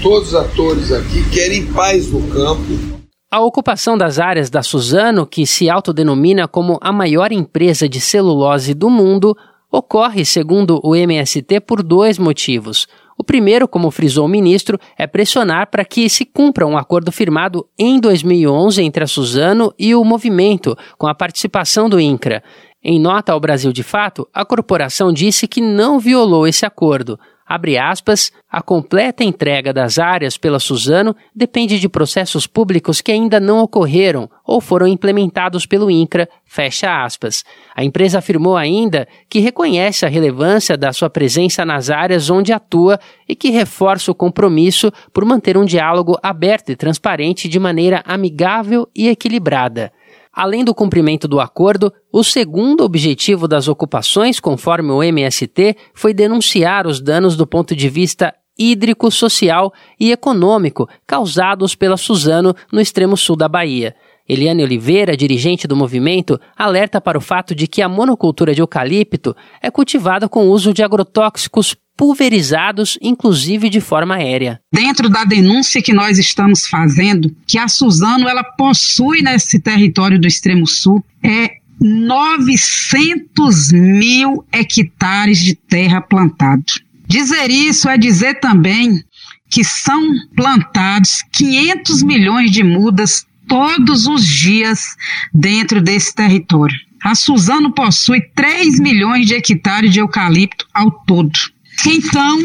Todos 0.01 0.29
os 0.29 0.35
atores 0.35 0.93
aqui 0.93 1.25
querem 1.31 1.67
paz 1.67 2.09
no 2.09 2.23
campo 2.29 2.98
a 3.31 3.41
ocupação 3.41 3.99
das 3.99 4.19
áreas 4.19 4.49
da 4.49 4.63
Suzano, 4.63 5.27
que 5.27 5.47
se 5.47 5.69
autodenomina 5.69 6.49
como 6.49 6.79
a 6.81 6.91
maior 6.91 7.31
empresa 7.31 7.87
de 7.87 8.01
celulose 8.01 8.73
do 8.73 8.89
mundo, 8.89 9.37
ocorre, 9.71 10.25
segundo 10.25 10.81
o 10.83 10.97
MST, 10.97 11.61
por 11.61 11.83
dois 11.83 12.19
motivos. 12.19 12.87
O 13.19 13.25
primeiro, 13.25 13.69
como 13.69 13.91
frisou 13.91 14.25
o 14.25 14.29
ministro, 14.29 14.79
é 14.97 15.07
pressionar 15.07 15.71
para 15.71 15.85
que 15.85 16.09
se 16.09 16.25
cumpra 16.25 16.67
um 16.67 16.79
acordo 16.79 17.13
firmado 17.13 17.67
em 17.79 18.01
2011 18.01 18.83
entre 18.83 19.05
a 19.05 19.07
Suzano 19.07 19.75
e 19.79 19.95
o 19.95 20.03
movimento, 20.05 20.75
com 20.97 21.07
a 21.07 21.15
participação 21.15 21.89
do 21.89 22.01
INCRA. 22.01 22.43
Em 22.83 22.99
nota 22.99 23.33
ao 23.33 23.41
Brasil 23.41 23.73
de 23.73 23.83
Fato, 23.83 24.27
a 24.33 24.45
corporação 24.45 25.13
disse 25.13 25.47
que 25.47 25.61
não 25.61 25.99
violou 25.99 26.47
esse 26.47 26.65
acordo. 26.65 27.19
Abre 27.49 27.79
aspas, 27.79 28.31
a 28.51 28.61
completa 28.61 29.25
entrega 29.25 29.73
das 29.73 29.99
áreas 29.99 30.37
pela 30.37 30.61
Suzano 30.61 31.17
depende 31.35 31.81
de 31.81 31.89
processos 31.89 32.47
públicos 32.47 33.01
que 33.01 33.11
ainda 33.11 33.41
não 33.41 33.61
ocorreram 33.61 34.29
ou 34.47 34.61
foram 34.61 34.87
implementados 34.87 35.65
pelo 35.65 35.91
INCRA, 35.91 36.29
fecha 36.45 37.03
aspas. 37.03 37.45
A 37.75 37.83
empresa 37.83 38.19
afirmou 38.19 38.55
ainda 38.55 39.09
que 39.31 39.39
reconhece 39.39 40.05
a 40.05 40.11
relevância 40.11 40.77
da 40.77 40.93
sua 40.93 41.09
presença 41.09 41.65
nas 41.65 41.89
áreas 41.89 42.29
onde 42.29 42.53
atua 42.53 43.01
e 43.27 43.35
que 43.35 43.49
reforça 43.49 44.11
o 44.11 44.15
compromisso 44.15 44.93
por 45.11 45.25
manter 45.25 45.57
um 45.57 45.65
diálogo 45.65 46.19
aberto 46.23 46.71
e 46.71 46.77
transparente 46.77 47.49
de 47.49 47.59
maneira 47.59 48.03
amigável 48.05 48.87
e 48.95 49.09
equilibrada. 49.09 49.91
Além 50.39 50.63
do 50.63 50.73
cumprimento 50.73 51.27
do 51.27 51.41
acordo, 51.41 51.93
o 52.13 52.23
segundo 52.23 52.85
objetivo 52.85 53.49
das 53.49 53.67
ocupações, 53.67 54.39
conforme 54.39 54.93
o 54.93 55.03
MST, 55.03 55.77
foi 55.93 56.15
denunciar 56.15 56.87
os 56.87 57.01
danos 57.01 57.37
do 57.37 57.45
ponto 57.45 57.75
de 57.75 57.89
vista 57.89 58.33
hídrico, 58.57 59.11
social 59.11 59.73
e 59.99 60.13
econômico 60.13 60.89
causados 61.05 61.75
pela 61.75 61.97
Suzano 61.97 62.55
no 62.73 62.81
extremo 62.81 63.17
sul 63.17 63.35
da 63.35 63.49
Bahia. 63.49 63.97
Eliane 64.29 64.63
Oliveira, 64.63 65.17
dirigente 65.17 65.67
do 65.67 65.75
movimento, 65.75 66.39
alerta 66.57 67.01
para 67.01 67.19
o 67.19 67.21
fato 67.21 67.53
de 67.53 67.67
que 67.67 67.83
a 67.83 67.89
monocultura 67.89 68.55
de 68.55 68.63
eucalipto 68.63 69.35
é 69.61 69.73
cultivada 69.73 70.29
com 70.29 70.47
uso 70.47 70.73
de 70.73 70.85
agrotóxicos 70.85 71.75
pulverizados, 71.99 72.97
inclusive 73.03 73.69
de 73.69 73.81
forma 73.81 74.15
aérea. 74.15 74.61
Dentro 74.73 75.09
da 75.09 75.25
denúncia 75.25 75.83
que 75.83 75.93
nós 75.93 76.17
estamos 76.17 76.69
fazendo, 76.69 77.35
que 77.45 77.59
a 77.59 77.67
Suzano 77.67 78.29
ela 78.29 78.45
possui 78.45 79.21
nesse 79.21 79.59
território 79.59 80.19
do 80.19 80.29
extremo 80.29 80.65
sul, 80.65 81.05
é 81.21 81.57
900 81.81 83.73
mil 83.73 84.47
hectares 84.53 85.39
de 85.39 85.57
terra 85.57 86.01
plantado. 86.01 86.65
Dizer 87.07 87.51
isso 87.51 87.89
é 87.89 87.99
dizer 87.99 88.39
também 88.39 89.03
que 89.51 89.65
são 89.65 90.01
plantados 90.37 91.25
500 91.33 92.03
milhões 92.05 92.53
de 92.53 92.63
mudas 92.63 93.27
todos 93.49 94.07
os 94.07 94.25
dias 94.25 94.95
dentro 95.35 95.81
desse 95.81 96.15
território. 96.15 96.77
A 97.03 97.15
Suzano 97.15 97.73
possui 97.73 98.21
3 98.35 98.79
milhões 98.79 99.27
de 99.27 99.35
hectares 99.35 99.93
de 99.93 100.01
eucalipto 100.01 100.67
ao 100.75 100.91
todo. 100.91 101.39
Então, 101.87 102.39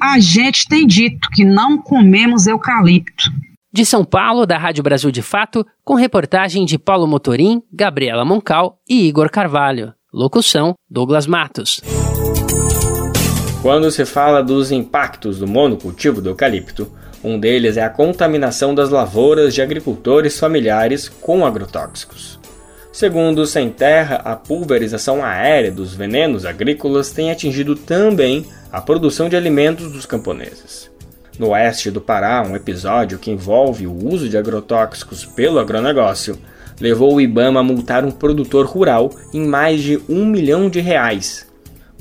a 0.00 0.18
gente 0.18 0.66
tem 0.66 0.86
dito 0.86 1.28
que 1.30 1.44
não 1.44 1.78
comemos 1.78 2.46
eucalipto. 2.46 3.30
De 3.72 3.86
São 3.86 4.04
Paulo, 4.04 4.44
da 4.44 4.58
Rádio 4.58 4.82
Brasil 4.82 5.12
de 5.12 5.22
Fato, 5.22 5.64
com 5.84 5.94
reportagem 5.94 6.64
de 6.64 6.76
Paulo 6.76 7.06
Motorim, 7.06 7.62
Gabriela 7.72 8.24
Moncal 8.24 8.78
e 8.88 9.06
Igor 9.06 9.30
Carvalho. 9.30 9.94
Locução: 10.12 10.74
Douglas 10.90 11.26
Matos. 11.26 11.80
Quando 13.62 13.90
se 13.92 14.04
fala 14.04 14.42
dos 14.42 14.72
impactos 14.72 15.38
do 15.38 15.46
monocultivo 15.46 16.20
do 16.20 16.30
eucalipto, 16.30 16.90
um 17.22 17.38
deles 17.38 17.76
é 17.76 17.84
a 17.84 17.90
contaminação 17.90 18.74
das 18.74 18.90
lavouras 18.90 19.54
de 19.54 19.62
agricultores 19.62 20.38
familiares 20.38 21.08
com 21.08 21.46
agrotóxicos. 21.46 22.39
Segundo 22.92 23.46
Sem 23.46 23.70
Terra, 23.70 24.16
a 24.16 24.34
pulverização 24.34 25.24
aérea 25.24 25.70
dos 25.70 25.94
venenos 25.94 26.44
agrícolas 26.44 27.12
tem 27.12 27.30
atingido 27.30 27.76
também 27.76 28.44
a 28.72 28.80
produção 28.80 29.28
de 29.28 29.36
alimentos 29.36 29.92
dos 29.92 30.04
camponeses. 30.04 30.90
No 31.38 31.50
oeste 31.50 31.88
do 31.88 32.00
Pará, 32.00 32.42
um 32.42 32.56
episódio 32.56 33.16
que 33.16 33.30
envolve 33.30 33.86
o 33.86 34.08
uso 34.08 34.28
de 34.28 34.36
agrotóxicos 34.36 35.24
pelo 35.24 35.60
agronegócio 35.60 36.36
levou 36.80 37.14
o 37.14 37.20
Ibama 37.20 37.60
a 37.60 37.62
multar 37.62 38.04
um 38.04 38.10
produtor 38.10 38.66
rural 38.66 39.10
em 39.32 39.46
mais 39.46 39.80
de 39.80 40.00
um 40.08 40.26
milhão 40.26 40.68
de 40.68 40.80
reais. 40.80 41.46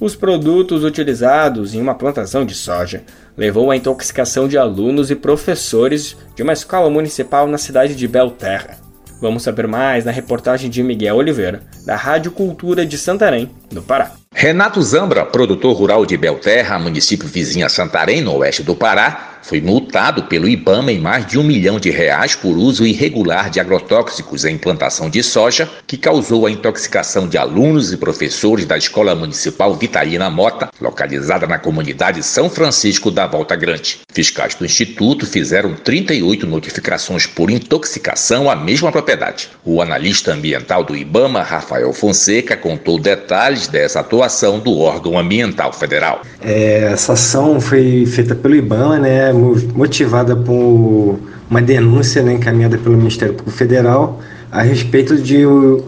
Os 0.01 0.15
produtos 0.15 0.83
utilizados 0.83 1.75
em 1.75 1.81
uma 1.81 1.93
plantação 1.93 2.43
de 2.43 2.55
soja 2.55 3.03
levou 3.37 3.69
à 3.69 3.75
intoxicação 3.75 4.47
de 4.47 4.57
alunos 4.57 5.11
e 5.11 5.15
professores 5.15 6.17
de 6.35 6.41
uma 6.41 6.53
escola 6.53 6.89
municipal 6.89 7.45
na 7.45 7.59
cidade 7.59 7.95
de 7.95 8.07
Belterra. 8.07 8.78
Vamos 9.21 9.43
saber 9.43 9.67
mais 9.67 10.05
na 10.05 10.11
reportagem 10.11 10.69
de 10.69 10.81
Miguel 10.81 11.17
Oliveira, 11.17 11.61
da 11.85 11.95
Rádio 11.95 12.31
Cultura 12.31 12.85
de 12.85 12.97
Santarém, 12.97 13.49
no 13.71 13.81
Pará. 13.81 14.11
Renato 14.33 14.81
Zambra, 14.81 15.25
produtor 15.25 15.75
rural 15.75 16.05
de 16.05 16.15
Belterra, 16.15 16.79
município 16.79 17.27
vizinho 17.27 17.65
a 17.65 17.69
Santarém, 17.69 18.21
no 18.21 18.35
oeste 18.37 18.63
do 18.63 18.75
Pará, 18.75 19.28
foi 19.41 19.61
multado 19.61 20.23
pelo 20.23 20.47
IBAMA 20.47 20.91
em 20.91 20.99
mais 20.99 21.25
de 21.25 21.39
um 21.39 21.43
milhão 21.43 21.79
de 21.79 21.89
reais 21.89 22.35
por 22.35 22.57
uso 22.57 22.85
irregular 22.85 23.49
de 23.49 23.59
agrotóxicos 23.59 24.45
em 24.45 24.57
plantação 24.57 25.09
de 25.09 25.23
soja, 25.23 25.69
que 25.87 25.97
causou 25.97 26.45
a 26.45 26.51
intoxicação 26.51 27.27
de 27.27 27.37
alunos 27.37 27.91
e 27.91 27.97
professores 27.97 28.65
da 28.65 28.77
Escola 28.77 29.15
Municipal 29.15 29.73
Vitalina 29.75 30.29
Mota, 30.29 30.69
localizada 30.79 31.47
na 31.47 31.57
comunidade 31.57 32.23
São 32.23 32.49
Francisco 32.49 33.09
da 33.09 33.27
Volta 33.27 33.55
Grande. 33.55 33.99
Fiscais 34.11 34.55
do 34.55 34.65
Instituto 34.65 35.25
fizeram 35.25 35.73
38 35.73 36.45
notificações 36.45 37.25
por 37.25 37.49
intoxicação 37.49 38.49
à 38.49 38.55
mesma 38.55 38.91
propriedade. 38.91 39.49
O 39.63 39.81
analista 39.81 40.33
ambiental 40.33 40.83
do 40.83 40.95
IBAMA, 40.95 41.41
Rafael 41.41 41.91
Fonseca, 41.93 42.55
contou 42.55 42.99
detalhes 42.99 43.67
dessa 43.67 43.99
atuação 43.99 44.59
do 44.59 44.77
órgão 44.79 45.17
ambiental 45.17 45.71
federal. 45.73 46.21
É, 46.41 46.89
essa 46.91 47.13
ação 47.13 47.59
foi 47.59 48.05
feita 48.05 48.35
pelo 48.35 48.55
IBAMA, 48.55 48.99
né, 48.99 49.28
motivada 49.33 50.35
por 50.35 51.19
uma 51.49 51.61
denúncia 51.61 52.21
né, 52.21 52.33
encaminhada 52.33 52.77
pelo 52.77 52.95
Ministério 52.95 53.33
Público 53.33 53.57
Federal 53.57 54.19
a 54.51 54.61
respeito 54.61 55.15
de 55.17 55.43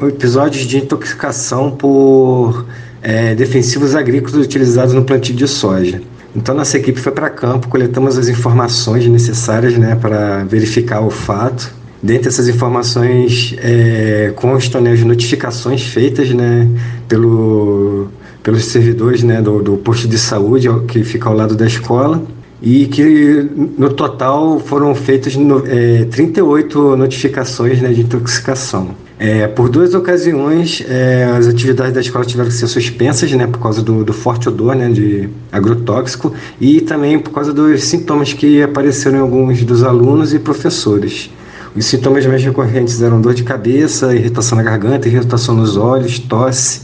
episódios 0.08 0.66
de 0.66 0.78
intoxicação 0.78 1.72
por 1.72 2.66
é, 3.02 3.34
defensivos 3.36 3.96
agrícolas 3.96 4.36
utilizados 4.36 4.94
no 4.94 5.04
plantio 5.04 5.36
de 5.36 5.48
soja. 5.48 6.02
Então 6.36 6.56
nossa 6.56 6.78
equipe 6.78 7.00
foi 7.00 7.12
para 7.12 7.30
campo, 7.30 7.68
coletamos 7.68 8.18
as 8.18 8.28
informações 8.28 9.06
necessárias 9.08 9.78
né, 9.78 9.96
para 9.96 10.44
verificar 10.44 11.02
o 11.02 11.10
fato. 11.10 11.74
Dentre 12.02 12.30
essas 12.30 12.48
informações 12.48 13.56
é, 13.60 14.34
constam 14.36 14.82
né, 14.82 14.92
as 14.94 15.02
notificações 15.02 15.84
feitas 15.84 16.32
né, 16.32 16.68
pelo, 17.08 18.08
pelos 18.42 18.66
servidores 18.66 19.24
né, 19.24 19.42
do, 19.42 19.62
do 19.62 19.78
posto 19.78 20.08
de 20.08 20.18
saúde 20.18 20.68
que 20.88 21.04
fica 21.04 21.30
ao 21.30 21.36
lado 21.36 21.56
da 21.56 21.66
escola 21.66 22.24
e 22.62 22.86
que 22.86 23.50
no 23.78 23.92
total 23.92 24.60
foram 24.60 24.94
feitas 24.94 25.36
é, 25.66 26.06
38 26.06 26.96
notificações 26.96 27.82
né, 27.82 27.90
de 27.90 28.02
intoxicação. 28.02 28.90
É, 29.18 29.48
por 29.48 29.70
duas 29.70 29.94
ocasiões, 29.94 30.84
é, 30.88 31.26
as 31.26 31.48
atividades 31.48 31.94
da 31.94 32.02
escola 32.02 32.26
tiveram 32.26 32.50
que 32.50 32.56
ser 32.56 32.68
suspensas 32.68 33.32
né, 33.32 33.46
por 33.46 33.60
causa 33.60 33.82
do, 33.82 34.04
do, 34.04 34.14
forte 34.14 34.50
odor 34.50 34.76
né, 34.76 34.90
de 34.90 35.30
agrotóxico 35.52 36.34
e 36.60 36.82
também 36.82 37.20
por 37.20 37.32
causa 37.32 37.54
dos 37.54 37.84
sintomas 37.84 38.34
que 38.34 38.64
apareceram 38.64 39.18
em 39.18 39.22
alguns 39.22 39.64
dos 39.64 39.84
alunos 39.84 40.34
e 40.34 40.40
professores. 40.40 41.30
Os 41.76 41.86
sintomas 41.86 42.26
mais 42.26 42.44
recorrentes 42.44 43.02
eram 43.02 43.22
dor 43.22 43.34
de 43.34 43.44
cabeça, 43.44 44.14
irritação 44.16 44.58
na 44.58 44.64
garganta, 44.64 45.08
irritação 45.08 45.56
nos 45.56 45.78
olhos, 45.78 46.20
tosse, 46.20 46.82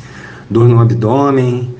dor 0.49 0.67
no 0.69 0.79
abdômen, 0.79 1.75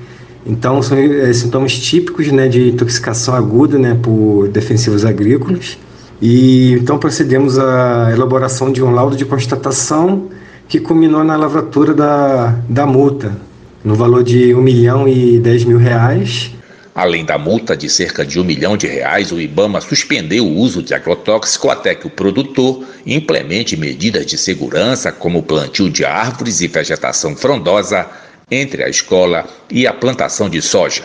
então, 0.48 0.82
são 0.82 0.96
é, 0.96 1.30
sintomas 1.32 1.74
típicos 1.78 2.28
né, 2.32 2.48
de 2.48 2.70
intoxicação 2.70 3.34
aguda 3.34 3.78
né, 3.78 3.98
por 4.02 4.48
defensivos 4.48 5.04
agrícolas. 5.04 5.76
E 6.22 6.72
então 6.72 6.98
procedemos 6.98 7.58
à 7.58 8.10
elaboração 8.12 8.72
de 8.72 8.82
um 8.82 8.90
laudo 8.90 9.14
de 9.14 9.24
constatação 9.24 10.28
que 10.66 10.80
culminou 10.80 11.22
na 11.22 11.36
lavratura 11.36 11.94
da, 11.94 12.58
da 12.68 12.86
multa, 12.86 13.36
no 13.84 13.94
valor 13.94 14.24
de 14.24 14.54
1 14.54 14.60
milhão 14.60 15.06
e 15.06 15.38
10 15.38 15.64
mil 15.64 15.78
reais. 15.78 16.50
Além 16.94 17.24
da 17.24 17.38
multa 17.38 17.76
de 17.76 17.88
cerca 17.88 18.26
de 18.26 18.40
um 18.40 18.44
milhão 18.44 18.76
de 18.76 18.88
reais, 18.88 19.30
o 19.30 19.40
IBAMA 19.40 19.80
suspendeu 19.80 20.44
o 20.44 20.56
uso 20.56 20.82
de 20.82 20.94
agrotóxico 20.94 21.70
até 21.70 21.94
que 21.94 22.08
o 22.08 22.10
produtor 22.10 22.82
implemente 23.06 23.76
medidas 23.76 24.26
de 24.26 24.36
segurança, 24.36 25.12
como 25.12 25.42
plantio 25.42 25.88
de 25.88 26.04
árvores 26.04 26.60
e 26.60 26.66
vegetação 26.66 27.36
frondosa, 27.36 28.04
entre 28.50 28.82
a 28.82 28.88
escola 28.88 29.46
e 29.70 29.86
a 29.86 29.92
plantação 29.92 30.48
de 30.48 30.60
soja. 30.62 31.04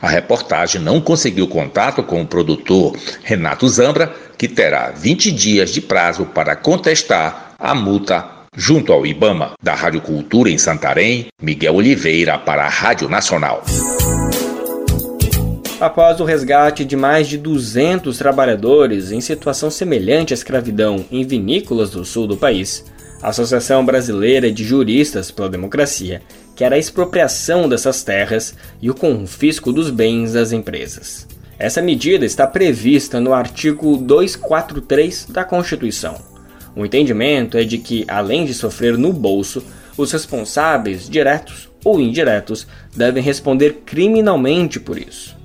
A 0.00 0.08
reportagem 0.08 0.80
não 0.80 1.00
conseguiu 1.00 1.46
contato 1.46 2.02
com 2.02 2.20
o 2.20 2.26
produtor 2.26 2.96
Renato 3.22 3.68
Zambra, 3.68 4.12
que 4.36 4.48
terá 4.48 4.90
20 4.90 5.30
dias 5.30 5.70
de 5.70 5.80
prazo 5.80 6.26
para 6.26 6.56
contestar 6.56 7.54
a 7.58 7.74
multa 7.74 8.28
junto 8.56 8.92
ao 8.92 9.06
Ibama. 9.06 9.52
Da 9.62 9.74
Rádio 9.74 10.00
Cultura 10.00 10.50
em 10.50 10.58
Santarém, 10.58 11.28
Miguel 11.40 11.76
Oliveira 11.76 12.36
para 12.38 12.64
a 12.64 12.68
Rádio 12.68 13.08
Nacional. 13.08 13.62
Após 15.80 16.20
o 16.20 16.24
resgate 16.24 16.84
de 16.84 16.96
mais 16.96 17.26
de 17.26 17.38
200 17.38 18.16
trabalhadores 18.16 19.10
em 19.10 19.20
situação 19.20 19.70
semelhante 19.70 20.32
à 20.32 20.34
escravidão 20.34 21.04
em 21.10 21.24
vinícolas 21.24 21.90
do 21.90 22.04
sul 22.04 22.26
do 22.26 22.36
país, 22.36 22.84
a 23.20 23.28
Associação 23.28 23.84
Brasileira 23.84 24.50
de 24.50 24.64
Juristas 24.64 25.30
pela 25.30 25.48
Democracia 25.48 26.22
quer 26.54 26.72
a 26.72 26.78
expropriação 26.78 27.68
dessas 27.68 28.02
terras 28.02 28.54
e 28.80 28.90
o 28.90 28.94
confisco 28.94 29.72
dos 29.72 29.90
bens 29.90 30.32
das 30.32 30.52
empresas. 30.52 31.26
Essa 31.58 31.80
medida 31.80 32.24
está 32.24 32.46
prevista 32.46 33.20
no 33.20 33.32
artigo 33.32 33.96
243 33.96 35.26
da 35.26 35.44
Constituição. 35.44 36.16
O 36.74 36.84
entendimento 36.84 37.56
é 37.56 37.64
de 37.64 37.78
que, 37.78 38.04
além 38.08 38.44
de 38.44 38.54
sofrer 38.54 38.96
no 38.98 39.12
bolso, 39.12 39.62
os 39.96 40.10
responsáveis, 40.10 41.08
diretos 41.08 41.70
ou 41.84 42.00
indiretos, 42.00 42.66
devem 42.96 43.22
responder 43.22 43.82
criminalmente 43.84 44.80
por 44.80 44.98
isso. 44.98 45.36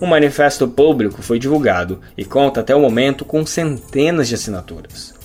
Um 0.00 0.06
manifesto 0.06 0.68
público 0.68 1.22
foi 1.22 1.38
divulgado 1.38 2.00
e 2.16 2.24
conta 2.24 2.60
até 2.60 2.74
o 2.74 2.80
momento 2.80 3.24
com 3.24 3.44
centenas 3.44 4.28
de 4.28 4.36
assinaturas. 4.36 5.17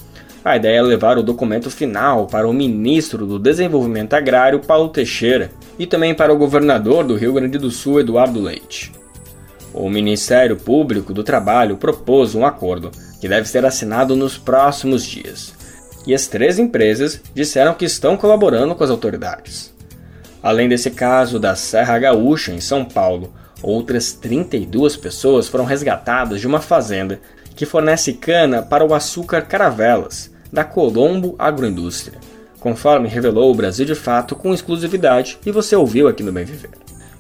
A 0.46 0.58
ideia 0.58 0.80
é 0.80 0.82
levar 0.82 1.18
o 1.18 1.24
documento 1.24 1.72
final 1.72 2.28
para 2.28 2.50
o 2.50 2.52
ministro 2.52 3.26
do 3.26 3.40
Desenvolvimento 3.40 4.14
Agrário, 4.14 4.60
Paulo 4.60 4.90
Teixeira, 4.90 5.50
e 5.80 5.88
também 5.88 6.14
para 6.14 6.34
o 6.34 6.38
governador 6.38 7.06
do 7.06 7.16
Rio 7.16 7.32
Grande 7.32 7.58
do 7.58 7.72
Sul, 7.72 8.02
Eduardo 8.02 8.42
Leite. 8.42 8.92
O 9.74 9.90
Ministério 9.90 10.58
Público 10.58 11.14
do 11.14 11.24
Trabalho 11.24 11.78
propôs 11.78 12.36
um 12.36 12.46
acordo 12.46 12.92
que 13.22 13.30
deve 13.30 13.48
ser 13.48 13.66
assinado 13.66 14.18
nos 14.18 14.38
próximos 14.38 15.06
dias. 15.06 15.54
E 16.06 16.14
as 16.14 16.28
três 16.28 16.60
empresas 16.60 17.22
disseram 17.34 17.74
que 17.74 17.86
estão 17.86 18.18
colaborando 18.18 18.76
com 18.76 18.84
as 18.84 18.90
autoridades. 18.90 19.74
Além 20.44 20.68
desse 20.68 20.92
caso 20.92 21.40
da 21.40 21.56
Serra 21.56 21.98
Gaúcha, 21.98 22.52
em 22.52 22.60
São 22.60 22.84
Paulo, 22.84 23.34
outras 23.62 24.12
32 24.12 24.98
pessoas 24.98 25.48
foram 25.48 25.64
resgatadas 25.64 26.42
de 26.42 26.48
uma 26.48 26.60
fazenda 26.60 27.22
que 27.56 27.66
fornece 27.66 28.12
cana 28.12 28.62
para 28.62 28.86
o 28.86 28.94
açúcar 28.94 29.44
Caravelas, 29.44 30.33
da 30.54 30.64
Colombo 30.64 31.34
Agroindústria, 31.40 32.20
conforme 32.60 33.10
revelou 33.10 33.52
o 33.52 33.56
Brasil 33.56 33.88
de 33.88 33.96
Fato 33.96 34.36
com 34.36 34.54
exclusividade 34.54 35.40
e 35.44 35.52
você 35.52 35.76
ouviu 35.76 36.08
aqui 36.08 36.22
no 36.22 36.32
Bem 36.32 36.46
Viver. 36.46 36.70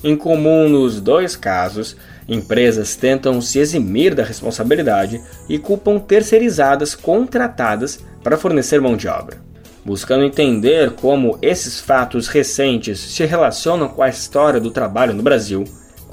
Em 0.03 0.15
comum 0.15 0.69
nos 0.69 1.01
dois 1.01 1.35
casos, 1.35 1.97
empresas 2.29 2.95
tentam 2.95 3.41
se 3.41 3.57
eximir 3.57 4.13
da 4.13 4.23
responsabilidade 4.23 5.19
e 5.49 5.57
culpam 5.57 5.97
terceirizadas 5.97 6.93
contratadas 6.93 8.03
para 8.21 8.37
fornecer 8.37 8.79
mão 8.79 8.95
de 8.95 9.07
obra. 9.07 9.41
Buscando 9.83 10.25
entender 10.25 10.91
como 10.91 11.39
esses 11.41 11.79
fatos 11.79 12.27
recentes 12.27 12.99
se 12.99 13.25
relacionam 13.25 13.87
com 13.87 14.03
a 14.03 14.09
história 14.09 14.59
do 14.59 14.69
trabalho 14.69 15.13
no 15.13 15.23
Brasil, 15.23 15.63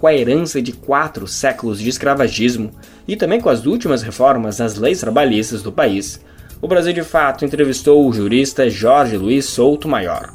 com 0.00 0.06
a 0.06 0.14
herança 0.14 0.62
de 0.62 0.72
quatro 0.72 1.26
séculos 1.26 1.78
de 1.78 1.90
escravagismo 1.90 2.70
e 3.06 3.14
também 3.14 3.40
com 3.40 3.50
as 3.50 3.66
últimas 3.66 4.02
reformas 4.02 4.58
nas 4.58 4.76
leis 4.76 5.00
trabalhistas 5.00 5.62
do 5.62 5.70
país, 5.70 6.20
o 6.62 6.68
Brasil 6.68 6.92
de 6.92 7.02
Fato 7.02 7.44
entrevistou 7.44 8.06
o 8.06 8.12
jurista 8.12 8.68
Jorge 8.68 9.16
Luiz 9.16 9.46
Souto 9.46 9.88
Maior. 9.88 10.34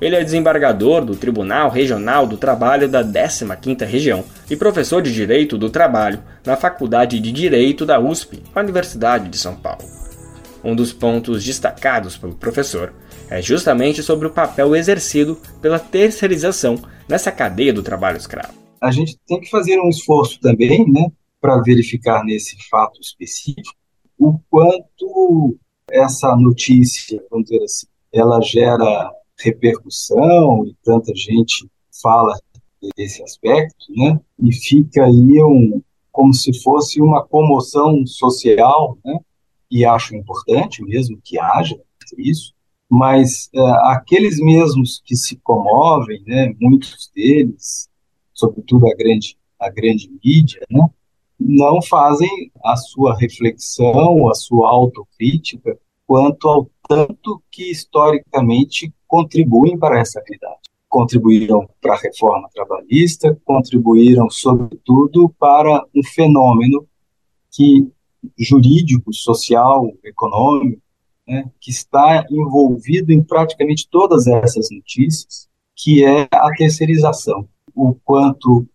Ele 0.00 0.16
é 0.16 0.24
desembargador 0.24 1.04
do 1.04 1.14
Tribunal 1.14 1.68
Regional 1.68 2.26
do 2.26 2.38
Trabalho 2.38 2.88
da 2.88 3.04
15ª 3.04 3.84
Região 3.84 4.24
e 4.50 4.56
professor 4.56 5.02
de 5.02 5.12
Direito 5.12 5.58
do 5.58 5.68
Trabalho 5.68 6.22
na 6.46 6.56
Faculdade 6.56 7.20
de 7.20 7.30
Direito 7.30 7.84
da 7.84 8.00
USP, 8.00 8.42
Universidade 8.56 9.28
de 9.28 9.36
São 9.36 9.54
Paulo. 9.54 9.84
Um 10.64 10.74
dos 10.74 10.92
pontos 10.92 11.44
destacados 11.44 12.16
pelo 12.16 12.34
professor 12.34 12.94
é 13.28 13.42
justamente 13.42 14.02
sobre 14.02 14.26
o 14.26 14.30
papel 14.30 14.74
exercido 14.74 15.38
pela 15.60 15.78
terceirização 15.78 16.76
nessa 17.06 17.30
cadeia 17.30 17.72
do 17.72 17.82
trabalho 17.82 18.16
escravo. 18.16 18.54
A 18.80 18.90
gente 18.90 19.18
tem 19.26 19.38
que 19.38 19.50
fazer 19.50 19.78
um 19.78 19.88
esforço 19.90 20.40
também, 20.40 20.90
né, 20.90 21.08
para 21.38 21.60
verificar 21.60 22.24
nesse 22.24 22.56
fato 22.70 22.98
específico 23.00 23.79
o 24.20 24.38
quanto 24.50 25.56
essa 25.90 26.36
notícia, 26.36 27.24
vamos 27.30 27.48
dizer 27.48 27.64
assim, 27.64 27.86
ela 28.12 28.40
gera 28.42 29.10
repercussão 29.38 30.66
e 30.66 30.76
tanta 30.84 31.12
gente 31.16 31.66
fala 32.02 32.38
desse 32.96 33.22
aspecto, 33.22 33.86
né? 33.96 34.20
E 34.38 34.52
fica 34.52 35.06
aí 35.06 35.42
um, 35.42 35.82
como 36.12 36.34
se 36.34 36.52
fosse 36.62 37.00
uma 37.00 37.24
comoção 37.26 38.06
social, 38.06 38.98
né? 39.02 39.18
E 39.70 39.86
acho 39.86 40.14
importante 40.14 40.84
mesmo 40.84 41.18
que 41.24 41.38
haja 41.38 41.80
isso, 42.18 42.52
mas 42.88 43.48
é, 43.54 43.60
aqueles 43.92 44.38
mesmos 44.38 45.00
que 45.04 45.16
se 45.16 45.36
comovem, 45.36 46.22
né? 46.26 46.54
Muitos 46.60 47.10
deles, 47.14 47.88
sobretudo 48.34 48.86
a 48.86 48.94
grande 48.94 49.38
a 49.58 49.70
grande 49.70 50.10
mídia, 50.24 50.60
né? 50.70 50.88
Não 51.40 51.80
fazem 51.82 52.52
a 52.62 52.76
sua 52.76 53.16
reflexão, 53.16 54.28
a 54.28 54.34
sua 54.34 54.68
autocrítica 54.68 55.78
quanto 56.06 56.48
ao 56.48 56.70
tanto 56.88 57.42
que 57.50 57.70
historicamente 57.70 58.92
contribuem 59.08 59.78
para 59.78 59.98
essa 60.00 60.20
realidade 60.20 60.60
contribuíram 60.90 61.70
para 61.80 61.94
a 61.94 61.98
reforma 61.98 62.50
trabalhista, 62.52 63.40
contribuíram, 63.44 64.28
sobretudo, 64.28 65.32
para 65.38 65.86
um 65.94 66.02
fenômeno 66.02 66.84
que 67.48 67.88
jurídico, 68.36 69.14
social, 69.14 69.88
econômico, 70.04 70.82
né, 71.26 71.48
que 71.60 71.70
está 71.70 72.26
envolvido 72.28 73.12
em 73.12 73.22
praticamente 73.22 73.88
todas 73.88 74.26
essas 74.26 74.68
notícias, 74.70 75.48
que 75.76 76.04
é 76.04 76.28
a 76.30 76.50
terceirização. 76.56 77.48
O 77.72 77.94
quanto 78.04 78.66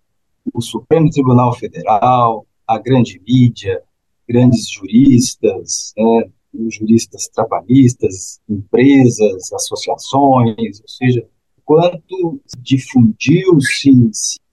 o 0.53 0.61
Supremo 0.61 1.09
Tribunal 1.09 1.53
Federal, 1.53 2.45
a 2.67 2.79
grande 2.79 3.21
mídia, 3.27 3.81
grandes 4.27 4.69
juristas, 4.69 5.93
né, 5.97 6.29
juristas 6.69 7.27
trabalhistas, 7.27 8.39
empresas, 8.49 9.51
associações, 9.53 10.81
ou 10.81 10.87
seja, 10.87 11.27
quanto 11.63 12.39
difundiu, 12.59 13.59
se, 13.61 13.91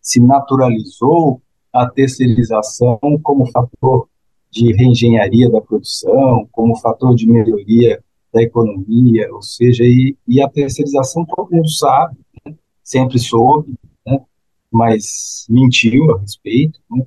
se 0.00 0.20
naturalizou 0.20 1.40
a 1.72 1.88
terceirização 1.88 2.98
como 3.22 3.50
fator 3.50 4.08
de 4.50 4.72
reengenharia 4.74 5.50
da 5.50 5.60
produção, 5.60 6.46
como 6.52 6.78
fator 6.78 7.14
de 7.14 7.26
melhoria 7.26 8.02
da 8.32 8.42
economia, 8.42 9.32
ou 9.32 9.42
seja, 9.42 9.84
e, 9.84 10.16
e 10.26 10.42
a 10.42 10.48
terceirização 10.48 11.24
todo 11.24 11.50
mundo 11.50 11.70
sabe, 11.70 12.16
né? 12.44 12.54
sempre 12.82 13.18
soube, 13.18 13.74
né? 14.06 14.20
mas 14.70 15.46
mentiu 15.48 16.14
a 16.14 16.20
respeito, 16.20 16.80
né? 16.90 17.04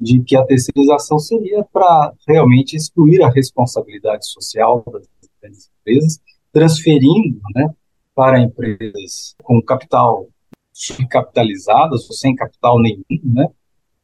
De 0.00 0.22
que 0.22 0.36
a 0.36 0.44
terceirização 0.44 1.18
seria 1.18 1.64
para 1.64 2.12
realmente 2.26 2.76
excluir 2.76 3.22
a 3.22 3.30
responsabilidade 3.30 4.28
social 4.28 4.84
das 4.92 5.08
grandes 5.40 5.70
empresas, 5.80 6.20
transferindo 6.52 7.40
né, 7.54 7.70
para 8.14 8.40
empresas 8.40 9.34
com 9.42 9.60
capital 9.60 10.28
subcapitalizadas 10.72 12.08
ou 12.08 12.14
sem 12.14 12.34
capital 12.34 12.80
nenhum, 12.80 13.04
né, 13.24 13.48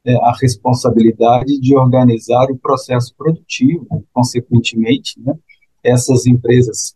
é 0.05 0.14
a 0.16 0.32
responsabilidade 0.32 1.59
de 1.61 1.74
organizar 1.74 2.51
o 2.51 2.59
processo 2.59 3.14
produtivo, 3.16 3.86
consequentemente, 4.12 5.18
né, 5.20 5.34
essas 5.82 6.26
empresas 6.26 6.95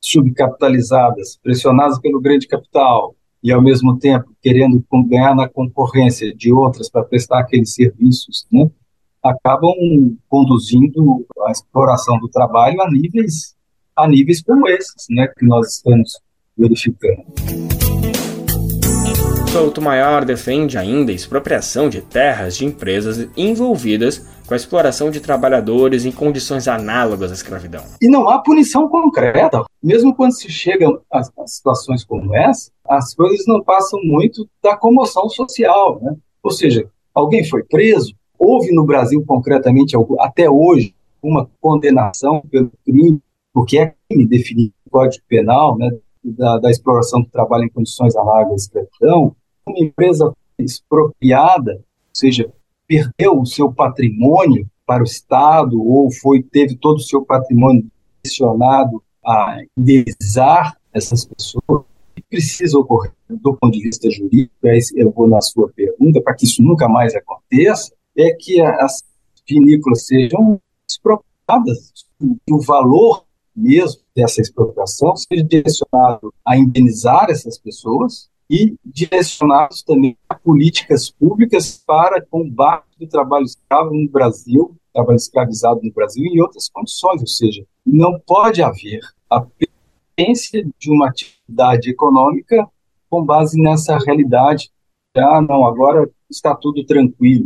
subcapitalizadas, 0.00 1.38
pressionadas 1.42 1.98
pelo 2.00 2.20
grande 2.20 2.48
capital 2.48 3.14
e 3.42 3.52
ao 3.52 3.62
mesmo 3.62 3.98
tempo 3.98 4.30
querendo 4.42 4.84
ganhar 5.08 5.34
na 5.34 5.48
concorrência 5.48 6.34
de 6.34 6.52
outras 6.52 6.90
para 6.90 7.04
prestar 7.04 7.40
aqueles 7.40 7.74
serviços, 7.74 8.46
né, 8.52 8.70
acabam 9.22 9.72
conduzindo 10.28 11.26
a 11.46 11.50
exploração 11.50 12.18
do 12.18 12.28
trabalho 12.28 12.80
a 12.82 12.90
níveis 12.90 13.54
a 13.96 14.08
níveis 14.08 14.42
como 14.42 14.66
esses, 14.68 15.06
né, 15.10 15.28
que 15.36 15.44
nós 15.44 15.74
estamos 15.74 16.18
verificando. 16.56 17.24
Souto 19.52 19.82
Maior 19.82 20.24
defende 20.24 20.78
ainda 20.78 21.10
a 21.10 21.14
expropriação 21.14 21.88
de 21.88 22.00
terras 22.00 22.56
de 22.56 22.64
empresas 22.64 23.28
envolvidas 23.36 24.24
com 24.50 24.54
a 24.54 24.56
exploração 24.56 25.12
de 25.12 25.20
trabalhadores 25.20 26.04
em 26.04 26.10
condições 26.10 26.66
análogas 26.66 27.30
à 27.30 27.34
escravidão. 27.34 27.84
E 28.02 28.08
não 28.08 28.28
há 28.28 28.42
punição 28.42 28.88
concreta. 28.88 29.64
Mesmo 29.80 30.12
quando 30.12 30.32
se 30.32 30.50
chega 30.50 30.88
a, 31.08 31.20
a 31.20 31.46
situações 31.46 32.02
como 32.02 32.34
essa, 32.34 32.68
as 32.84 33.14
coisas 33.14 33.46
não 33.46 33.62
passam 33.62 34.00
muito 34.02 34.48
da 34.60 34.76
comoção 34.76 35.28
social. 35.28 36.00
Né? 36.02 36.16
Ou 36.42 36.50
seja, 36.50 36.90
alguém 37.14 37.44
foi 37.44 37.62
preso, 37.62 38.12
houve 38.36 38.72
no 38.72 38.84
Brasil 38.84 39.22
concretamente, 39.24 39.94
até 40.18 40.50
hoje, 40.50 40.96
uma 41.22 41.48
condenação 41.60 42.42
pelo 42.50 42.72
crime, 42.84 43.20
porque 43.54 43.78
é 43.78 43.94
crime 44.08 44.26
definido 44.26 44.72
no 44.84 44.90
Código 44.90 45.22
Penal, 45.28 45.78
né, 45.78 45.90
da, 46.24 46.58
da 46.58 46.70
exploração 46.72 47.20
do 47.20 47.30
trabalho 47.30 47.66
em 47.66 47.70
condições 47.70 48.16
análogas 48.16 48.52
à 48.52 48.56
escravidão, 48.56 49.36
uma 49.64 49.78
empresa 49.78 50.32
expropriada, 50.58 51.74
ou 51.74 52.12
seja, 52.12 52.52
perdeu 52.90 53.38
o 53.38 53.46
seu 53.46 53.72
patrimônio 53.72 54.68
para 54.84 55.00
o 55.00 55.06
Estado 55.06 55.80
ou 55.80 56.10
foi 56.10 56.42
teve 56.42 56.74
todo 56.74 56.96
o 56.96 57.02
seu 57.02 57.24
patrimônio 57.24 57.88
direcionado 58.20 59.00
a 59.24 59.58
indenizar 59.78 60.76
essas 60.92 61.24
pessoas, 61.24 61.84
que 62.16 62.22
precisa 62.28 62.76
ocorrer 62.76 63.12
do 63.28 63.56
ponto 63.56 63.78
de 63.78 63.82
vista 63.84 64.10
jurídico, 64.10 64.52
eu 64.96 65.12
vou 65.12 65.28
na 65.28 65.40
sua 65.40 65.68
pergunta, 65.68 66.20
para 66.20 66.34
que 66.34 66.44
isso 66.44 66.64
nunca 66.64 66.88
mais 66.88 67.14
aconteça, 67.14 67.92
é 68.18 68.32
que 68.32 68.60
as 68.60 69.04
vinícolas 69.48 70.06
sejam 70.06 70.60
expropriadas, 70.88 71.92
o 72.50 72.60
valor 72.60 73.24
mesmo 73.54 74.00
dessa 74.16 74.40
expropriação 74.40 75.14
seja 75.16 75.44
direcionado 75.44 76.34
a 76.44 76.56
indenizar 76.56 77.30
essas 77.30 77.56
pessoas 77.56 78.29
e 78.50 78.74
direcionados 78.84 79.84
também 79.84 80.18
a 80.28 80.34
políticas 80.34 81.08
públicas 81.08 81.80
para 81.86 82.20
combate 82.20 82.84
do 82.98 83.06
trabalho 83.06 83.44
escravo 83.44 83.94
no 83.94 84.10
Brasil, 84.10 84.76
trabalho 84.92 85.16
escravizado 85.16 85.78
no 85.84 85.92
Brasil 85.92 86.24
em 86.24 86.40
outras 86.40 86.68
condições, 86.68 87.20
ou 87.20 87.28
seja, 87.28 87.64
não 87.86 88.18
pode 88.18 88.60
haver 88.60 89.00
a 89.30 89.40
presença 89.40 90.68
de 90.76 90.90
uma 90.90 91.08
atividade 91.08 91.90
econômica 91.90 92.68
com 93.08 93.24
base 93.24 93.60
nessa 93.60 93.96
realidade. 93.98 94.68
Ah, 95.16 95.40
não, 95.40 95.64
agora 95.64 96.10
está 96.28 96.52
tudo 96.52 96.84
tranquilo. 96.84 97.44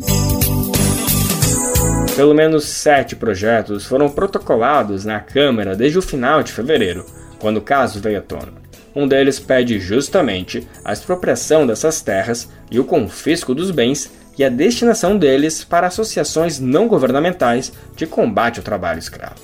Pelo 2.17 2.35
menos 2.35 2.65
sete 2.65 3.15
projetos 3.15 3.85
foram 3.85 4.09
protocolados 4.09 5.05
na 5.05 5.21
Câmara 5.21 5.77
desde 5.77 5.99
o 5.99 6.03
final 6.03 6.43
de 6.43 6.53
fevereiro, 6.53 7.05
quando 7.39 7.59
o 7.59 7.63
caso 7.63 8.01
veio 8.01 8.19
à 8.19 8.23
tona. 8.23 8.64
Um 8.95 9.09
deles 9.09 9.41
pede 9.41 9.81
justamente 9.81 10.67
a 10.85 10.93
expropriação 10.93 11.67
dessas 11.67 12.01
terras 12.01 12.49
e 12.71 12.79
o 12.79 12.85
confisco 12.85 13.55
dos 13.55 13.71
bens 13.71 14.11
e 14.39 14.45
a 14.45 14.49
destinação 14.49 15.17
deles 15.17 15.65
para 15.65 15.87
associações 15.87 16.61
não 16.61 16.87
governamentais 16.87 17.73
de 17.97 18.07
combate 18.07 18.59
ao 18.59 18.65
trabalho 18.65 18.99
escravo. 18.99 19.35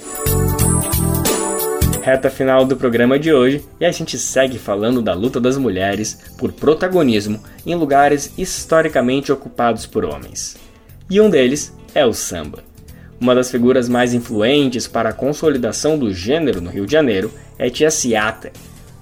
Reta 2.03 2.31
final 2.31 2.65
do 2.65 2.77
programa 2.77 3.19
de 3.19 3.33
hoje 3.33 3.65
e 3.79 3.85
a 3.85 3.93
gente 3.93 4.19
segue 4.19 4.59
falando 4.59 5.03
da 5.03 5.13
luta 5.13 5.41
das 5.41 5.59
mulheres 5.59 6.19
por 6.39 6.53
protagonismo 6.53 7.43
em 7.67 7.75
lugares 7.75 8.33
historicamente 8.39 9.31
ocupados 9.31 9.85
por 9.85 10.05
homens. 10.05 10.57
E 11.11 11.21
um 11.21 11.29
deles 11.29 11.75
é 11.95 12.07
o 12.07 12.13
samba. 12.13 12.65
Uma 13.21 13.35
das 13.35 13.51
figuras 13.51 13.87
mais 13.87 14.15
influentes 14.15 14.87
para 14.87 15.11
a 15.11 15.13
consolidação 15.13 15.99
do 15.99 16.13
gênero 16.13 16.61
no 16.61 16.71
Rio 16.71 16.87
de 16.87 16.93
Janeiro 16.93 17.31
é 17.59 17.69
Tia 17.69 17.91
Ciata, 17.91 18.51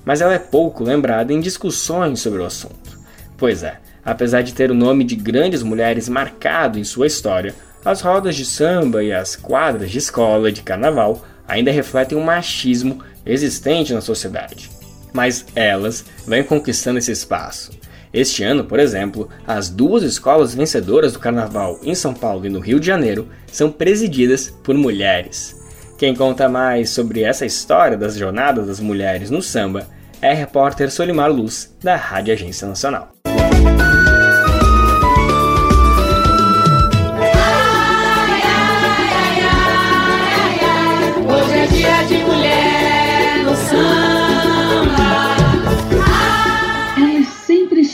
mas 0.08 0.22
ela 0.22 0.32
é 0.32 0.38
pouco 0.38 0.82
lembrada 0.82 1.34
em 1.34 1.38
discussões 1.38 2.20
sobre 2.20 2.40
o 2.40 2.44
assunto. 2.46 2.98
Pois 3.36 3.62
é, 3.62 3.76
apesar 4.02 4.40
de 4.40 4.54
ter 4.54 4.70
o 4.70 4.74
nome 4.74 5.04
de 5.04 5.14
grandes 5.14 5.62
mulheres 5.62 6.08
marcado 6.08 6.78
em 6.78 6.82
sua 6.82 7.06
história, 7.06 7.54
as 7.84 8.00
rodas 8.00 8.34
de 8.34 8.46
samba 8.46 9.04
e 9.04 9.12
as 9.12 9.36
quadras 9.36 9.90
de 9.90 9.98
escola 9.98 10.50
de 10.50 10.62
carnaval 10.62 11.22
ainda 11.46 11.70
refletem 11.70 12.16
o 12.16 12.24
machismo 12.24 13.04
existente 13.26 13.92
na 13.92 14.00
sociedade. 14.00 14.70
Mas 15.12 15.44
elas 15.54 16.06
vêm 16.26 16.42
conquistando 16.42 16.98
esse 16.98 17.12
espaço. 17.12 17.70
Este 18.10 18.42
ano, 18.42 18.64
por 18.64 18.80
exemplo, 18.80 19.28
as 19.46 19.68
duas 19.68 20.02
escolas 20.02 20.54
vencedoras 20.54 21.12
do 21.12 21.18
carnaval 21.18 21.78
em 21.82 21.94
São 21.94 22.14
Paulo 22.14 22.46
e 22.46 22.48
no 22.48 22.60
Rio 22.60 22.80
de 22.80 22.86
Janeiro 22.86 23.28
são 23.52 23.70
presididas 23.70 24.48
por 24.48 24.74
mulheres. 24.74 25.54
Quem 25.98 26.14
conta 26.14 26.48
mais 26.48 26.88
sobre 26.88 27.24
essa 27.24 27.44
história 27.44 27.94
das 27.94 28.16
jornadas 28.16 28.68
das 28.68 28.80
mulheres 28.80 29.28
no 29.28 29.42
samba 29.42 29.97
é 30.20 30.32
a 30.32 30.34
repórter 30.34 30.90
Solimar 30.90 31.30
Luz, 31.30 31.74
da 31.82 31.96
Rádio 31.96 32.34
Agência 32.34 32.66
Nacional. 32.66 33.12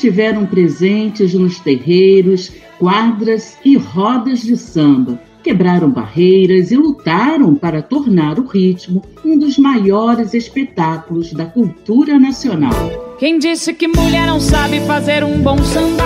estiveram 0.04 0.44
presentes 0.44 1.32
nos 1.32 1.58
terreiros, 1.60 2.52
quadras 2.78 3.56
e 3.64 3.74
rodas 3.74 4.42
de 4.42 4.54
samba, 4.54 5.18
quebraram 5.44 5.90
barreiras 5.90 6.72
e 6.72 6.76
lutaram 6.76 7.54
para 7.54 7.82
tornar 7.82 8.38
o 8.38 8.46
ritmo 8.46 9.02
um 9.22 9.38
dos 9.38 9.58
maiores 9.58 10.32
espetáculos 10.32 11.34
da 11.34 11.44
cultura 11.44 12.18
nacional. 12.18 13.16
Quem 13.18 13.38
disse 13.38 13.74
que 13.74 13.86
mulher 13.86 14.26
não 14.26 14.40
sabe 14.40 14.80
fazer 14.80 15.22
um 15.22 15.42
bom 15.42 15.58
samba? 15.58 16.04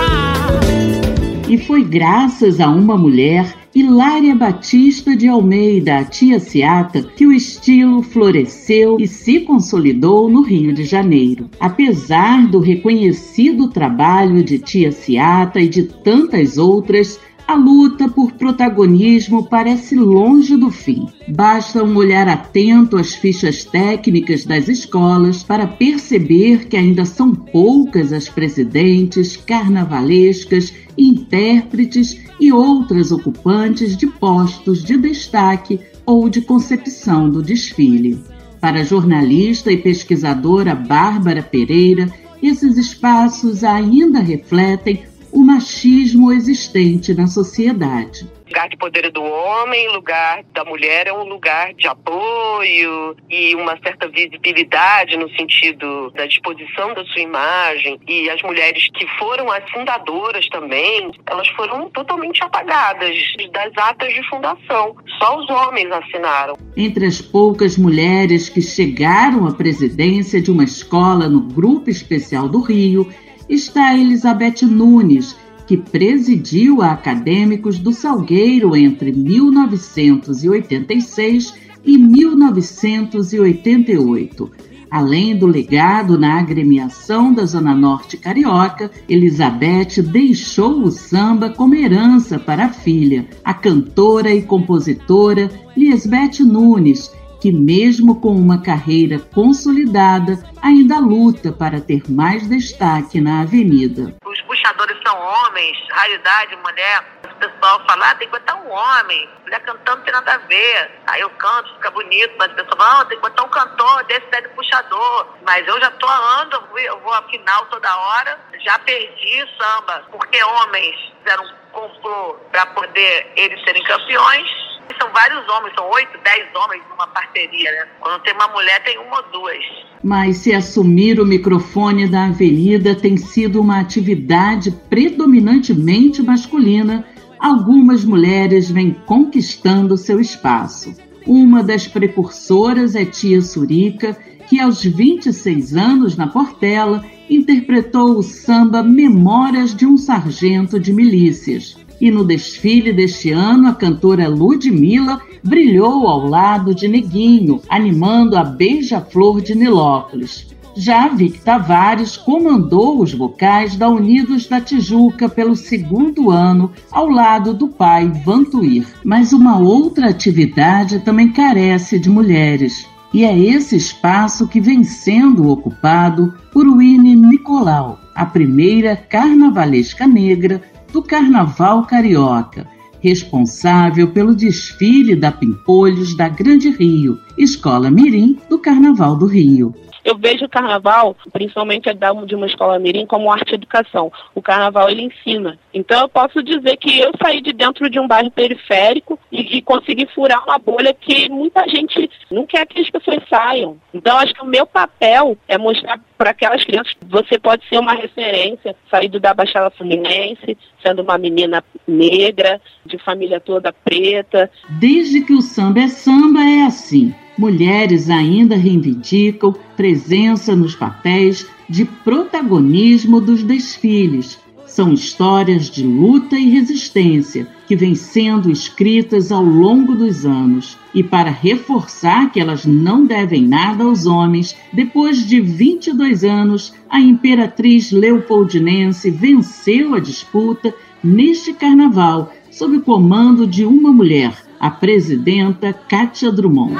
E 1.47 1.57
foi 1.57 1.83
graças 1.83 2.59
a 2.59 2.69
uma 2.69 2.97
mulher 2.97 3.55
Hilária 3.73 4.35
Batista 4.35 5.15
de 5.15 5.27
Almeida, 5.27 5.99
a 5.99 6.03
tia 6.03 6.39
Seata, 6.39 7.01
que 7.01 7.25
o 7.25 7.31
estilo 7.31 8.01
floresceu 8.01 8.97
e 8.99 9.07
se 9.07 9.39
consolidou 9.39 10.29
no 10.29 10.41
Rio 10.41 10.73
de 10.73 10.83
Janeiro. 10.83 11.49
Apesar 11.59 12.47
do 12.47 12.59
reconhecido 12.59 13.69
trabalho 13.69 14.43
de 14.43 14.59
tia 14.59 14.91
Seata 14.91 15.59
e 15.59 15.67
de 15.67 15.83
tantas 15.83 16.57
outras, 16.57 17.19
a 17.49 17.55
luta 17.55 18.07
por 18.07 18.33
protagonismo 18.33 19.43
parece 19.43 19.95
longe 19.95 20.55
do 20.55 20.69
fim. 20.69 21.07
Basta 21.29 21.83
um 21.83 21.95
olhar 21.95 22.27
atento 22.27 22.95
às 22.95 23.15
fichas 23.15 23.65
técnicas 23.65 24.45
das 24.45 24.67
escolas 24.67 25.41
para 25.41 25.65
perceber 25.65 26.67
que 26.67 26.77
ainda 26.77 27.05
são 27.05 27.33
poucas 27.33 28.13
as 28.13 28.29
presidentes, 28.29 29.35
carnavalescas, 29.35 30.71
intérpretes 30.95 32.21
e 32.39 32.53
outras 32.53 33.11
ocupantes 33.11 33.97
de 33.97 34.05
postos 34.05 34.83
de 34.83 34.95
destaque 34.95 35.79
ou 36.05 36.29
de 36.29 36.41
concepção 36.41 37.31
do 37.31 37.41
desfile. 37.41 38.19
Para 38.61 38.81
a 38.81 38.83
jornalista 38.83 39.71
e 39.71 39.77
pesquisadora 39.77 40.75
Bárbara 40.75 41.41
Pereira, 41.41 42.13
esses 42.43 42.77
espaços 42.77 43.63
ainda 43.63 44.19
refletem 44.19 45.08
o 45.31 45.39
machismo 45.39 46.31
existente 46.31 47.13
na 47.13 47.27
sociedade 47.27 48.27
lugar 48.49 48.67
de 48.67 48.77
poder 48.77 49.11
do 49.11 49.23
homem, 49.23 49.89
lugar 49.89 50.43
da 50.53 50.65
mulher 50.65 51.07
é 51.07 51.13
um 51.13 51.23
lugar 51.23 51.73
de 51.75 51.87
apoio 51.87 53.15
e 53.29 53.55
uma 53.55 53.77
certa 53.83 54.07
visibilidade 54.07 55.15
no 55.15 55.29
sentido 55.35 56.11
da 56.11 56.25
disposição 56.25 56.93
da 56.93 57.05
sua 57.05 57.21
imagem. 57.21 57.99
E 58.07 58.29
as 58.29 58.41
mulheres 58.41 58.89
que 58.93 59.05
foram 59.19 59.51
as 59.51 59.69
fundadoras 59.69 60.47
também, 60.49 61.11
elas 61.27 61.47
foram 61.49 61.89
totalmente 61.91 62.43
apagadas 62.43 63.15
das 63.51 63.71
atas 63.77 64.13
de 64.13 64.27
fundação. 64.27 64.95
Só 65.19 65.39
os 65.39 65.49
homens 65.49 65.91
assinaram. 65.91 66.57
Entre 66.75 67.05
as 67.05 67.21
poucas 67.21 67.77
mulheres 67.77 68.49
que 68.49 68.61
chegaram 68.61 69.47
à 69.47 69.53
presidência 69.53 70.41
de 70.41 70.51
uma 70.51 70.63
escola 70.63 71.29
no 71.29 71.41
Grupo 71.41 71.89
Especial 71.89 72.47
do 72.47 72.61
Rio, 72.61 73.07
está 73.49 73.97
Elizabeth 73.97 74.63
Nunes 74.63 75.35
que 75.65 75.75
presidiu 75.77 76.81
a 76.81 76.93
Acadêmicos 76.93 77.77
do 77.77 77.91
Salgueiro 77.93 78.75
entre 78.75 79.11
1986 79.11 81.53
e 81.85 81.97
1988. 81.97 84.51
Além 84.89 85.37
do 85.37 85.45
legado 85.45 86.17
na 86.17 86.39
agremiação 86.39 87.31
da 87.31 87.45
Zona 87.45 87.75
Norte 87.75 88.17
Carioca, 88.17 88.89
Elizabeth 89.07 90.01
deixou 90.01 90.81
o 90.81 90.91
samba 90.91 91.51
como 91.51 91.75
herança 91.75 92.39
para 92.39 92.65
a 92.65 92.69
filha, 92.69 93.27
a 93.43 93.53
cantora 93.53 94.33
e 94.33 94.41
compositora 94.41 95.51
Lisbeth 95.77 96.39
Nunes, 96.39 97.11
que, 97.39 97.51
mesmo 97.51 98.19
com 98.19 98.35
uma 98.35 98.61
carreira 98.61 99.19
consolidada, 99.19 100.37
ainda 100.61 100.99
luta 100.99 101.51
para 101.51 101.79
ter 101.81 102.03
mais 102.09 102.47
destaque 102.47 103.21
na 103.21 103.41
avenida 103.41 104.13
puxadores 104.49 104.97
são 105.05 105.17
homens, 105.19 105.77
raridade, 105.91 106.55
mulher. 106.57 107.05
O 107.23 107.35
pessoal 107.35 107.85
fala, 107.87 108.09
ah, 108.09 108.15
tem 108.15 108.27
que 108.27 108.37
botar 108.37 108.55
um 108.55 108.69
homem, 108.69 109.29
mulher 109.43 109.59
cantando 109.61 109.97
não 109.97 110.03
tem 110.03 110.13
nada 110.13 110.33
a 110.33 110.37
ver. 110.39 110.91
Aí 111.07 111.21
eu 111.21 111.29
canto, 111.31 111.73
fica 111.75 111.91
bonito, 111.91 112.33
mas 112.37 112.51
o 112.51 112.55
pessoal 112.55 112.77
fala, 112.77 113.01
ah, 113.01 113.05
tem 113.05 113.17
que 113.17 113.23
botar 113.23 113.43
um 113.43 113.49
cantor 113.49 114.03
desse 114.05 114.25
daí 114.31 114.41
do 114.41 114.49
puxador. 114.49 115.27
Mas 115.45 115.67
eu 115.67 115.79
já 115.79 115.91
tô 115.91 116.07
andando, 116.07 116.53
eu 116.55 116.67
vou, 116.67 116.79
eu 116.79 116.99
vou 117.01 117.13
a 117.13 117.21
final 117.23 117.65
toda 117.67 117.95
hora, 117.95 118.39
já 118.59 118.77
perdi 118.79 119.45
samba, 119.57 120.03
porque 120.11 120.43
homens 120.43 120.95
fizeram 121.19 121.43
um 121.45 121.71
complô 121.71 122.33
para 122.51 122.65
poder 122.67 123.31
eles 123.35 123.63
serem 123.63 123.83
campeões 123.83 124.68
são 124.97 125.11
vários 125.11 125.47
homens, 125.49 125.73
são 125.75 125.89
oito, 125.91 126.17
dez 126.23 126.47
homens 126.55 126.81
numa 126.89 127.07
parceria, 127.07 127.71
né? 127.71 127.87
Quando 127.99 128.21
tem 128.23 128.33
uma 128.33 128.47
mulher, 128.49 128.83
tem 128.83 128.97
uma 128.97 129.17
ou 129.17 129.31
duas. 129.31 129.57
Mas 130.03 130.37
se 130.37 130.53
assumir 130.53 131.19
o 131.19 131.25
microfone 131.25 132.07
da 132.07 132.25
avenida 132.25 132.95
tem 132.95 133.17
sido 133.17 133.61
uma 133.61 133.79
atividade 133.79 134.71
predominantemente 134.89 136.23
masculina, 136.23 137.05
algumas 137.39 138.03
mulheres 138.03 138.69
vêm 138.71 138.93
conquistando 139.05 139.97
seu 139.97 140.19
espaço. 140.19 140.95
Uma 141.25 141.61
das 141.61 141.87
precursoras 141.87 142.95
é 142.95 143.05
Tia 143.05 143.41
Surica, 143.41 144.17
que 144.47 144.59
aos 144.59 144.83
26 144.83 145.75
anos 145.75 146.17
na 146.17 146.27
Portela 146.27 147.05
interpretou 147.29 148.17
o 148.17 148.23
samba 148.23 148.81
Memórias 148.81 149.75
de 149.75 149.85
um 149.85 149.95
Sargento 149.95 150.79
de 150.79 150.91
Milícias. 150.91 151.77
E 151.99 152.09
no 152.09 152.23
desfile 152.23 152.93
deste 152.93 153.31
ano, 153.31 153.67
a 153.67 153.73
cantora 153.73 154.27
Ludmilla 154.27 155.19
brilhou 155.43 156.07
ao 156.07 156.27
lado 156.27 156.73
de 156.73 156.87
Neguinho, 156.87 157.61
animando 157.67 158.37
a 158.37 158.43
Beija-Flor 158.43 159.41
de 159.41 159.53
Nilópolis. 159.55 160.47
Já 160.75 161.09
Vic 161.09 161.41
Tavares 161.41 162.15
comandou 162.15 163.01
os 163.01 163.13
vocais 163.13 163.75
da 163.75 163.89
Unidos 163.89 164.47
da 164.47 164.61
Tijuca 164.61 165.27
pelo 165.27 165.55
segundo 165.55 166.31
ano, 166.31 166.71
ao 166.89 167.09
lado 167.09 167.53
do 167.53 167.67
pai 167.67 168.09
Vantuir. 168.23 168.87
Mas 169.03 169.33
uma 169.33 169.59
outra 169.59 170.09
atividade 170.09 170.99
também 170.99 171.33
carece 171.33 171.99
de 171.99 172.09
mulheres. 172.09 172.87
E 173.13 173.25
é 173.25 173.37
esse 173.37 173.75
espaço 173.75 174.47
que 174.47 174.61
vem 174.61 174.83
sendo 174.83 175.49
ocupado 175.49 176.33
por 176.53 176.65
Winnie 176.65 177.15
Nicolau, 177.15 177.99
a 178.13 178.25
primeira 178.25 178.95
carnavalesca 178.95 180.07
negra 180.07 180.61
do 180.91 181.03
Carnaval 181.03 181.83
Carioca, 181.83 182.67
responsável 183.01 184.11
pelo 184.11 184.35
desfile 184.35 185.15
da 185.15 185.31
Pimpolhos 185.31 186.15
da 186.15 186.27
Grande 186.27 186.69
Rio, 186.69 187.19
Escola 187.37 187.89
Mirim 187.89 188.39
do 188.49 188.59
Carnaval 188.59 189.15
do 189.15 189.25
Rio. 189.25 189.73
Eu 190.03 190.17
vejo 190.17 190.45
o 190.45 190.49
carnaval, 190.49 191.15
principalmente 191.31 191.89
de 192.25 192.35
uma 192.35 192.47
escola 192.47 192.79
mirim, 192.79 193.05
como 193.05 193.31
arte 193.31 193.53
educação. 193.53 194.11
O 194.33 194.41
carnaval 194.41 194.89
ele 194.89 195.03
ensina. 195.03 195.59
Então 195.73 195.99
eu 196.01 196.09
posso 196.09 196.41
dizer 196.41 196.77
que 196.77 196.99
eu 196.99 197.11
saí 197.21 197.41
de 197.41 197.53
dentro 197.53 197.89
de 197.89 197.99
um 197.99 198.07
bairro 198.07 198.31
periférico 198.31 199.19
e, 199.31 199.57
e 199.57 199.61
consegui 199.61 200.07
furar 200.07 200.43
uma 200.45 200.57
bolha 200.57 200.93
que 200.93 201.29
muita 201.29 201.67
gente 201.67 202.09
não 202.31 202.45
quer 202.45 202.65
que 202.65 202.79
as 202.79 202.89
pessoas 202.89 203.19
saiam. 203.29 203.77
Então 203.93 204.17
acho 204.17 204.33
que 204.33 204.41
o 204.41 204.47
meu 204.47 204.65
papel 204.65 205.37
é 205.47 205.57
mostrar 205.57 205.99
para 206.19 206.31
aquelas 206.31 206.65
crianças 206.65 206.93
você 207.09 207.39
pode 207.39 207.65
ser 207.69 207.79
uma 207.79 207.93
referência, 207.93 208.75
saído 208.91 209.21
da 209.21 209.33
Baixada 209.33 209.69
Fluminense, 209.71 210.57
sendo 210.83 211.01
uma 211.01 211.17
menina 211.17 211.63
negra, 211.87 212.61
de 212.85 212.97
família 212.97 213.39
toda 213.39 213.71
preta. 213.71 214.51
Desde 214.69 215.21
que 215.21 215.31
o 215.31 215.41
samba 215.41 215.79
é 215.79 215.87
samba 215.87 216.41
é 216.41 216.63
assim 216.63 217.15
mulheres 217.37 218.09
ainda 218.09 218.57
reivindicam 218.57 219.55
presença 219.77 220.53
nos 220.53 220.75
papéis 220.75 221.49
de 221.69 221.85
protagonismo 221.85 223.21
dos 223.21 223.43
desfiles. 223.43 224.37
São 224.67 224.91
histórias 224.91 225.69
de 225.69 225.83
luta 225.83 226.35
e 226.35 226.49
resistência 226.49 227.47
que 227.69 227.75
vêm 227.75 227.93
sendo 227.93 228.49
escritas 228.49 229.31
ao 229.31 229.43
longo 229.43 229.93
dos 229.93 230.25
anos. 230.25 230.75
E 230.91 231.03
para 231.03 231.29
reforçar 231.29 232.31
que 232.31 232.39
elas 232.39 232.65
não 232.65 233.05
devem 233.05 233.45
nada 233.45 233.83
aos 233.83 234.07
homens, 234.07 234.55
depois 234.73 235.23
de 235.23 235.39
22 235.39 236.23
anos, 236.23 236.73
a 236.89 236.99
imperatriz 236.99 237.91
leopoldinense 237.91 239.11
venceu 239.11 239.93
a 239.93 239.99
disputa 239.99 240.73
neste 241.03 241.53
carnaval 241.53 242.33
sob 242.49 242.77
o 242.77 242.81
comando 242.81 243.45
de 243.45 243.63
uma 243.63 243.91
mulher, 243.91 244.33
a 244.59 244.71
presidenta 244.71 245.71
Cátia 245.71 246.31
Drummond. 246.31 246.75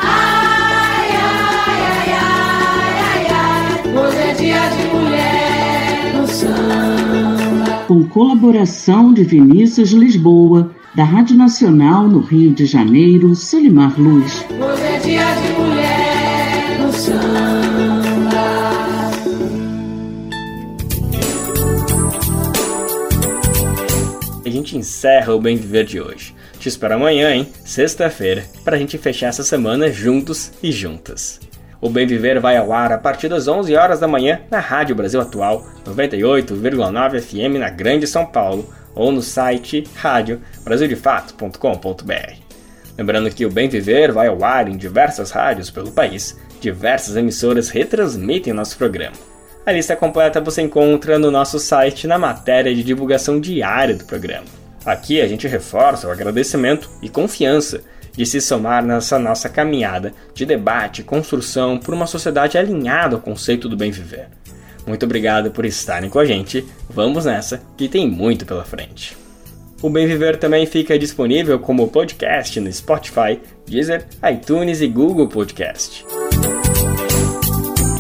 com 7.88 8.04
colaboração 8.04 9.12
de 9.12 9.24
Vinícius 9.24 9.90
Lisboa, 9.90 10.72
da 10.96 11.04
Rádio 11.04 11.36
Nacional 11.38 12.08
no 12.08 12.20
Rio 12.20 12.54
de 12.54 12.66
Janeiro, 12.66 13.36
Solimar 13.36 14.00
Luz. 14.00 14.46
Hoje 14.50 14.84
é 14.84 15.00
dia 15.00 15.26
de 15.36 15.54
mulher 15.54 16.80
no 16.80 16.92
samba. 16.92 17.50
A 24.46 24.50
gente 24.50 24.76
encerra 24.76 25.34
o 25.34 25.40
Bem 25.40 25.56
Viver 25.56 25.86
de 25.86 26.02
hoje. 26.02 26.36
Te 26.60 26.68
espero 26.68 26.96
amanhã, 26.96 27.32
hein? 27.32 27.48
Sexta-feira, 27.64 28.44
pra 28.64 28.78
gente 28.78 28.98
fechar 28.98 29.28
essa 29.28 29.44
semana 29.44 29.92
juntos 29.92 30.52
e 30.62 30.72
juntas. 30.72 31.40
O 31.80 31.90
Bem 31.90 32.06
Viver 32.06 32.42
vai 32.42 32.58
ao 32.58 32.74
ar 32.74 32.92
a 32.92 32.98
partir 32.98 33.30
das 33.30 33.48
11 33.48 33.74
horas 33.76 34.00
da 34.00 34.08
manhã 34.08 34.42
na 34.52 34.60
Rádio 34.60 34.96
Brasil 34.96 35.22
Atual, 35.22 35.66
98,9 35.86 37.22
FM 37.22 37.58
na 37.58 37.70
Grande 37.70 38.06
São 38.06 38.26
Paulo, 38.26 38.68
ou 38.96 39.12
no 39.12 39.22
site 39.22 39.84
radiobrasildefato.com.br. 39.96 42.34
Lembrando 42.98 43.30
que 43.30 43.46
o 43.46 43.52
Bem 43.52 43.70
Viver 43.70 44.12
vai 44.12 44.28
ao 44.28 44.44
ar 44.44 44.68
em 44.68 44.76
diversas 44.76 45.32
rádios 45.32 45.70
pelo 45.70 45.92
país, 45.92 46.38
diversas 46.60 47.16
emissoras 47.16 47.70
retransmitem 47.70 48.52
nosso 48.52 48.78
programa. 48.78 49.16
A 49.66 49.72
lista 49.72 49.96
completa 49.96 50.42
você 50.42 50.62
encontra 50.62 51.18
no 51.20 51.32
nosso 51.32 51.60
site 51.60 52.08
na 52.08 52.18
matéria 52.18 52.74
de 52.74 52.84
divulgação 52.84 53.40
diária 53.40 53.96
do 53.96 54.04
programa. 54.04 54.48
Aqui 54.86 55.22
a 55.22 55.28
gente 55.28 55.48
reforça 55.48 56.08
o 56.08 56.12
agradecimento 56.12 56.90
e 57.02 57.08
confiança 57.08 57.82
de 58.12 58.26
se 58.26 58.42
somar 58.42 58.84
nessa 58.84 59.20
nossa 59.20 59.48
caminhada 59.48 60.12
de 60.34 60.46
debate 60.46 61.02
e 61.02 61.06
construção 61.06 61.78
por 61.78 61.94
uma 61.94 62.08
sociedade 62.08 62.58
alinhada 62.58 63.16
ao 63.16 63.22
conceito 63.22 63.70
do 63.70 63.78
bem 63.78 63.92
viver. 63.92 64.28
Muito 64.90 65.06
obrigado 65.06 65.52
por 65.52 65.66
estarem 65.66 66.10
com 66.10 66.18
a 66.18 66.26
gente. 66.26 66.66
Vamos 66.90 67.26
nessa, 67.26 67.62
que 67.78 67.88
tem 67.88 68.10
muito 68.10 68.44
pela 68.44 68.66
frente. 68.66 69.16
O 69.84 69.88
Bem 69.88 70.08
Viver 70.08 70.38
também 70.38 70.66
fica 70.66 70.98
disponível 70.98 71.60
como 71.60 71.90
podcast 71.90 72.60
no 72.60 72.74
Spotify, 72.74 73.40
Deezer, 73.68 74.08
iTunes 74.28 74.82
e 74.82 74.88
Google 74.88 75.28
Podcast. 75.28 76.04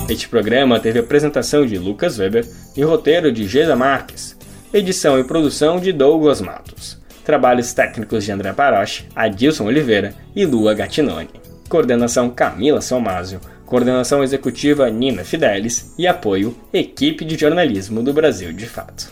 Este 0.09 0.27
programa 0.27 0.79
teve 0.79 0.97
apresentação 0.97 1.63
de 1.63 1.77
Lucas 1.77 2.17
Weber 2.17 2.43
e 2.75 2.81
roteiro 2.81 3.31
de 3.31 3.47
Gesa 3.47 3.75
Marques, 3.75 4.35
edição 4.73 5.19
e 5.19 5.23
produção 5.23 5.79
de 5.79 5.93
Douglas 5.93 6.41
Matos, 6.41 6.97
trabalhos 7.23 7.71
técnicos 7.71 8.25
de 8.25 8.31
André 8.31 8.51
Paroche, 8.51 9.05
Adilson 9.15 9.65
Oliveira 9.65 10.15
e 10.35 10.43
Lua 10.43 10.73
Gattinoni, 10.73 11.29
coordenação 11.69 12.31
Camila 12.31 12.81
Salmásio, 12.81 13.39
coordenação 13.69 14.23
executiva 14.23 14.89
Nina 14.89 15.23
Fidelis 15.23 15.93
e 15.95 16.07
apoio 16.07 16.55
Equipe 16.73 17.23
de 17.23 17.37
Jornalismo 17.37 18.01
do 18.01 18.11
Brasil 18.11 18.51
de 18.51 18.65
Fato. 18.65 19.11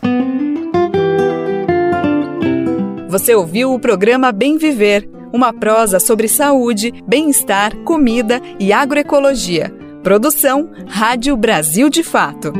Você 3.07 3.35
ouviu 3.35 3.71
o 3.71 3.79
programa 3.79 4.31
Bem 4.31 4.57
Viver, 4.57 5.07
uma 5.31 5.53
prosa 5.53 5.99
sobre 5.99 6.27
saúde, 6.27 6.91
bem-estar, 7.07 7.75
comida 7.83 8.41
e 8.59 8.73
agroecologia. 8.73 9.71
Produção 10.01 10.71
Rádio 10.87 11.37
Brasil 11.37 11.89
de 11.89 12.03
Fato. 12.03 12.51